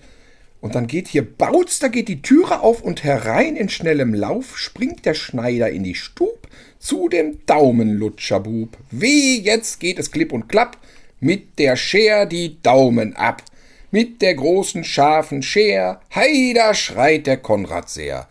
[0.59, 4.57] und dann geht hier, bautz, da geht die Türe auf und herein in schnellem Lauf
[4.57, 6.47] springt der Schneider in die Stub,
[6.81, 8.77] zu dem Daumenlutscherbub.
[8.89, 10.77] Wie jetzt geht es klipp und klapp,
[11.19, 13.43] mit der Scher die Daumen ab.
[13.91, 18.27] Mit der großen scharfen Scher, heider schreit der Konrad sehr.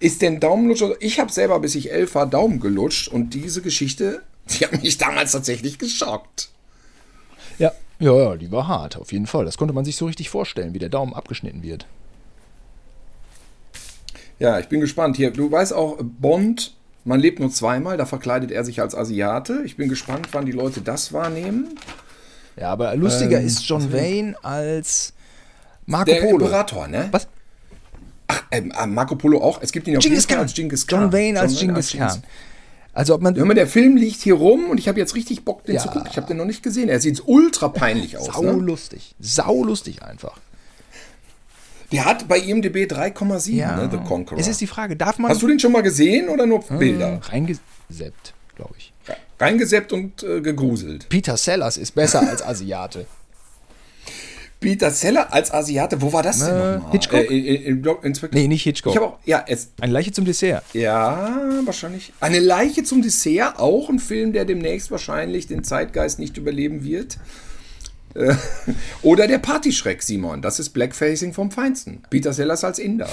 [0.00, 4.22] Ist denn Daumenlutscher, ich habe selber bis ich elf war Daumen gelutscht und diese Geschichte,
[4.58, 6.50] die hat mich damals tatsächlich geschockt.
[7.58, 9.44] Ja, ja, ja, die war hart, auf jeden Fall.
[9.44, 11.86] Das konnte man sich so richtig vorstellen, wie der Daumen abgeschnitten wird.
[14.38, 15.16] Ja, ich bin gespannt.
[15.16, 16.74] Hier, du weißt auch, Bond,
[17.04, 19.62] man lebt nur zweimal, da verkleidet er sich als Asiate.
[19.64, 21.76] Ich bin gespannt, wann die Leute das wahrnehmen.
[22.56, 25.12] Ja, aber lustiger ähm, ist John Wayne als
[25.86, 26.44] Marco der Polo.
[26.44, 27.08] Imperator, ne?
[27.10, 27.26] Was?
[28.28, 29.60] Ach, ähm, Marco Polo auch.
[29.62, 30.42] Es gibt ihn Genghis Fall Khan.
[30.44, 31.02] als Genghis Khan.
[31.02, 32.22] John Wayne als John Genghis Khan.
[32.98, 35.44] Also ob man Hör mal, der Film liegt hier rum und ich habe jetzt richtig
[35.44, 35.80] Bock, den Ja.
[35.82, 36.08] zu gucken.
[36.10, 36.88] Ich habe den noch nicht gesehen.
[36.88, 38.26] Er sieht ultra peinlich aus.
[38.26, 38.50] sau Ne?
[38.52, 40.36] lustig, sau lustig einfach.
[41.92, 44.40] Der hat bei IMDb 3,7, ne, The Conqueror.
[44.40, 47.20] Es ist die Frage, darf man Hast du den schon mal gesehen oder nur Bilder?
[47.22, 48.92] reingeseppt, glaube ich.
[49.38, 51.08] Reingeseppt und äh, gegruselt.
[51.08, 53.06] Peter Sellers ist besser als Asiate.
[54.60, 56.92] Peter Seller als Asiate, wo war das denn Äh, nochmal?
[56.92, 57.30] Hitchcock?
[57.30, 58.92] Äh, in, in, Nee, nicht Hitchcock.
[58.92, 60.64] Ich auch, ja, es, Eine Leiche zum Dessert.
[60.72, 62.12] ja, wahrscheinlich.
[62.20, 67.18] Eine Leiche zum Dessert, auch ein Film, der demnächst wahrscheinlich den Zeitgeist nicht überleben wird.
[68.14, 68.34] Äh,
[69.02, 70.42] Oder der Partyschreck, Simon.
[70.42, 72.02] Das ist Blackfacing vom Feinsten.
[72.10, 73.08] Peter Sellers als Inder.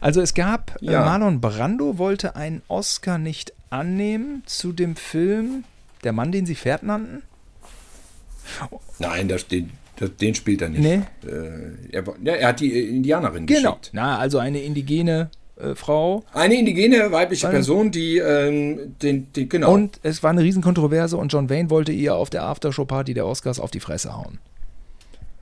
[0.00, 1.02] Also es gab, Ja.
[1.02, 5.64] äh, Marlon Brando wollte einen Oscar nicht annehmen zu dem Film
[6.02, 7.22] Der Mann, den sie Pferd nannten.
[9.00, 10.82] Nein, das, den, das, den spielt er nicht.
[10.82, 11.00] Nee.
[11.26, 12.04] Äh, er,
[12.38, 13.72] er hat die Indianerin Genau.
[13.72, 13.90] geschickt.
[13.92, 15.30] Na, also eine indigene
[15.60, 16.24] äh, Frau.
[16.32, 19.72] Eine indigene weibliche Weil- Person, die ähm, den, den, genau.
[19.74, 23.58] Und es war eine Riesenkontroverse und John Wayne wollte ihr auf der Aftershow-Party der Oscars
[23.60, 24.38] auf die Fresse hauen.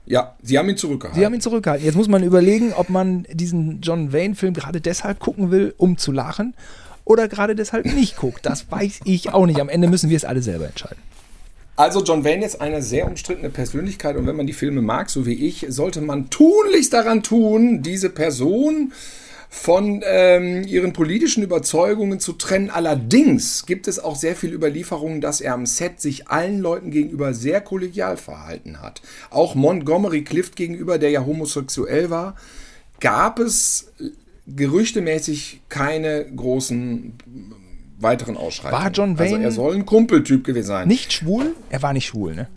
[0.05, 1.19] ja, sie haben ihn zurückgehalten.
[1.19, 1.85] Sie haben ihn zurückgehalten.
[1.85, 6.11] Jetzt muss man überlegen, ob man diesen John Wayne-Film gerade deshalb gucken will, um zu
[6.11, 6.53] lachen,
[7.05, 8.45] oder gerade deshalb nicht guckt.
[8.45, 9.59] Das weiß ich auch nicht.
[9.61, 10.97] Am Ende müssen wir es alle selber entscheiden.
[11.79, 15.25] Also John Wayne ist eine sehr umstrittene Persönlichkeit und wenn man die Filme mag, so
[15.25, 18.91] wie ich, sollte man tunlichst daran tun, diese Person
[19.49, 22.69] von ähm, ihren politischen Überzeugungen zu trennen.
[22.69, 27.33] Allerdings gibt es auch sehr viel Überlieferungen, dass er am Set sich allen Leuten gegenüber
[27.33, 29.01] sehr kollegial verhalten hat.
[29.29, 32.35] Auch Montgomery Clift gegenüber, der ja homosexuell war,
[32.99, 33.93] gab es
[34.47, 37.13] gerüchtemäßig keine großen
[37.99, 38.83] weiteren Ausschreitungen.
[38.83, 40.87] War John Also Wayne- er soll ein Kumpeltyp gewesen sein.
[40.87, 41.55] Nicht schwul?
[41.69, 42.47] Er war nicht schwul, ne?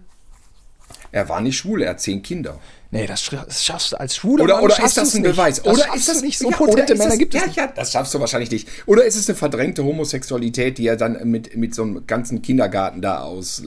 [1.10, 2.58] Er war nicht schwul, er hat zehn Kinder.
[2.90, 5.30] Nee, das, sch- das schaffst du als schwuler Oder, oder ist das ein nicht.
[5.30, 5.62] Beweis?
[5.62, 7.92] Das oder ist das nicht so ja, potente Männer das, gibt es ja, ja, das
[7.92, 8.68] schaffst du wahrscheinlich nicht.
[8.86, 13.00] Oder ist es eine verdrängte Homosexualität, die er dann mit, mit so einem ganzen Kindergarten
[13.00, 13.62] da aus,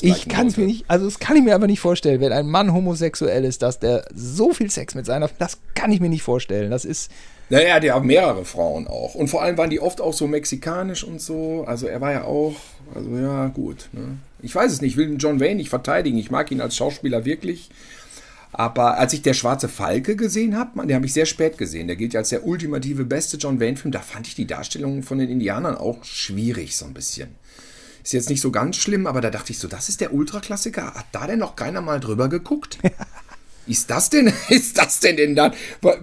[0.00, 2.46] Ich kann es mir nicht, also das kann ich mir aber nicht vorstellen, wenn ein
[2.48, 6.22] Mann homosexuell ist, dass der so viel Sex mit seiner, das kann ich mir nicht
[6.22, 6.70] vorstellen.
[6.72, 7.10] Das ist,
[7.50, 9.16] Naja, er hat ja mehrere Frauen auch.
[9.16, 11.64] Und vor allem waren die oft auch so mexikanisch und so.
[11.66, 12.54] Also er war ja auch,
[12.94, 13.88] also ja, gut.
[13.92, 14.18] Ne?
[14.40, 16.16] Ich weiß es nicht, ich will John Wayne nicht verteidigen.
[16.16, 17.70] Ich mag ihn als Schauspieler wirklich.
[18.52, 21.88] Aber als ich der Schwarze Falke gesehen habe, den habe ich sehr spät gesehen.
[21.88, 23.92] Der gilt ja als der ultimative beste John Wayne-Film.
[23.92, 27.34] Da fand ich die Darstellung von den Indianern auch schwierig, so ein bisschen.
[28.02, 30.94] Ist jetzt nicht so ganz schlimm, aber da dachte ich so, das ist der Ultraklassiker.
[30.94, 32.78] Hat da denn noch keiner mal drüber geguckt?
[33.66, 35.52] Ist das denn, ist das denn denn dann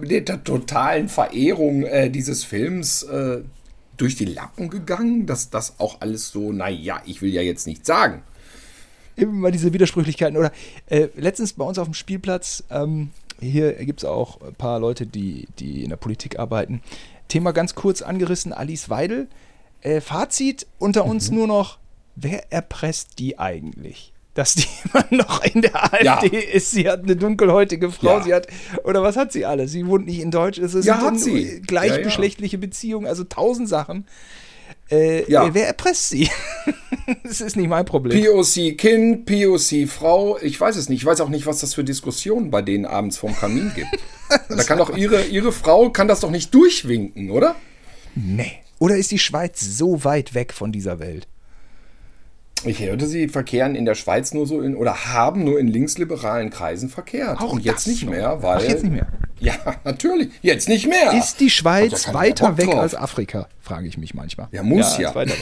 [0.00, 3.40] mit der totalen Verehrung äh, dieses Films äh,
[3.96, 5.26] durch die Lappen gegangen?
[5.26, 8.22] Dass das auch alles so, naja, ich will ja jetzt nicht sagen.
[9.16, 10.36] immer diese Widersprüchlichkeiten.
[10.36, 10.52] Oder
[10.86, 15.06] äh, letztens bei uns auf dem Spielplatz, ähm, hier gibt es auch ein paar Leute,
[15.06, 16.82] die, die in der Politik arbeiten.
[17.28, 19.28] Thema ganz kurz angerissen, Alice Weidel.
[19.80, 21.78] Äh, Fazit unter uns nur noch,
[22.16, 24.12] wer erpresst die eigentlich?
[24.38, 26.20] Dass die immer noch in der AfD Ja.
[26.52, 26.70] ist.
[26.70, 28.22] Sie hat eine dunkelhäutige Frau, Ja.
[28.22, 28.46] sie hat,
[28.84, 29.72] oder was hat sie alles?
[29.72, 31.60] Sie wohnt nicht in Deutsch, es ist Ja, hat sie.
[31.66, 34.06] gleichgeschlechtliche Beziehungen, also tausend Sachen.
[34.92, 35.52] Äh, Ja.
[35.52, 36.30] Wer erpresst sie?
[37.24, 38.24] das ist nicht mein Problem.
[38.24, 41.00] POC Kind, POC Frau, ich weiß es nicht.
[41.00, 43.88] Ich weiß auch nicht, was das für Diskussionen bei denen abends vorm Kamin gibt.
[44.48, 47.56] da kann doch ihre, ihre Frau, kann das doch nicht durchwinken, oder?
[48.14, 48.52] Nee.
[48.78, 51.26] Oder ist die Schweiz so weit weg von dieser Welt?
[52.64, 56.50] Ich hörte, sie verkehren in der Schweiz nur so in, oder haben nur in linksliberalen
[56.50, 57.40] Kreisen verkehrt.
[57.40, 58.10] Auch Und jetzt nicht noch.
[58.10, 58.58] mehr, weil.
[58.58, 59.06] Ach, jetzt nicht mehr.
[59.38, 59.54] Ja,
[59.84, 60.30] natürlich.
[60.42, 61.12] Jetzt nicht mehr.
[61.12, 62.80] Ist die Schweiz ja weiter weg drauf.
[62.80, 63.48] als Afrika?
[63.60, 64.48] Frage ich mich manchmal.
[64.50, 65.14] Ja, muss ja.
[65.14, 65.30] weg.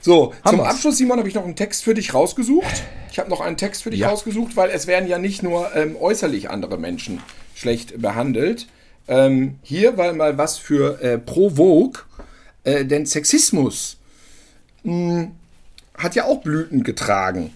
[0.00, 0.68] So, Haben zum wir's.
[0.74, 2.82] Abschluss, Simon, habe ich noch einen Text für dich rausgesucht.
[3.10, 4.08] Ich habe noch einen Text für dich Ja.
[4.08, 7.20] rausgesucht, weil es werden ja nicht nur ähm, äußerlich andere Menschen
[7.54, 8.68] schlecht behandelt.
[9.08, 12.00] Ähm, hier war mal was für äh, Pro Vogue,
[12.64, 13.97] äh, denn Sexismus
[14.84, 15.28] mh,
[15.96, 17.52] hat ja auch Blüten getragen.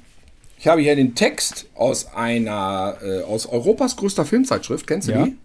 [0.59, 5.25] Ich habe hier den Text aus einer, äh, aus Europas größter Filmzeitschrift, kennst du Ja.
[5.27, 5.37] die?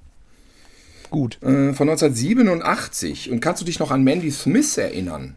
[1.09, 1.37] Gut.
[1.41, 3.31] Äh, von 1987.
[3.31, 5.35] Und kannst du dich noch an Mandy Smith erinnern?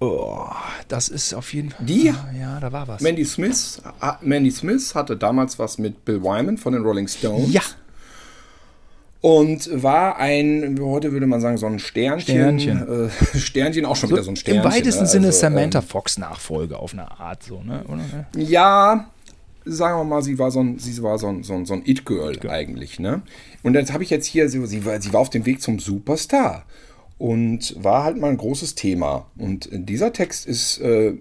[0.00, 0.46] Oh,
[0.88, 1.86] das ist auf jeden Fall.
[1.86, 2.10] Die?
[2.10, 3.00] Ah, ja, da war was.
[3.00, 7.52] Mandy Smith, ah, Mandy Smith hatte damals was mit Bill Wyman von den Rolling Stones.
[7.52, 7.62] ja,
[9.24, 12.60] Und war ein, heute würde man sagen, so ein Sternchen.
[12.60, 13.08] Sternchen.
[13.32, 14.62] Äh, Sternchen, auch schon wieder so ein Sternchen.
[14.62, 15.08] im weitesten ne?
[15.08, 17.82] Sinne Also, Samantha Fox Nachfolge auf eine Art so, ne?
[17.88, 18.02] Oder?
[18.34, 19.08] Ähm, ja,
[19.64, 21.80] sagen wir mal, sie war so ein, sie war so ein, so ein, so ein
[21.86, 23.22] It-Girl eigentlich, ne?
[23.62, 25.78] Und jetzt habe ich jetzt hier, sie, sie, war, sie war auf dem Weg zum
[25.78, 26.66] Superstar
[27.16, 29.24] und war halt mal ein großes Thema.
[29.38, 31.14] Und dieser Text ist äh,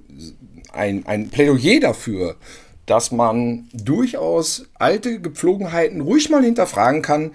[0.73, 2.35] ein, ein Plädoyer dafür,
[2.85, 7.31] dass man durchaus alte Gepflogenheiten ruhig mal hinterfragen kann,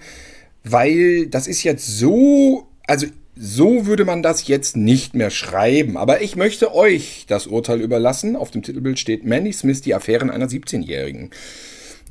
[0.71, 5.95] weil das ist jetzt so, also so würde man das jetzt nicht mehr schreiben.
[5.97, 8.35] Aber ich möchte euch das Urteil überlassen.
[8.35, 11.29] Auf dem Titelbild steht Mandy Smith, die Affären einer 17-Jährigen.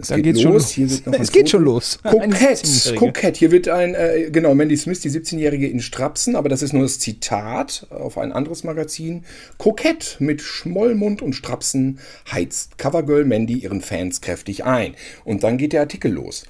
[0.00, 0.76] Es Da geht's schon los.
[0.78, 1.98] Noch ein Es geht Foto- schon los.
[2.02, 2.96] Kokett, 17-Jährige.
[2.98, 3.36] Kokett.
[3.36, 6.82] Hier wird ein, äh, genau, Mandy Smith, die 17-Jährige in Strapsen, aber das ist nur
[6.82, 9.24] das Zitat auf ein anderes Magazin.
[9.58, 11.98] Kokett mit Schmollmund und Strapsen
[12.32, 14.94] heizt Covergirl Mandy ihren Fans kräftig ein.
[15.24, 16.44] Und dann geht der Artikel los.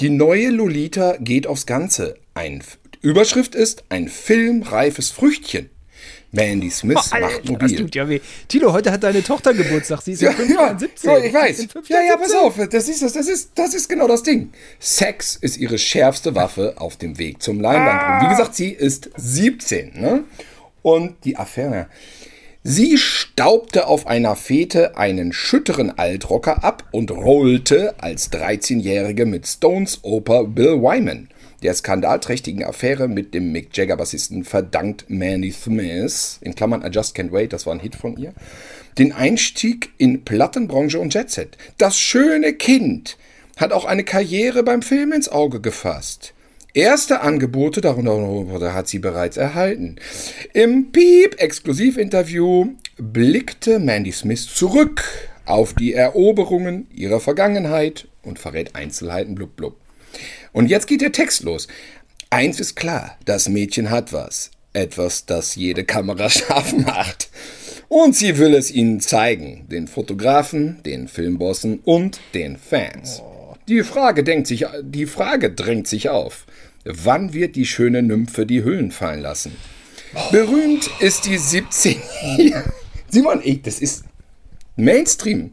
[0.00, 2.16] Die neue Lolita geht aufs Ganze.
[2.34, 2.62] Ein
[3.02, 5.70] Überschrift ist ein filmreifes Früchtchen.
[6.34, 7.76] Mandy Smith macht das mobil.
[7.76, 8.20] tut ja weh.
[8.48, 10.00] Tilo, heute hat deine Tochter Geburtstag.
[10.00, 11.10] Sie ist Ja, ja, 15, ja, 17.
[11.10, 11.58] ja, ich weiß.
[11.58, 12.46] ist 15, Ja, ja, pass 17.
[12.46, 14.50] auf, das ist, das, das, ist, das ist genau das Ding.
[14.80, 18.22] Sex ist ihre schärfste Waffe auf dem Weg zum Leinwand.
[18.22, 20.00] Und wie gesagt, sie ist 17.
[20.00, 20.24] Ne?
[20.80, 21.88] Und die Affäre.
[22.64, 29.98] Sie staubte auf einer Fete einen schütteren Altrocker ab und rollte als 13-Jährige mit Stones
[30.02, 31.28] Oper Bill Wyman.
[31.64, 37.32] Der skandalträchtigen Affäre mit dem Mick Jagger-Bassisten verdankt Mandy Smith, in Klammern I Just Can't
[37.32, 38.32] Wait, das war ein Hit von ihr,
[38.96, 41.58] den Einstieg in Plattenbranche und Jetset.
[41.78, 43.16] Das schöne Kind
[43.56, 46.32] hat auch eine Karriere beim Film ins Auge gefasst.
[46.74, 49.96] Erste Angebote darunter hat sie bereits erhalten.
[50.54, 55.04] Im Piep-Exklusivinterview blickte Mandy Smith zurück
[55.44, 59.76] auf die Eroberungen ihrer Vergangenheit und verrät Einzelheiten blub blub.
[60.52, 61.68] Und jetzt geht der Text los.
[62.30, 64.50] Eins ist klar, das Mädchen hat was.
[64.72, 67.28] Etwas, das jede Kamera scharf macht.
[67.88, 69.66] Und sie will es ihnen zeigen.
[69.68, 73.20] Den Fotografen, den Filmbossen und den Fans.
[73.68, 76.46] Die Frage, denkt sich, die Frage drängt sich auf.
[76.84, 79.52] Wann wird die schöne Nymphe die Hüllen fallen lassen?
[80.30, 81.96] Berühmt ist die 17
[83.08, 84.04] Simon, ey, das ist
[84.76, 85.52] Mainstream.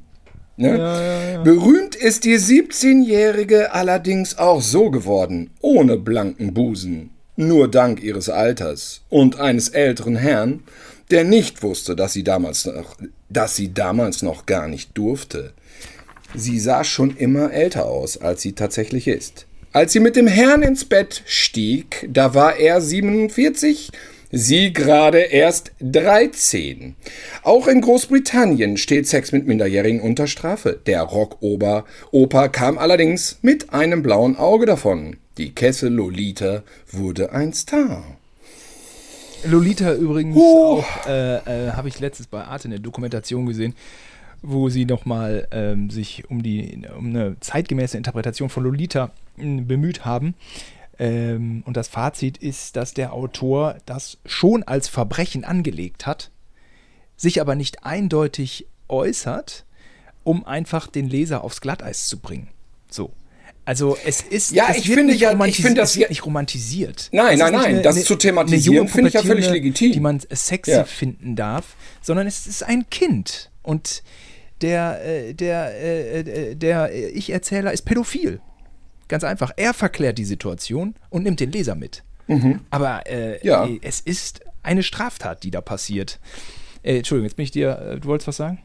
[0.57, 1.41] Ne?
[1.43, 9.01] Berühmt ist die 17-Jährige allerdings auch so geworden, ohne blanken Busen, nur dank ihres Alters
[9.07, 10.63] und eines älteren Herrn,
[11.11, 12.97] der nicht wusste, dass sie damals noch,
[13.29, 15.53] dass sie damals noch gar nicht durfte.
[16.35, 19.47] Sie sah schon immer älter aus, als sie tatsächlich ist.
[19.71, 23.91] Als sie mit dem Herrn ins Bett stieg, da war er 47,
[24.31, 26.95] sie gerade erst 13.
[27.43, 30.79] Auch in Großbritannien steht Sex mit Minderjährigen unter Strafe.
[30.85, 35.17] Der Rockoper Opa kam allerdings mit einem blauen Auge davon.
[35.37, 38.03] Die Kessel Lolita wurde ein Star.
[39.45, 43.73] Lolita übrigens auch, äh, äh, habe ich letztens bei Arte eine Dokumentation gesehen,
[44.41, 50.05] wo sie nochmal ähm, sich um, die, um eine zeitgemäße Interpretation von Lolita mh, bemüht
[50.05, 50.35] haben.
[50.97, 56.29] Ähm, und das Fazit ist, dass der Autor das schon als Verbrechen angelegt hat,
[57.15, 59.65] sich aber nicht eindeutig äußert,
[60.23, 62.49] um einfach den Leser aufs Glatteis zu bringen.
[62.89, 63.11] So.
[63.65, 67.09] Also es ist Ja, ich finde nicht ja- ich finde das nicht romantisiert.
[67.11, 69.91] Nein, nein, nein, das zu thematisieren finde ich ja völlig legitim.
[69.91, 70.85] Die man sexy Ja.
[70.85, 74.01] finden darf, sondern es ist ein Kind und
[74.61, 78.39] der äh, der äh, äh, der äh, Ich-Erzähler ist pädophil.
[79.07, 79.51] Ganz einfach.
[79.57, 82.03] Er verklärt die Situation und nimmt den Leser mit.
[82.69, 83.37] Aber äh, Mhm.
[83.41, 83.67] Ja.
[83.81, 86.19] es ist eine Straftat, die da passiert.
[86.83, 87.97] Äh, Entschuldigung, jetzt bin ich dir.
[88.01, 88.59] Du wolltest was sagen?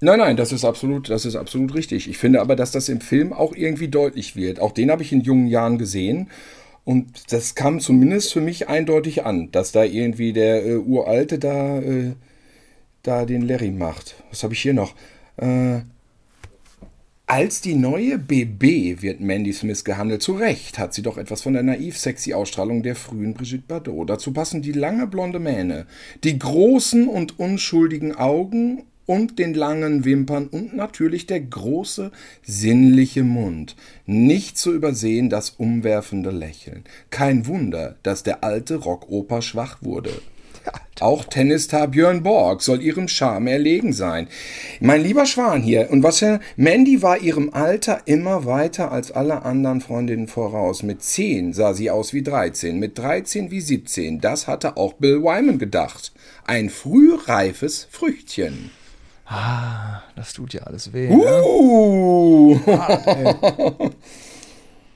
[0.00, 2.08] Nein, nein, das ist absolut, das ist absolut richtig.
[2.08, 4.60] Ich finde aber, dass das im Film auch irgendwie deutlich wird.
[4.60, 6.28] Auch den habe ich in jungen Jahren gesehen.
[6.84, 11.78] Und das kam zumindest für mich eindeutig an, dass da irgendwie der äh, Uralte da,
[11.78, 12.12] äh,
[13.06, 14.22] da den Larry macht.
[14.30, 14.94] Was habe ich hier noch?
[15.36, 15.80] Äh,
[17.28, 20.22] als die neue BB wird Mandy Smith gehandelt.
[20.22, 24.08] Zu Recht hat sie doch etwas von der naiv-sexy Ausstrahlung der frühen Brigitte Bardot.
[24.08, 25.86] Dazu passen die lange blonde Mähne,
[26.22, 32.12] die großen und unschuldigen Augen und den langen Wimpern und natürlich der große,
[32.44, 33.74] sinnliche Mund.
[34.04, 36.84] Nicht zu übersehen das umwerfende Lächeln.
[37.10, 40.10] Kein Wunder, dass der alte Rockoper schwach wurde.
[41.00, 44.28] Auch Tennisstar Björn Borg soll ihrem Charme erlegen sein.
[44.80, 49.42] Mein lieber Schwan hier, und was Herr Mandy war ihrem Alter immer weiter als alle
[49.42, 50.82] anderen Freundinnen voraus.
[50.82, 54.20] Mit 10 sah sie aus wie 13, mit 13 wie 17.
[54.20, 56.12] Das hatte auch Bill Wyman gedacht.
[56.44, 58.70] Ein frühreifes Früchtchen.
[59.26, 61.10] Ah, das tut ja alles weh.
[61.10, 62.58] Uh.
[62.64, 63.90] Ne?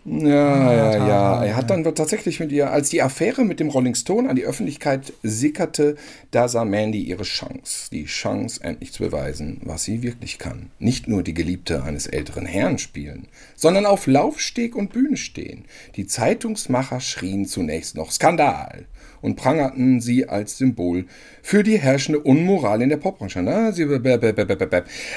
[0.04, 1.44] Ja, ja, ja.
[1.44, 4.44] Er hat dann tatsächlich mit ihr, als die Affäre mit dem Rolling Stone an die
[4.44, 5.96] Öffentlichkeit sickerte,
[6.30, 7.90] da sah Mandy ihre Chance.
[7.92, 10.70] Die Chance, endlich zu beweisen, was sie wirklich kann.
[10.78, 15.66] Nicht nur die Geliebte eines älteren Herrn spielen, sondern auf Laufsteg und Bühne stehen.
[15.96, 18.86] Die Zeitungsmacher schrien zunächst noch Skandal
[19.20, 21.04] und prangerten sie als Symbol
[21.42, 23.40] für die herrschende Unmoral in der Popbranche.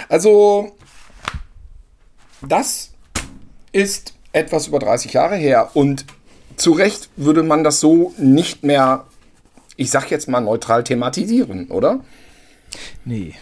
[0.10, 0.76] Also,
[2.46, 2.92] das
[3.72, 6.06] ist etwas über 30 Jahre her und
[6.56, 9.06] zu Recht würde man das so nicht mehr,
[9.78, 12.02] ich sag jetzt mal, neutral thematisieren, oder?
[13.06, 13.34] Nee,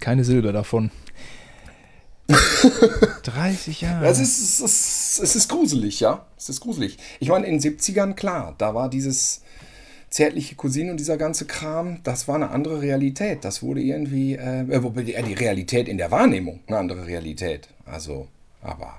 [0.00, 0.90] keine Silbe davon.
[3.22, 4.06] 30 Jahre.
[4.06, 6.26] Es ist, es, ist, es ist gruselig, ja.
[6.36, 6.96] Es ist gruselig.
[7.20, 9.42] Ich meine, in den 70ern, klar, da war dieses
[10.10, 13.44] zärtliche Cousine und dieser ganze Kram, das war eine andere Realität.
[13.44, 17.68] Das wurde irgendwie, äh, äh die Realität in der Wahrnehmung, eine andere Realität.
[17.84, 18.28] Also,
[18.62, 18.96] aber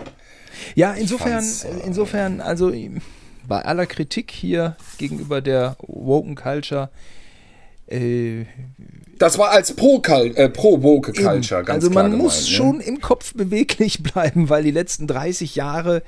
[0.76, 2.72] ja, insofern, äh, insofern, also
[3.48, 6.90] bei aller Kritik hier gegenüber der Woken Culture,
[7.88, 8.46] äh,
[9.18, 12.56] das war als Pro-Woke äh, Pro Culture, ganz Also man muss gemeint, ne?
[12.56, 16.04] schon im Kopf beweglich bleiben, weil die letzten 30 Jahre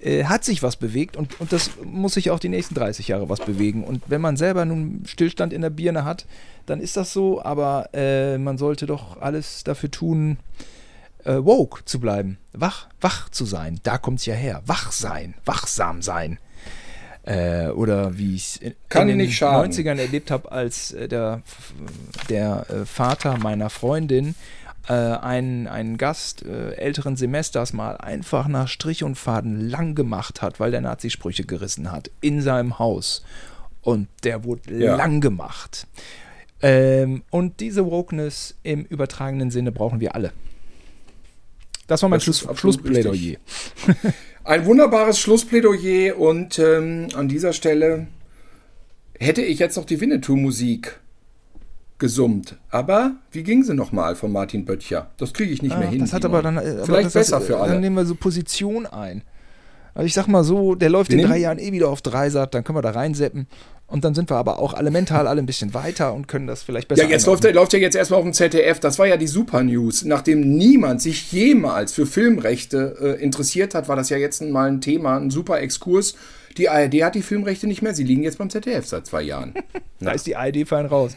[0.00, 3.28] äh, hat sich was bewegt und, und das muss sich auch die nächsten 30 Jahre
[3.28, 3.84] was bewegen.
[3.84, 6.26] Und wenn man selber nun Stillstand in der Birne hat,
[6.66, 10.77] dann ist das so, aber äh, man sollte doch alles dafür tun, äh,
[11.24, 13.80] woke zu bleiben, wach, wach zu sein.
[13.82, 14.62] Da kommt es ja her.
[14.66, 16.38] Wach sein, wachsam sein.
[17.28, 18.74] Äh, oder wie ich es in,
[19.08, 21.42] in den 90ern erlebt habe, als äh, der,
[22.30, 24.34] der äh, Vater meiner Freundin
[24.88, 30.40] äh, einen, einen Gast äh, älteren Semesters mal einfach nach Strich und Faden lang gemacht
[30.40, 33.22] hat, weil der Nazisprüche gerissen hat in seinem Haus.
[33.82, 34.96] Und der wurde ja.
[34.96, 35.86] lang gemacht.
[36.62, 40.32] Ähm, und diese Wokeness im übertragenen Sinne brauchen wir alle.
[41.88, 43.38] Das war mein Schluss, Schlussplädoyer.
[44.44, 48.06] Ein wunderbares Schlussplädoyer und ähm, an dieser Stelle
[49.18, 51.00] hätte ich jetzt noch die Winnetou-Musik
[51.98, 52.56] gesummt.
[52.70, 55.10] Aber wie ging sie nochmal von Martin Böttcher?
[55.16, 56.00] Das kriege ich nicht ah, mehr hin.
[56.00, 57.72] Das hat aber dann äh, vielleicht besser das, für alle.
[57.72, 59.22] Dann nehmen wir so Position ein.
[59.94, 62.54] Also ich sag mal so, der läuft wir in drei Jahren eh wieder auf Dreisat,
[62.54, 63.48] dann können wir da reinseppen.
[63.88, 66.62] Und dann sind wir aber auch alle mental alle ein bisschen weiter und können das
[66.62, 67.04] vielleicht besser.
[67.04, 68.80] Ja, jetzt läuft, läuft ja jetzt erstmal auf dem ZDF.
[68.80, 70.04] Das war ja die Super News.
[70.04, 74.82] Nachdem niemand sich jemals für Filmrechte äh, interessiert hat, war das ja jetzt mal ein
[74.82, 76.16] Thema, ein super Exkurs.
[76.58, 77.94] Die ARD hat die Filmrechte nicht mehr.
[77.94, 79.54] Sie liegen jetzt beim ZDF seit zwei Jahren.
[80.00, 81.12] da ist die ARD fein raus.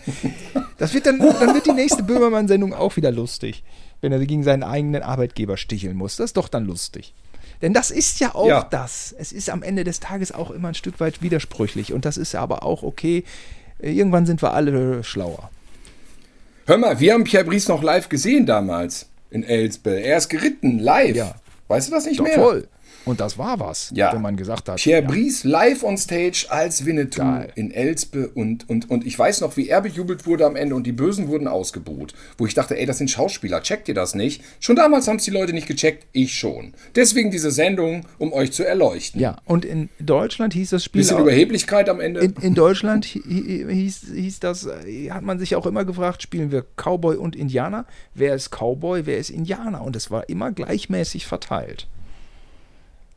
[0.77, 3.63] Das wird dann, dann wird die nächste Böhmermann-Sendung auch wieder lustig,
[3.99, 6.15] wenn er gegen seinen eigenen Arbeitgeber sticheln muss.
[6.15, 7.13] Das ist doch dann lustig.
[7.61, 8.67] Denn das ist ja auch ja.
[8.69, 9.13] das.
[9.17, 11.93] Es ist am Ende des Tages auch immer ein Stück weit widersprüchlich.
[11.93, 13.23] Und das ist aber auch okay.
[13.79, 15.49] Irgendwann sind wir alle schlauer.
[16.65, 19.97] Hör mal, wir haben Pierre Brice noch live gesehen damals in Elsbel.
[19.97, 21.15] Er ist geritten, live.
[21.15, 21.35] Ja.
[21.67, 22.35] Weißt du das nicht Doch, mehr?
[22.35, 22.67] Voll.
[23.05, 24.13] Und das war was, ja.
[24.13, 24.77] wenn man gesagt hat.
[24.77, 25.07] Pierre ja.
[25.07, 27.51] Brice live on stage als Winnetou Geil.
[27.55, 30.85] in Elspe und, und, und ich weiß noch, wie er bejubelt wurde am Ende und
[30.85, 32.13] die Bösen wurden ausgebuht.
[32.37, 34.43] Wo ich dachte, ey, das sind Schauspieler, checkt ihr das nicht?
[34.59, 36.73] Schon damals haben es die Leute nicht gecheckt, ich schon.
[36.95, 39.19] Deswegen diese Sendung, um euch zu erleuchten.
[39.19, 41.01] Ja, und in Deutschland hieß das Spiel.
[41.01, 42.21] Bisschen auch, Überheblichkeit am Ende.
[42.21, 44.67] In, in Deutschland hieß, hieß das,
[45.09, 47.85] hat man sich auch immer gefragt, spielen wir Cowboy und Indianer?
[48.13, 49.81] Wer ist Cowboy, wer ist Indianer?
[49.81, 51.87] Und es war immer gleichmäßig verteilt.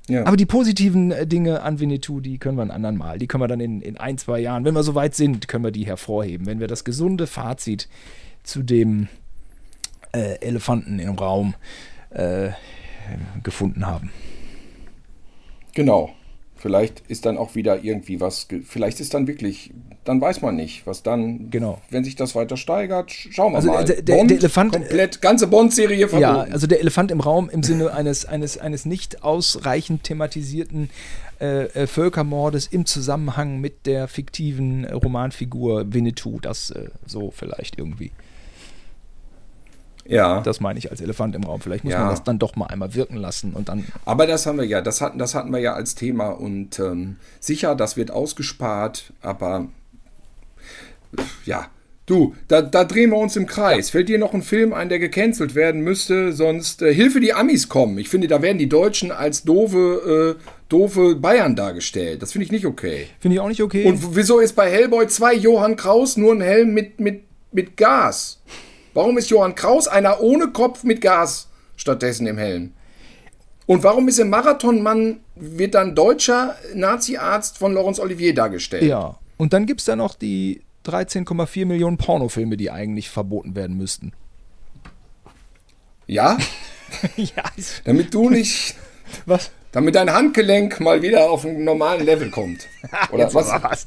[0.08, 0.26] Ja.
[0.26, 3.18] Aber die positiven äh, Dinge an Winnetou, die können wir ein anderen Mal.
[3.18, 5.64] Die können wir dann in, in ein, zwei Jahren, wenn wir so weit sind, können
[5.64, 6.46] wir die hervorheben.
[6.46, 7.88] Wenn wir das gesunde Fazit
[8.42, 9.08] zu dem
[10.12, 11.54] äh, Elefanten im Raum
[12.10, 12.50] äh,
[13.42, 14.10] gefunden haben.
[15.74, 16.10] Genau.
[16.56, 19.72] Vielleicht ist dann auch wieder irgendwie was, vielleicht ist dann wirklich,
[20.04, 21.80] dann weiß man nicht, was dann, genau.
[21.90, 23.84] wenn sich das weiter steigert, schauen wir also mal.
[23.84, 26.48] Der, der, Bond, der Elefant, komplett, ganze Bond-Serie verboten.
[26.48, 30.90] Ja, also der Elefant im Raum im Sinne eines, eines, eines nicht ausreichend thematisierten
[31.40, 38.12] äh, äh, Völkermordes im Zusammenhang mit der fiktiven Romanfigur Winnetou, das äh, so vielleicht irgendwie.
[40.06, 40.42] Ja.
[40.42, 41.60] Das meine ich als Elefant im Raum.
[41.60, 42.00] Vielleicht muss ja.
[42.00, 43.84] man das dann doch mal einmal wirken lassen und dann.
[44.04, 47.16] Aber das haben wir ja, das hatten, das hatten wir ja als Thema und ähm,
[47.40, 49.68] sicher, das wird ausgespart, aber
[51.44, 51.68] ja.
[52.06, 53.88] Du, da, da drehen wir uns im Kreis.
[53.88, 53.92] Ja.
[53.92, 56.34] Fällt dir noch ein Film ein, der gecancelt werden müsste?
[56.34, 57.96] Sonst äh, Hilfe, die Amis kommen.
[57.96, 62.20] Ich finde, da werden die Deutschen als doofe, äh, doofe Bayern dargestellt.
[62.20, 63.06] Das finde ich nicht okay.
[63.20, 63.86] Finde ich auch nicht okay.
[63.86, 67.22] Und wieso ist bei Hellboy 2 Johann Kraus nur ein Helm mit, mit,
[67.52, 68.42] mit Gas?
[68.92, 72.72] Warum ist Johann Kraus einer ohne Kopf mit Gas stattdessen im Helm?
[73.64, 78.82] Und warum ist im Marathonmann, wird dann deutscher Nazi-Arzt von Laurence Olivier dargestellt?
[78.82, 79.18] ja.
[79.36, 84.12] Und dann gibt es da noch die 13,4 Millionen Pornofilme, die eigentlich verboten werden müssten.
[86.06, 86.38] Ja?
[87.16, 87.44] ja,
[87.84, 88.76] Damit du nicht,
[89.26, 89.50] was?
[89.72, 92.68] damit dein Handgelenk mal wieder auf einen normalen Level kommt.
[93.10, 93.48] Oder was?
[93.62, 93.86] was?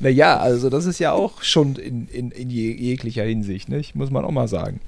[0.00, 3.94] naja, also das ist ja auch schon in, in, in je, jeglicher Hinsicht, nicht?
[3.94, 4.80] muss man auch mal sagen.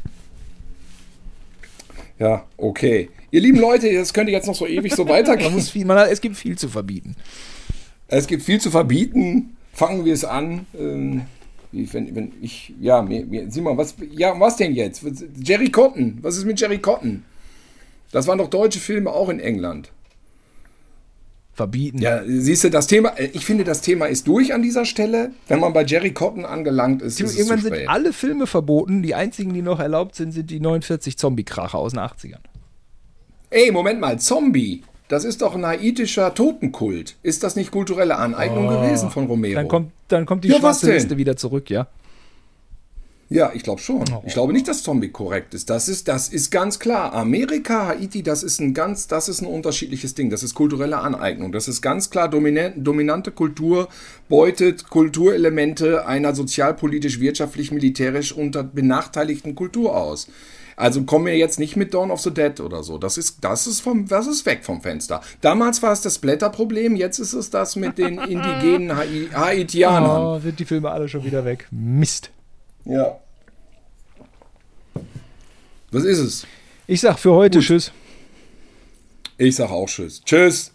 [2.19, 3.11] Ja, okay.
[3.31, 5.53] Ihr lieben Leute, das könnte jetzt noch so ewig so Man weitergehen.
[5.53, 7.17] muss viel, man, es gibt viel zu verbieten.
[8.07, 9.54] Es gibt viel zu verbieten.
[9.75, 10.67] Fangen wir es an.
[10.79, 11.23] Ähm,
[11.73, 15.05] wie, wenn, wenn ich, ja, mir, mir, Simon, was, ja, was denn jetzt?
[15.43, 16.19] Jerry Cotton.
[16.23, 17.25] Was ist mit Jerry Cotton?
[18.13, 19.91] Das waren doch deutsche Filme auch in England.
[21.53, 21.99] Verbieten.
[21.99, 25.33] Ja, siehst du, das Thema, äh, ich finde, das Thema ist durch an dieser Stelle.
[25.47, 29.03] Wenn man bei Jerry Cotton angelangt ist, Du, ist es irgendwann sind alle Filme verboten.
[29.03, 32.41] Die einzigen, die noch erlaubt sind, sind die 49 Zombie-Kracher aus den 80ern.
[33.51, 34.83] Ey, Moment mal, Zombie.
[35.09, 37.17] Das ist doch ein haitischer Totenkult.
[37.23, 39.53] Ist das nicht kulturelle Aneignung gewesen von Romero?
[39.53, 39.57] Oh.
[39.57, 40.93] Dann kommt, dann kommt die Ja, schwarze?
[40.93, 41.87] Liste wieder zurück, ja?
[43.31, 44.05] Ja, ich glaube schon.
[44.27, 45.71] Ich glaube nicht, dass Zombie korrekt ist.
[45.71, 47.15] Das ist, das ist ganz klar.
[47.15, 50.31] Amerika, Haiti, das ist ein ganz, das ist ein unterschiedliches Ding.
[50.31, 51.51] Das ist kulturelle Aneignung.
[51.51, 53.89] Das ist ganz klar dominant, dominante Kultur
[54.29, 60.29] beutet Kulturelemente einer sozialpolitisch, wirtschaftlich, militärisch unter benachteiligten Kultur aus.
[60.77, 62.99] Also kommen wir jetzt nicht mit Dawn of the Dead oder so.
[62.99, 65.21] Das ist, das ist vom, das ist weg vom Fenster.
[65.41, 70.23] Damals war es das Blätterproblem, jetzt ist es das mit den indigenen Hai- Haitianern.
[70.23, 71.67] Oh, sind die Filme alle schon wieder weg.
[71.71, 72.31] Mist.
[72.85, 73.19] Ja.
[75.91, 76.47] Was ist es?
[76.87, 77.93] Ich sag für heute Tschüss.
[79.39, 80.23] Ich sag auch Tschüss.
[80.25, 80.73] Tschüss.